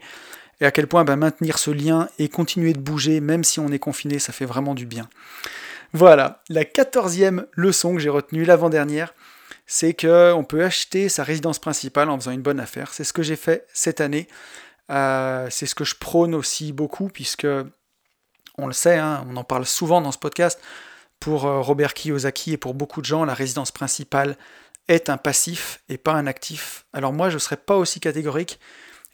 Et 0.61 0.65
à 0.65 0.71
quel 0.71 0.87
point 0.87 1.03
bah, 1.05 1.17
maintenir 1.17 1.59
ce 1.59 1.73
lien 1.73 2.09
et 2.21 2.29
continuer 2.29 2.75
de 2.75 2.79
bouger, 2.79 3.21
même 3.21 3.43
si 3.43 3.59
on 3.59 3.73
est 3.73 3.81
confiné, 3.81 4.21
ça 4.21 4.33
fait 4.33 4.45
vraiment 4.45 4.75
du 4.75 4.87
bien. 4.87 5.09
Voilà, 5.93 6.43
la 6.49 6.65
quatorzième 6.65 7.47
leçon 7.55 7.95
que 7.95 8.01
j'ai 8.01 8.09
retenue 8.09 8.45
l'avant-dernière, 8.45 9.15
c'est 9.67 9.95
qu'on 9.95 10.45
peut 10.47 10.65
acheter 10.65 11.09
sa 11.09 11.25
résidence 11.25 11.59
principale 11.59 12.11
en 12.11 12.19
faisant 12.19 12.33
une 12.33 12.43
bonne 12.43 12.61
affaire. 12.61 12.93
C'est 12.93 13.05
ce 13.05 13.13
que 13.13 13.23
j'ai 13.23 13.37
fait 13.37 13.67
cette 13.73 14.01
année. 14.01 14.29
Euh, 14.91 15.49
c'est 15.51 15.67
ce 15.67 15.75
que 15.75 15.85
je 15.85 15.95
prône 15.95 16.35
aussi 16.35 16.73
beaucoup, 16.73 17.09
puisque 17.09 17.47
on 18.59 18.67
le 18.67 18.73
sait, 18.73 18.99
hein, 18.99 19.25
on 19.29 19.37
en 19.37 19.45
parle 19.45 19.67
souvent 19.67 20.01
dans 20.01 20.13
ce 20.13 20.19
podcast. 20.19 20.61
Pour 21.19 21.47
euh, 21.47 21.61
Robert 21.61 21.95
Kiyosaki 21.95 22.53
et 22.53 22.57
pour 22.59 22.75
beaucoup 22.75 23.01
de 23.01 23.07
gens, 23.07 23.25
la 23.25 23.35
résidence 23.35 23.71
principale 23.71 24.37
est 24.89 25.09
un 25.09 25.17
passif 25.17 25.81
et 25.89 25.97
pas 25.97 26.13
un 26.13 26.27
actif. 26.27 26.85
Alors 26.93 27.13
moi, 27.13 27.31
je 27.31 27.35
ne 27.35 27.41
serais 27.41 27.57
pas 27.57 27.77
aussi 27.77 28.01
catégorique. 28.01 28.61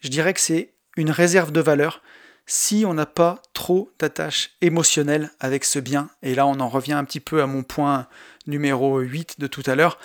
Je 0.01 0.09
dirais 0.09 0.35
que 0.35 0.41
c'est 0.41 0.75
une 0.97 1.11
réserve 1.11 1.53
de 1.53 1.61
valeur 1.61 2.03
si 2.47 2.85
on 2.85 2.95
n'a 2.95 3.07
pas 3.07 3.41
trop 3.53 3.93
d'attache 4.01 4.57
émotionnelle 4.61 5.31
avec 5.39 5.65
ce 5.65 5.79
bien. 5.79 6.11
Et 6.23 6.35
là, 6.35 6.47
on 6.49 6.59
en 6.59 6.69
revient 6.69 6.95
un 6.95 7.05
petit 7.05 7.21
peu 7.21 7.43
à 7.43 7.47
mon 7.47 7.63
point 7.63 8.09
numéro 8.47 8.99
8 8.99 9.39
de 9.39 9.47
tout 9.47 9.63
à 9.67 9.75
l'heure, 9.75 9.99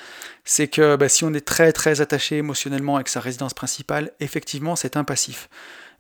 c'est 0.44 0.68
que 0.68 0.96
bah, 0.96 1.10
si 1.10 1.24
on 1.24 1.34
est 1.34 1.46
très 1.46 1.72
très 1.72 2.02
attaché 2.02 2.38
émotionnellement 2.38 2.96
avec 2.96 3.08
sa 3.08 3.20
résidence 3.20 3.54
principale, 3.54 4.12
effectivement 4.20 4.76
c'est 4.76 4.98
un 4.98 5.04
passif. 5.04 5.50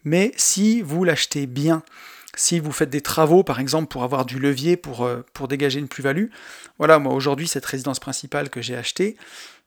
Mais 0.03 0.31
si 0.37 0.81
vous 0.81 1.03
l'achetez 1.03 1.47
bien, 1.47 1.83
si 2.35 2.59
vous 2.59 2.71
faites 2.71 2.89
des 2.89 3.01
travaux 3.01 3.43
par 3.43 3.59
exemple 3.59 3.87
pour 3.87 4.03
avoir 4.03 4.25
du 4.25 4.39
levier 4.39 4.77
pour, 4.77 5.05
euh, 5.05 5.25
pour 5.33 5.47
dégager 5.47 5.79
une 5.79 5.87
plus-value, 5.87 6.27
voilà, 6.77 6.99
moi 6.99 7.13
aujourd'hui 7.13 7.47
cette 7.47 7.65
résidence 7.65 7.99
principale 7.99 8.49
que 8.49 8.61
j'ai 8.61 8.75
achetée, 8.75 9.17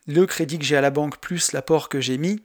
le 0.06 0.26
crédit 0.26 0.58
que 0.58 0.64
j'ai 0.64 0.76
à 0.76 0.80
la 0.80 0.90
banque 0.90 1.18
plus 1.18 1.52
l'apport 1.52 1.88
que 1.88 2.00
j'ai 2.00 2.18
mis 2.18 2.42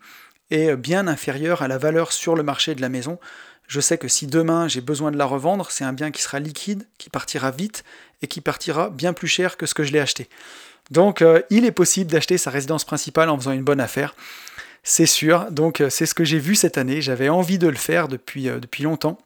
est 0.52 0.76
bien 0.76 1.08
inférieur 1.08 1.62
à 1.62 1.68
la 1.68 1.78
valeur 1.78 2.12
sur 2.12 2.36
le 2.36 2.44
marché 2.44 2.76
de 2.76 2.82
la 2.82 2.90
maison. 2.90 3.20
Je 3.68 3.80
sais 3.80 3.98
que 3.98 4.08
si 4.08 4.28
demain 4.28 4.68
j'ai 4.68 4.82
besoin 4.82 5.12
de 5.12 5.18
la 5.18 5.26
revendre, 5.26 5.72
c'est 5.72 5.86
un 5.86 5.94
bien 5.94 6.12
qui 6.12 6.22
sera 6.22 6.40
liquide, 6.40 6.88
qui 6.98 7.10
partira 7.10 7.52
vite 7.52 7.84
et 8.24 8.28
qui 8.28 8.42
partira 8.42 8.90
bien 8.90 9.14
plus 9.14 9.28
cher 9.28 9.58
que 9.58 9.68
ce 9.68 9.76
que 9.76 9.84
je 9.84 9.92
l'ai 9.92 10.00
acheté. 10.00 10.28
Donc 10.90 11.22
euh, 11.22 11.42
il 11.50 11.66
est 11.66 11.72
possible 11.72 12.12
d'acheter 12.12 12.40
sa 12.40 12.50
résidence 12.50 12.86
principale 12.86 13.30
en 13.30 13.38
faisant 13.38 13.52
une 13.52 13.64
bonne 13.64 13.80
affaire. 13.80 14.16
C'est 14.82 15.06
sûr, 15.06 15.52
donc 15.52 15.80
euh, 15.80 15.90
c'est 15.90 16.06
ce 16.06 16.14
que 16.14 16.24
j'ai 16.24 16.40
vu 16.40 16.56
cette 16.56 16.78
année, 16.78 17.02
j'avais 17.02 17.30
envie 17.30 17.60
de 17.60 17.68
le 17.68 17.76
faire 17.76 18.08
depuis, 18.08 18.50
euh, 18.50 18.60
depuis 18.60 18.84
longtemps. 18.84 19.20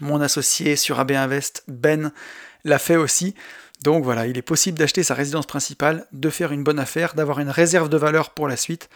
Mon 0.00 0.20
associé 0.20 0.74
sur 0.74 0.98
AB 0.98 1.12
Invest, 1.12 1.62
Ben, 1.68 2.12
l'a 2.64 2.78
fait 2.78 2.96
aussi. 2.96 3.34
Donc 3.82 4.04
voilà, 4.04 4.26
il 4.26 4.36
est 4.36 4.42
possible 4.42 4.78
d'acheter 4.78 5.02
sa 5.02 5.14
résidence 5.14 5.46
principale, 5.46 6.06
de 6.12 6.30
faire 6.30 6.52
une 6.52 6.64
bonne 6.64 6.78
affaire, 6.78 7.14
d'avoir 7.14 7.38
une 7.38 7.50
réserve 7.50 7.88
de 7.88 7.96
valeur 7.96 8.30
pour 8.30 8.48
la 8.48 8.56
suite. 8.56 8.88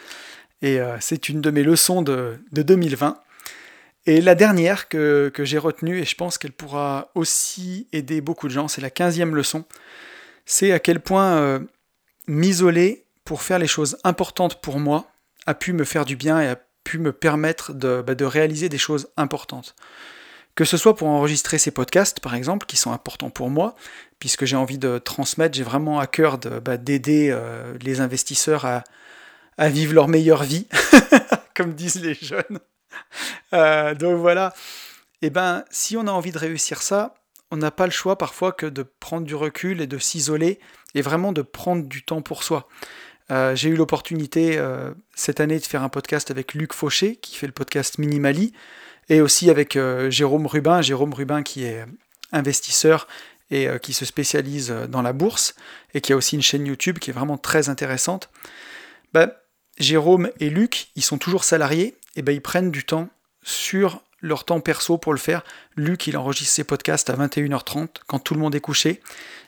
Et 0.61 0.81
c'est 0.99 1.29
une 1.29 1.41
de 1.41 1.51
mes 1.51 1.63
leçons 1.63 2.03
de, 2.03 2.39
de 2.51 2.63
2020. 2.63 3.19
Et 4.09 4.23
la 4.23 4.35
dernière 4.35 4.89
que, 4.89 5.31
j'ai 5.41 5.59
retenue, 5.59 5.99
et 5.99 6.07
je 6.07 6.15
pense 6.15 6.39
qu'elle 6.39 6.53
pourra 6.53 7.11
aussi 7.15 7.89
aider 7.93 8.23
beaucoup 8.23 8.49
de 8.49 8.53
gens, 8.55 8.67
c'est 8.67 8.81
la 8.81 8.89
quinzième 8.89 9.37
leçon, 9.37 9.67
c'est 10.47 10.73
à 10.73 10.79
quel 10.79 11.01
point 11.01 11.37
euh, 11.37 11.59
m'isoler 12.27 13.05
pour 13.27 13.43
faire 13.43 13.59
les 13.59 13.67
choses 13.67 13.99
importantes 14.05 14.63
pour 14.63 14.81
moi 14.81 15.11
a 15.45 15.53
pu 15.53 15.75
me 15.75 15.85
faire 15.85 16.07
du 16.07 16.17
bien 16.17 16.41
et 16.41 16.49
a 16.49 16.57
pu 16.85 16.97
me 16.99 17.13
permettre 17.13 17.75
de, 17.75 18.01
bah, 18.01 18.15
réaliser 18.27 18.71
des 18.71 18.79
choses 18.79 19.11
importantes. 19.19 19.77
Que 20.55 20.65
ce 20.65 20.79
soit 20.79 20.97
pour 20.97 21.09
enregistrer 21.09 21.59
ces 21.59 21.71
podcasts, 21.71 22.21
par 22.21 22.35
exemple, 22.35 22.65
qui 22.65 22.79
sont 22.79 22.93
importants 22.93 23.29
pour 23.29 23.51
moi, 23.51 23.77
puisque 24.21 24.47
j'ai 24.47 24.57
envie 24.57 24.79
de 24.79 24.97
transmettre, 24.97 25.55
j'ai 25.55 25.65
vraiment 25.65 26.01
à 26.01 26.07
cœur 26.07 26.39
bah, 26.39 26.79
d'aider 26.79 27.29
euh, 27.31 27.77
les 27.83 28.01
investisseurs 28.01 28.65
à 28.65 29.69
vivre 29.69 29.93
leur 29.93 30.09
meilleure 30.09 30.45
vie, 30.45 30.67
comme 31.55 31.75
disent 31.75 32.01
les 32.01 32.15
jeunes. 32.15 32.59
Euh, 33.55 33.95
donc 33.95 34.19
voilà. 34.19 34.53
Et 35.23 35.29
eh 35.29 35.31
ben, 35.31 35.65
si 35.71 35.97
on 35.97 36.07
a 36.07 36.11
envie 36.11 36.33
de 36.33 36.39
réussir 36.39 36.83
ça, 36.83 37.15
on 37.51 37.57
n'a 37.57 37.71
pas 37.71 37.87
le 37.87 37.91
choix 37.91 38.19
parfois 38.19 38.53
que 38.53 38.67
de 38.67 38.83
prendre 38.83 39.27
du 39.27 39.35
recul 39.35 39.81
et 39.81 39.87
de 39.87 39.97
s'isoler 39.97 40.61
et 40.95 41.01
vraiment 41.01 41.33
de 41.33 41.41
prendre 41.41 41.85
du 41.85 42.05
temps 42.05 42.21
pour 42.21 42.43
soi. 42.43 42.69
Euh, 43.31 43.57
j'ai 43.57 43.71
eu 43.71 43.75
l'opportunité 43.75 44.59
euh, 44.59 44.93
cette 45.15 45.41
année 45.41 45.59
de 45.59 45.65
faire 45.65 45.83
un 45.83 45.89
podcast 45.89 46.31
avec 46.31 46.53
Luc 46.53 46.75
Fauché, 46.75 47.17
qui 47.17 47.37
fait 47.37 47.47
le 47.47 47.55
podcast 47.55 47.97
Minimali, 47.97 48.53
et 49.09 49.23
aussi 49.23 49.49
avec 49.49 49.79
Jérôme 50.11 50.47
Rubin, 50.47 50.83
Jérôme 50.83 51.15
Rubin 51.15 51.43
qui 51.43 51.65
est 51.65 51.87
investisseur 52.33 53.09
et 53.51 53.67
qui 53.81 53.95
se 53.95 54.05
spécialise 54.05 54.69
dans 54.91 55.01
la 55.01 55.15
bourse, 55.15 55.55
et 55.95 56.03
qui 56.03 56.13
a 56.13 56.17
aussi 56.17 56.37
une 56.37 56.43
chaîne 56.43 56.67
YouTube 56.67 56.99
qui 56.99 57.09
est 57.09 57.15
vraiment 57.15 57.39
très 57.39 57.71
intéressante. 57.71 58.29
Ben, 59.15 59.33
Jérôme 59.79 60.31
et 60.41 60.51
Luc, 60.51 60.89
ils 60.97 61.03
sont 61.03 61.19
toujours 61.19 61.45
salariés, 61.45 61.97
et 62.19 62.23
ben 62.23 62.33
ils 62.33 62.43
prennent 62.43 62.73
du 62.73 62.85
temps 62.85 63.09
sur 63.45 64.03
leur 64.21 64.45
temps 64.45 64.61
perso 64.61 64.99
pour 64.99 65.13
le 65.13 65.21
faire. 65.21 65.45
Luc, 65.77 66.09
il 66.09 66.17
enregistre 66.17 66.53
ses 66.53 66.65
podcasts 66.65 67.09
à 67.11 67.15
21h30 67.15 67.89
quand 68.09 68.19
tout 68.19 68.35
le 68.35 68.41
monde 68.41 68.57
est 68.57 68.61
couché. 68.61 69.01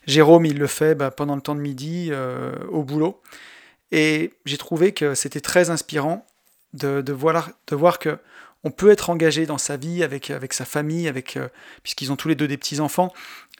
Jérôme, 0.06 0.46
il 0.46 0.56
le 0.56 0.68
fait 0.68 0.94
bah, 0.94 1.10
pendant 1.10 1.34
le 1.34 1.42
temps 1.42 1.56
de 1.56 1.60
midi 1.60 2.10
euh, 2.12 2.54
au 2.70 2.84
boulot. 2.84 3.20
Et 3.90 4.32
j'ai 4.44 4.56
trouvé 4.56 4.92
que 4.92 5.16
c'était 5.16 5.40
très 5.40 5.70
inspirant 5.70 6.24
de, 6.72 7.02
voir, 7.12 7.50
que 7.98 8.18
on 8.62 8.70
peut 8.70 8.92
être 8.92 9.10
engagé 9.10 9.46
dans 9.46 9.58
sa 9.58 9.76
vie 9.76 10.04
avec, 10.04 10.30
sa 10.52 10.64
famille, 10.64 11.08
avec, 11.08 11.36
euh, 11.36 11.48
puisqu'ils 11.82 12.12
ont 12.12 12.16
tous 12.16 12.28
les 12.28 12.36
deux 12.36 12.46
des 12.46 12.56
petits-enfants, 12.56 13.12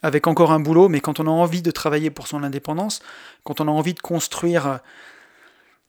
avec 0.03 0.25
encore 0.25 0.53
un 0.53 0.61
boulot, 0.61 0.87
mais 0.87 1.01
quand 1.01 1.19
on 1.19 1.27
a 1.27 1.31
envie 1.31 1.61
de 1.61 1.71
travailler 1.71 2.11
pour 2.11 2.27
son 2.27 2.43
indépendance, 2.43 3.01
quand 3.43 3.59
on 3.59 3.67
a 3.67 3.71
envie 3.71 3.93
de 3.93 3.99
construire 3.99 4.79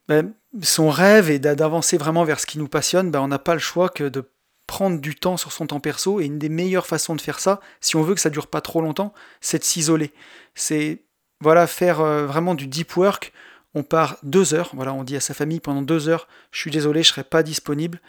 ben, 0.08 0.32
son 0.62 0.90
rêve 0.90 1.30
et 1.30 1.38
d'avancer 1.38 1.96
vraiment 1.96 2.24
vers 2.24 2.40
ce 2.40 2.46
qui 2.46 2.58
nous 2.58 2.68
passionne, 2.68 3.10
ben, 3.10 3.20
on 3.20 3.28
n'a 3.28 3.38
pas 3.38 3.54
le 3.54 3.60
choix 3.60 3.88
que 3.88 4.04
de 4.04 4.28
prendre 4.66 5.00
du 5.00 5.14
temps 5.14 5.36
sur 5.36 5.52
son 5.52 5.66
temps 5.66 5.80
perso, 5.80 6.20
et 6.20 6.24
une 6.24 6.38
des 6.38 6.48
meilleures 6.48 6.86
façons 6.86 7.14
de 7.14 7.20
faire 7.20 7.40
ça, 7.40 7.60
si 7.80 7.96
on 7.96 8.02
veut 8.02 8.14
que 8.14 8.20
ça 8.20 8.30
dure 8.30 8.46
pas 8.46 8.60
trop 8.60 8.80
longtemps, 8.80 9.12
c'est 9.40 9.58
de 9.58 9.64
s'isoler. 9.64 10.12
C'est 10.54 11.02
voilà 11.40 11.66
faire 11.66 12.00
euh, 12.00 12.26
vraiment 12.26 12.54
du 12.54 12.66
deep 12.68 12.96
work. 12.96 13.32
On 13.74 13.82
part 13.82 14.18
deux 14.22 14.54
heures, 14.54 14.70
voilà, 14.74 14.94
on 14.94 15.02
dit 15.04 15.16
à 15.16 15.20
sa 15.20 15.34
famille 15.34 15.60
pendant 15.60 15.82
deux 15.82 16.08
heures, 16.08 16.28
je 16.52 16.60
suis 16.60 16.70
désolé, 16.70 17.02
je 17.02 17.08
serai 17.08 17.24
pas 17.24 17.42
disponible. 17.42 18.00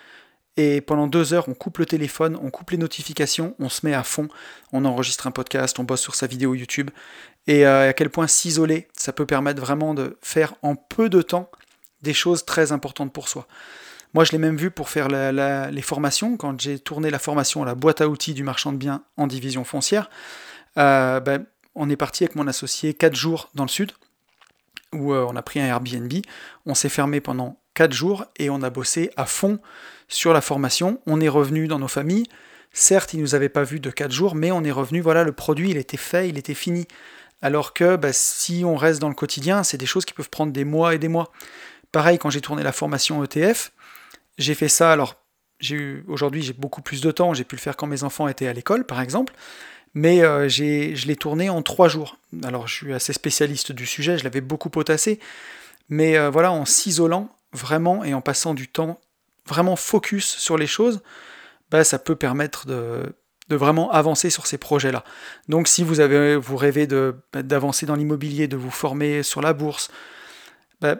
Et 0.55 0.81
pendant 0.81 1.07
deux 1.07 1.33
heures, 1.33 1.49
on 1.49 1.53
coupe 1.53 1.79
le 1.79 1.85
téléphone, 1.85 2.37
on 2.41 2.51
coupe 2.51 2.71
les 2.71 2.77
notifications, 2.77 3.55
on 3.59 3.69
se 3.69 3.85
met 3.85 3.93
à 3.93 4.03
fond, 4.03 4.27
on 4.71 4.85
enregistre 4.85 5.25
un 5.25 5.31
podcast, 5.31 5.79
on 5.79 5.83
bosse 5.83 6.01
sur 6.01 6.13
sa 6.13 6.27
vidéo 6.27 6.53
YouTube. 6.53 6.91
Et 7.47 7.65
euh, 7.65 7.89
à 7.89 7.93
quel 7.93 8.09
point 8.09 8.27
s'isoler, 8.27 8.87
ça 8.95 9.13
peut 9.13 9.25
permettre 9.25 9.59
vraiment 9.59 9.95
de 9.95 10.17
faire 10.21 10.53
en 10.61 10.75
peu 10.75 11.09
de 11.09 11.21
temps 11.21 11.49
des 12.03 12.13
choses 12.13 12.45
très 12.45 12.71
importantes 12.71 13.11
pour 13.11 13.27
soi. 13.27 13.47
Moi, 14.13 14.23
je 14.23 14.31
l'ai 14.31 14.37
même 14.37 14.57
vu 14.57 14.69
pour 14.69 14.89
faire 14.89 15.07
les 15.09 15.81
formations, 15.81 16.37
quand 16.37 16.59
j'ai 16.61 16.77
tourné 16.77 17.09
la 17.09 17.19
formation 17.19 17.63
à 17.63 17.65
la 17.65 17.73
boîte 17.73 18.01
à 18.01 18.07
outils 18.07 18.35
du 18.35 18.43
marchand 18.43 18.71
de 18.71 18.77
biens 18.77 19.03
en 19.17 19.25
division 19.25 19.63
foncière. 19.63 20.09
Euh, 20.77 21.19
ben, 21.19 21.45
on 21.73 21.89
est 21.89 21.95
parti 21.95 22.23
avec 22.23 22.35
mon 22.35 22.47
associé 22.47 22.93
quatre 22.93 23.15
jours 23.15 23.49
dans 23.55 23.63
le 23.63 23.69
sud, 23.69 23.91
où 24.93 25.13
euh, 25.13 25.25
on 25.27 25.35
a 25.35 25.41
pris 25.41 25.59
un 25.59 25.65
Airbnb, 25.65 26.13
on 26.67 26.75
s'est 26.75 26.89
fermé 26.89 27.21
pendant 27.21 27.59
quatre 27.73 27.93
jours 27.93 28.25
et 28.37 28.51
on 28.51 28.61
a 28.61 28.69
bossé 28.69 29.09
à 29.17 29.25
fond 29.25 29.59
sur 30.07 30.33
la 30.33 30.41
formation. 30.41 31.01
On 31.07 31.19
est 31.19 31.29
revenu 31.29 31.67
dans 31.67 31.79
nos 31.79 31.87
familles. 31.87 32.27
Certes, 32.71 33.13
ils 33.13 33.19
nous 33.19 33.35
avaient 33.35 33.49
pas 33.49 33.63
vus 33.63 33.79
de 33.79 33.91
4 33.91 34.11
jours, 34.11 34.33
mais 34.33 34.51
on 34.51 34.63
est 34.63 34.71
revenu, 34.71 34.99
voilà, 34.99 35.23
le 35.23 35.31
produit, 35.31 35.69
il 35.69 35.77
était 35.77 35.97
fait, 35.97 36.29
il 36.29 36.39
était 36.39 36.55
fini. 36.55 36.87
Alors 37.41 37.73
que 37.73 37.97
bah, 37.97 38.13
si 38.13 38.63
on 38.65 38.75
reste 38.75 38.99
dans 38.99 39.09
le 39.09 39.15
quotidien, 39.15 39.63
c'est 39.63 39.77
des 39.77 39.85
choses 39.85 40.05
qui 40.05 40.13
peuvent 40.13 40.29
prendre 40.29 40.51
des 40.51 40.65
mois 40.65 40.95
et 40.95 40.97
des 40.97 41.07
mois. 41.07 41.31
Pareil, 41.93 42.17
quand 42.17 42.31
j'ai 42.31 42.41
tourné 42.41 42.63
la 42.63 42.71
formation 42.71 43.23
ETF, 43.23 43.71
j'ai 44.39 44.55
fait 44.55 44.67
ça, 44.67 44.91
alors 44.91 45.15
aujourd'hui 46.07 46.41
j'ai 46.41 46.51
beaucoup 46.51 46.81
plus 46.81 47.01
de 47.01 47.11
temps, 47.11 47.35
j'ai 47.35 47.43
pu 47.45 47.55
le 47.55 47.61
faire 47.61 47.77
quand 47.77 47.85
mes 47.87 48.03
enfants 48.03 48.27
étaient 48.27 48.47
à 48.47 48.53
l'école 48.53 48.83
par 48.83 48.99
exemple, 48.99 49.31
mais 49.93 50.23
euh, 50.23 50.49
je 50.49 51.07
l'ai 51.07 51.15
tourné 51.15 51.51
en 51.51 51.61
3 51.61 51.87
jours. 51.87 52.17
Alors 52.43 52.67
je 52.67 52.73
suis 52.73 52.93
assez 52.93 53.13
spécialiste 53.13 53.71
du 53.71 53.85
sujet, 53.85 54.17
je 54.17 54.23
l'avais 54.23 54.41
beaucoup 54.41 54.71
potassé, 54.71 55.19
mais 55.87 56.17
euh, 56.17 56.31
voilà, 56.31 56.51
en 56.51 56.65
s'isolant 56.65 57.29
vraiment 57.51 58.03
et 58.03 58.15
en 58.15 58.21
passant 58.21 58.55
du 58.55 58.67
temps 58.67 58.99
vraiment 59.47 59.75
focus 59.75 60.25
sur 60.25 60.57
les 60.57 60.67
choses, 60.67 61.03
bah, 61.69 61.83
ça 61.83 61.99
peut 61.99 62.15
permettre 62.15 62.65
de, 62.65 63.03
vraiment 63.51 63.91
avancer 63.91 64.31
sur 64.31 64.47
ces 64.47 64.57
projets-là. 64.57 65.03
Donc 65.47 65.67
si 65.67 65.83
vous, 65.83 65.99
avez, 65.99 66.37
vous 66.37 66.57
rêvez 66.57 66.87
bah, 66.87 67.43
d'avancer 67.43 67.85
dans 67.85 67.93
l'immobilier, 67.93 68.47
de 68.47 68.57
vous 68.57 68.71
former 68.71 69.21
sur 69.21 69.41
la 69.41 69.53
bourse, 69.53 69.91
bah, 70.81 70.95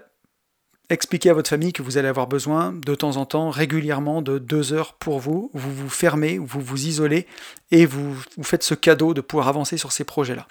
expliquez 0.94 1.30
à 1.30 1.34
votre 1.34 1.50
famille 1.50 1.74
que 1.74 1.82
vous 1.82 1.98
allez 1.98 2.08
avoir 2.08 2.28
besoin 2.28 2.72
de 2.72 2.96
temps 2.96 3.18
en 3.18 3.26
temps, 3.26 3.50
régulièrement, 3.50 4.22
de 4.22 4.38
deux 4.38 4.74
heures 4.74 4.94
pour 4.94 5.20
vous, 5.20 5.52
vous 5.54 5.74
vous 5.74 5.90
fermez, 5.90 6.38
vous 6.38 6.62
vous 6.62 6.86
isolez 6.86 7.28
et 7.72 7.86
vous, 7.86 8.16
faites 8.42 8.64
ce 8.64 8.74
cadeau 8.74 9.14
de 9.14 9.22
pouvoir 9.22 9.48
avancer 9.48 9.78
sur 9.78 9.92
ces 9.92 10.04
projets-là 10.04 10.48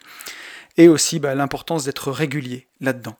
et 0.78 0.88
aussi 0.88 1.18
bah, 1.18 1.34
l'importance 1.34 1.84
d'être 1.84 2.10
régulier 2.10 2.66
là-dedans. 2.80 3.16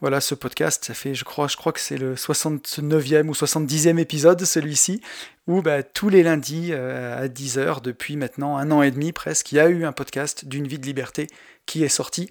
Voilà, 0.00 0.20
ce 0.20 0.34
podcast, 0.34 0.84
ça 0.84 0.94
fait, 0.94 1.14
je 1.14 1.24
crois, 1.24 1.48
je 1.48 1.56
crois 1.56 1.72
que 1.72 1.80
c'est 1.80 1.96
le 1.96 2.14
69e 2.14 3.26
ou 3.26 3.32
70e 3.32 3.98
épisode, 3.98 4.44
celui-ci, 4.44 5.00
où 5.46 5.62
bah, 5.62 5.82
tous 5.82 6.08
les 6.08 6.22
lundis 6.22 6.70
euh, 6.72 7.24
à 7.24 7.28
10h, 7.28 7.80
depuis 7.82 8.16
maintenant 8.16 8.56
un 8.56 8.70
an 8.70 8.82
et 8.82 8.90
demi 8.90 9.12
presque, 9.12 9.52
il 9.52 9.56
y 9.56 9.60
a 9.60 9.68
eu 9.68 9.84
un 9.84 9.92
podcast 9.92 10.46
d'une 10.46 10.66
vie 10.66 10.78
de 10.78 10.86
liberté 10.86 11.26
qui 11.66 11.84
est 11.84 11.88
sorti, 11.88 12.30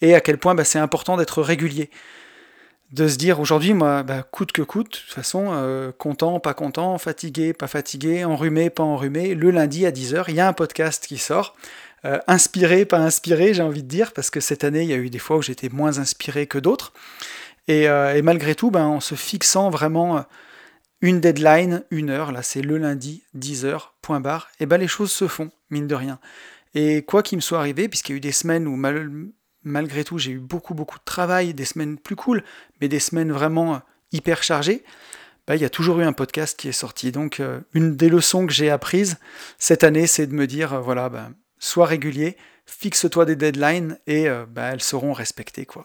et 0.00 0.14
à 0.14 0.20
quel 0.20 0.38
point 0.38 0.54
bah, 0.54 0.64
c'est 0.64 0.78
important 0.78 1.16
d'être 1.16 1.42
régulier. 1.42 1.90
De 2.92 3.06
se 3.06 3.16
dire 3.16 3.38
aujourd'hui, 3.38 3.72
moi, 3.72 4.04
coûte 4.32 4.50
que 4.50 4.62
coûte, 4.62 4.90
de 4.90 4.96
toute 4.96 5.14
façon, 5.14 5.50
euh, 5.52 5.92
content, 5.96 6.40
pas 6.40 6.54
content, 6.54 6.98
fatigué, 6.98 7.52
pas 7.52 7.68
fatigué, 7.68 8.24
enrhumé, 8.24 8.68
pas 8.68 8.82
enrhumé, 8.82 9.36
le 9.36 9.52
lundi 9.52 9.86
à 9.86 9.92
10h, 9.92 10.24
il 10.26 10.34
y 10.34 10.40
a 10.40 10.48
un 10.48 10.52
podcast 10.52 11.06
qui 11.06 11.18
sort. 11.18 11.54
Euh, 12.04 12.18
inspiré, 12.26 12.84
pas 12.86 12.98
inspiré, 12.98 13.54
j'ai 13.54 13.62
envie 13.62 13.84
de 13.84 13.88
dire, 13.88 14.12
parce 14.12 14.30
que 14.30 14.40
cette 14.40 14.64
année, 14.64 14.82
il 14.82 14.88
y 14.88 14.92
a 14.92 14.96
eu 14.96 15.08
des 15.08 15.20
fois 15.20 15.36
où 15.36 15.42
j'étais 15.42 15.68
moins 15.68 15.98
inspiré 15.98 16.48
que 16.48 16.58
d'autres. 16.58 16.92
Et, 17.68 17.88
euh, 17.88 18.20
malgré 18.24 18.56
tout, 18.56 18.72
ben, 18.72 18.86
en 18.86 19.00
se 19.00 19.14
fixant 19.14 19.70
vraiment 19.70 20.24
une 21.00 21.20
deadline, 21.20 21.84
une 21.90 22.10
heure, 22.10 22.32
là 22.32 22.42
c'est 22.42 22.62
le 22.62 22.76
lundi, 22.76 23.22
10h, 23.36 23.92
point 24.02 24.20
barre, 24.20 24.48
et 24.60 24.66
ben 24.66 24.78
les 24.78 24.88
choses 24.88 25.12
se 25.12 25.28
font, 25.28 25.50
mine 25.70 25.86
de 25.86 25.94
rien. 25.94 26.18
Et 26.74 27.02
quoi 27.02 27.22
qu'il 27.22 27.36
me 27.36 27.40
soit 27.40 27.58
arrivé, 27.58 27.88
puisqu'il 27.88 28.12
y 28.12 28.14
a 28.14 28.18
eu 28.18 28.20
des 28.20 28.32
semaines 28.32 28.66
où 28.66 28.76
malgré 29.64 30.04
tout 30.04 30.18
j'ai 30.18 30.32
eu 30.32 30.38
beaucoup 30.38 30.74
beaucoup 30.74 30.98
de 30.98 31.04
travail, 31.04 31.54
des 31.54 31.64
semaines 31.64 31.98
plus 31.98 32.16
cool, 32.16 32.42
mais 32.80 32.88
des 32.88 33.00
semaines 33.00 33.32
vraiment 33.32 33.82
hyper 34.12 34.42
chargées, 34.42 34.84
ben, 35.46 35.54
il 35.54 35.62
y 35.62 35.64
a 35.64 35.70
toujours 35.70 36.00
eu 36.00 36.04
un 36.04 36.12
podcast 36.12 36.58
qui 36.58 36.68
est 36.68 36.72
sorti. 36.72 37.12
Donc 37.12 37.42
une 37.74 37.96
des 37.96 38.08
leçons 38.08 38.46
que 38.46 38.52
j'ai 38.52 38.70
apprises 38.70 39.18
cette 39.58 39.84
année, 39.84 40.06
c'est 40.06 40.26
de 40.26 40.34
me 40.34 40.46
dire, 40.46 40.80
voilà, 40.80 41.08
ben, 41.08 41.34
sois 41.58 41.86
régulier, 41.86 42.36
fixe-toi 42.66 43.24
des 43.24 43.36
deadlines 43.36 43.98
et 44.06 44.28
euh, 44.28 44.46
bah, 44.48 44.70
elles 44.72 44.82
seront 44.82 45.12
respectées. 45.12 45.66
quoi. 45.66 45.84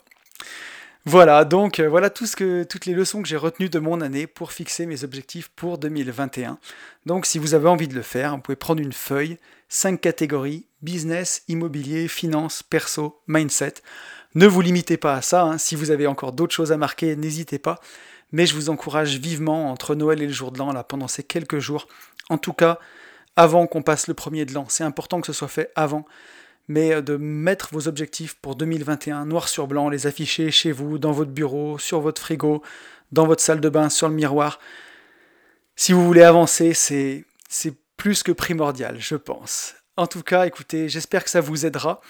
Voilà, 1.07 1.45
donc 1.45 1.79
euh, 1.79 1.87
voilà 1.87 2.09
tout 2.09 2.25
ce 2.25 2.35
que, 2.35 2.63
toutes 2.63 2.87
les 2.87 2.93
leçons 2.93 3.21
que 3.21 3.27
j'ai 3.27 3.37
retenues 3.37 3.69
de 3.69 3.77
mon 3.77 4.01
année 4.01 4.25
pour 4.25 4.51
fixer 4.51 4.87
mes 4.87 5.03
objectifs 5.03 5.49
pour 5.49 5.77
2021. 5.77 6.57
Donc 7.05 7.27
si 7.27 7.37
vous 7.37 7.53
avez 7.53 7.67
envie 7.67 7.87
de 7.87 7.93
le 7.93 8.01
faire, 8.01 8.35
vous 8.35 8.41
pouvez 8.41 8.55
prendre 8.55 8.81
une 8.81 8.93
feuille, 8.93 9.37
5 9.69 10.01
catégories, 10.01 10.65
business, 10.85 11.43
immobilier, 11.49 12.07
finance, 12.07 12.63
perso, 12.63 13.21
mindset. 13.27 13.73
Ne 14.35 14.47
vous 14.47 14.61
limitez 14.61 14.97
pas 14.97 15.15
à 15.15 15.21
ça, 15.21 15.43
hein. 15.43 15.57
si 15.57 15.75
vous 15.75 15.91
avez 15.91 16.07
encore 16.07 16.31
d'autres 16.31 16.53
choses 16.53 16.71
à 16.71 16.77
marquer, 16.77 17.15
n'hésitez 17.15 17.59
pas. 17.59 17.81
Mais 18.31 18.45
je 18.45 18.55
vous 18.55 18.69
encourage 18.69 19.17
vivement 19.17 19.71
entre 19.71 19.95
Noël 19.95 20.21
et 20.21 20.27
le 20.27 20.33
jour 20.33 20.51
de 20.51 20.59
l'an, 20.59 20.71
là, 20.71 20.83
pendant 20.83 21.07
ces 21.07 21.23
quelques 21.23 21.59
jours. 21.59 21.87
En 22.29 22.37
tout 22.37 22.53
cas, 22.53 22.79
avant 23.35 23.67
qu'on 23.67 23.81
passe 23.81 24.07
le 24.07 24.13
premier 24.13 24.45
de 24.45 24.53
l'an. 24.53 24.65
C'est 24.69 24.83
important 24.83 25.21
que 25.21 25.27
ce 25.27 25.33
soit 25.33 25.47
fait 25.47 25.71
avant, 25.75 26.05
mais 26.67 26.93
euh, 26.93 27.01
de 27.01 27.17
mettre 27.17 27.69
vos 27.71 27.87
objectifs 27.87 28.35
pour 28.35 28.55
2021 28.55 29.25
noir 29.25 29.47
sur 29.47 29.67
blanc, 29.67 29.89
les 29.89 30.07
afficher 30.07 30.51
chez 30.51 30.71
vous, 30.71 30.97
dans 30.97 31.11
votre 31.11 31.31
bureau, 31.31 31.77
sur 31.77 31.99
votre 31.99 32.21
frigo, 32.21 32.61
dans 33.11 33.27
votre 33.27 33.41
salle 33.41 33.61
de 33.61 33.69
bain, 33.69 33.89
sur 33.89 34.09
le 34.09 34.15
miroir. 34.15 34.59
Si 35.75 35.93
vous 35.93 36.05
voulez 36.05 36.23
avancer, 36.23 36.73
c'est 36.73 37.25
plus 37.97 38.23
que 38.23 38.31
primordial, 38.31 38.97
je 38.99 39.15
pense. 39.15 39.74
En 39.97 40.07
tout 40.07 40.23
cas, 40.23 40.45
écoutez, 40.45 40.89
j'espère 40.89 41.23
que 41.23 41.29
ça 41.29 41.39
vous 41.39 41.65
aidera. 41.65 42.01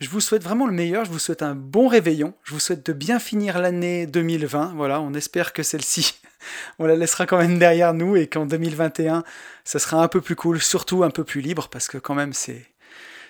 Je 0.00 0.08
vous 0.08 0.20
souhaite 0.20 0.42
vraiment 0.42 0.66
le 0.66 0.72
meilleur, 0.72 1.04
je 1.04 1.10
vous 1.10 1.18
souhaite 1.18 1.42
un 1.42 1.54
bon 1.54 1.86
réveillon, 1.88 2.34
je 2.44 2.52
vous 2.52 2.60
souhaite 2.60 2.84
de 2.86 2.92
bien 2.94 3.18
finir 3.18 3.58
l'année 3.58 4.06
2020. 4.06 4.72
Voilà, 4.74 5.00
on 5.02 5.12
espère 5.12 5.52
que 5.52 5.62
celle-ci, 5.62 6.18
on 6.78 6.86
la 6.86 6.96
laissera 6.96 7.26
quand 7.26 7.38
même 7.38 7.58
derrière 7.58 7.92
nous 7.92 8.16
et 8.16 8.26
qu'en 8.26 8.46
2021, 8.46 9.22
ça 9.64 9.78
sera 9.78 10.02
un 10.02 10.08
peu 10.08 10.22
plus 10.22 10.36
cool, 10.36 10.62
surtout 10.62 11.02
un 11.02 11.10
peu 11.10 11.24
plus 11.24 11.42
libre, 11.42 11.68
parce 11.68 11.88
que 11.88 11.98
quand 11.98 12.14
même, 12.14 12.32
c'est 12.32 12.66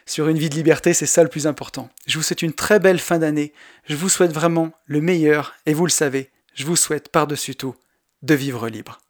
sur 0.07 0.29
une 0.29 0.39
vie 0.39 0.51
de 0.51 0.55
liberté, 0.55 0.93
c'est 0.93 1.07
ça 1.07 1.25
le 1.25 1.29
plus 1.29 1.49
important. 1.49 1.89
Je 2.07 2.17
vous 2.17 2.23
souhaite 2.23 2.43
une 2.43 2.53
très 2.53 2.79
belle 2.79 3.01
fin 3.01 3.19
d'année, 3.19 3.53
je 3.89 3.97
vous 3.97 4.09
souhaite 4.09 4.33
vraiment 4.33 4.71
le 4.87 5.01
meilleur, 5.01 5.55
et 5.67 5.75
vous 5.75 5.87
le 5.87 5.91
savez, 5.91 6.31
je 6.55 6.65
vous 6.65 6.77
souhaite 6.77 7.09
par-dessus 7.09 7.57
tout 7.57 7.75
de 8.23 8.35
vivre 8.35 8.69
libre. 8.69 9.01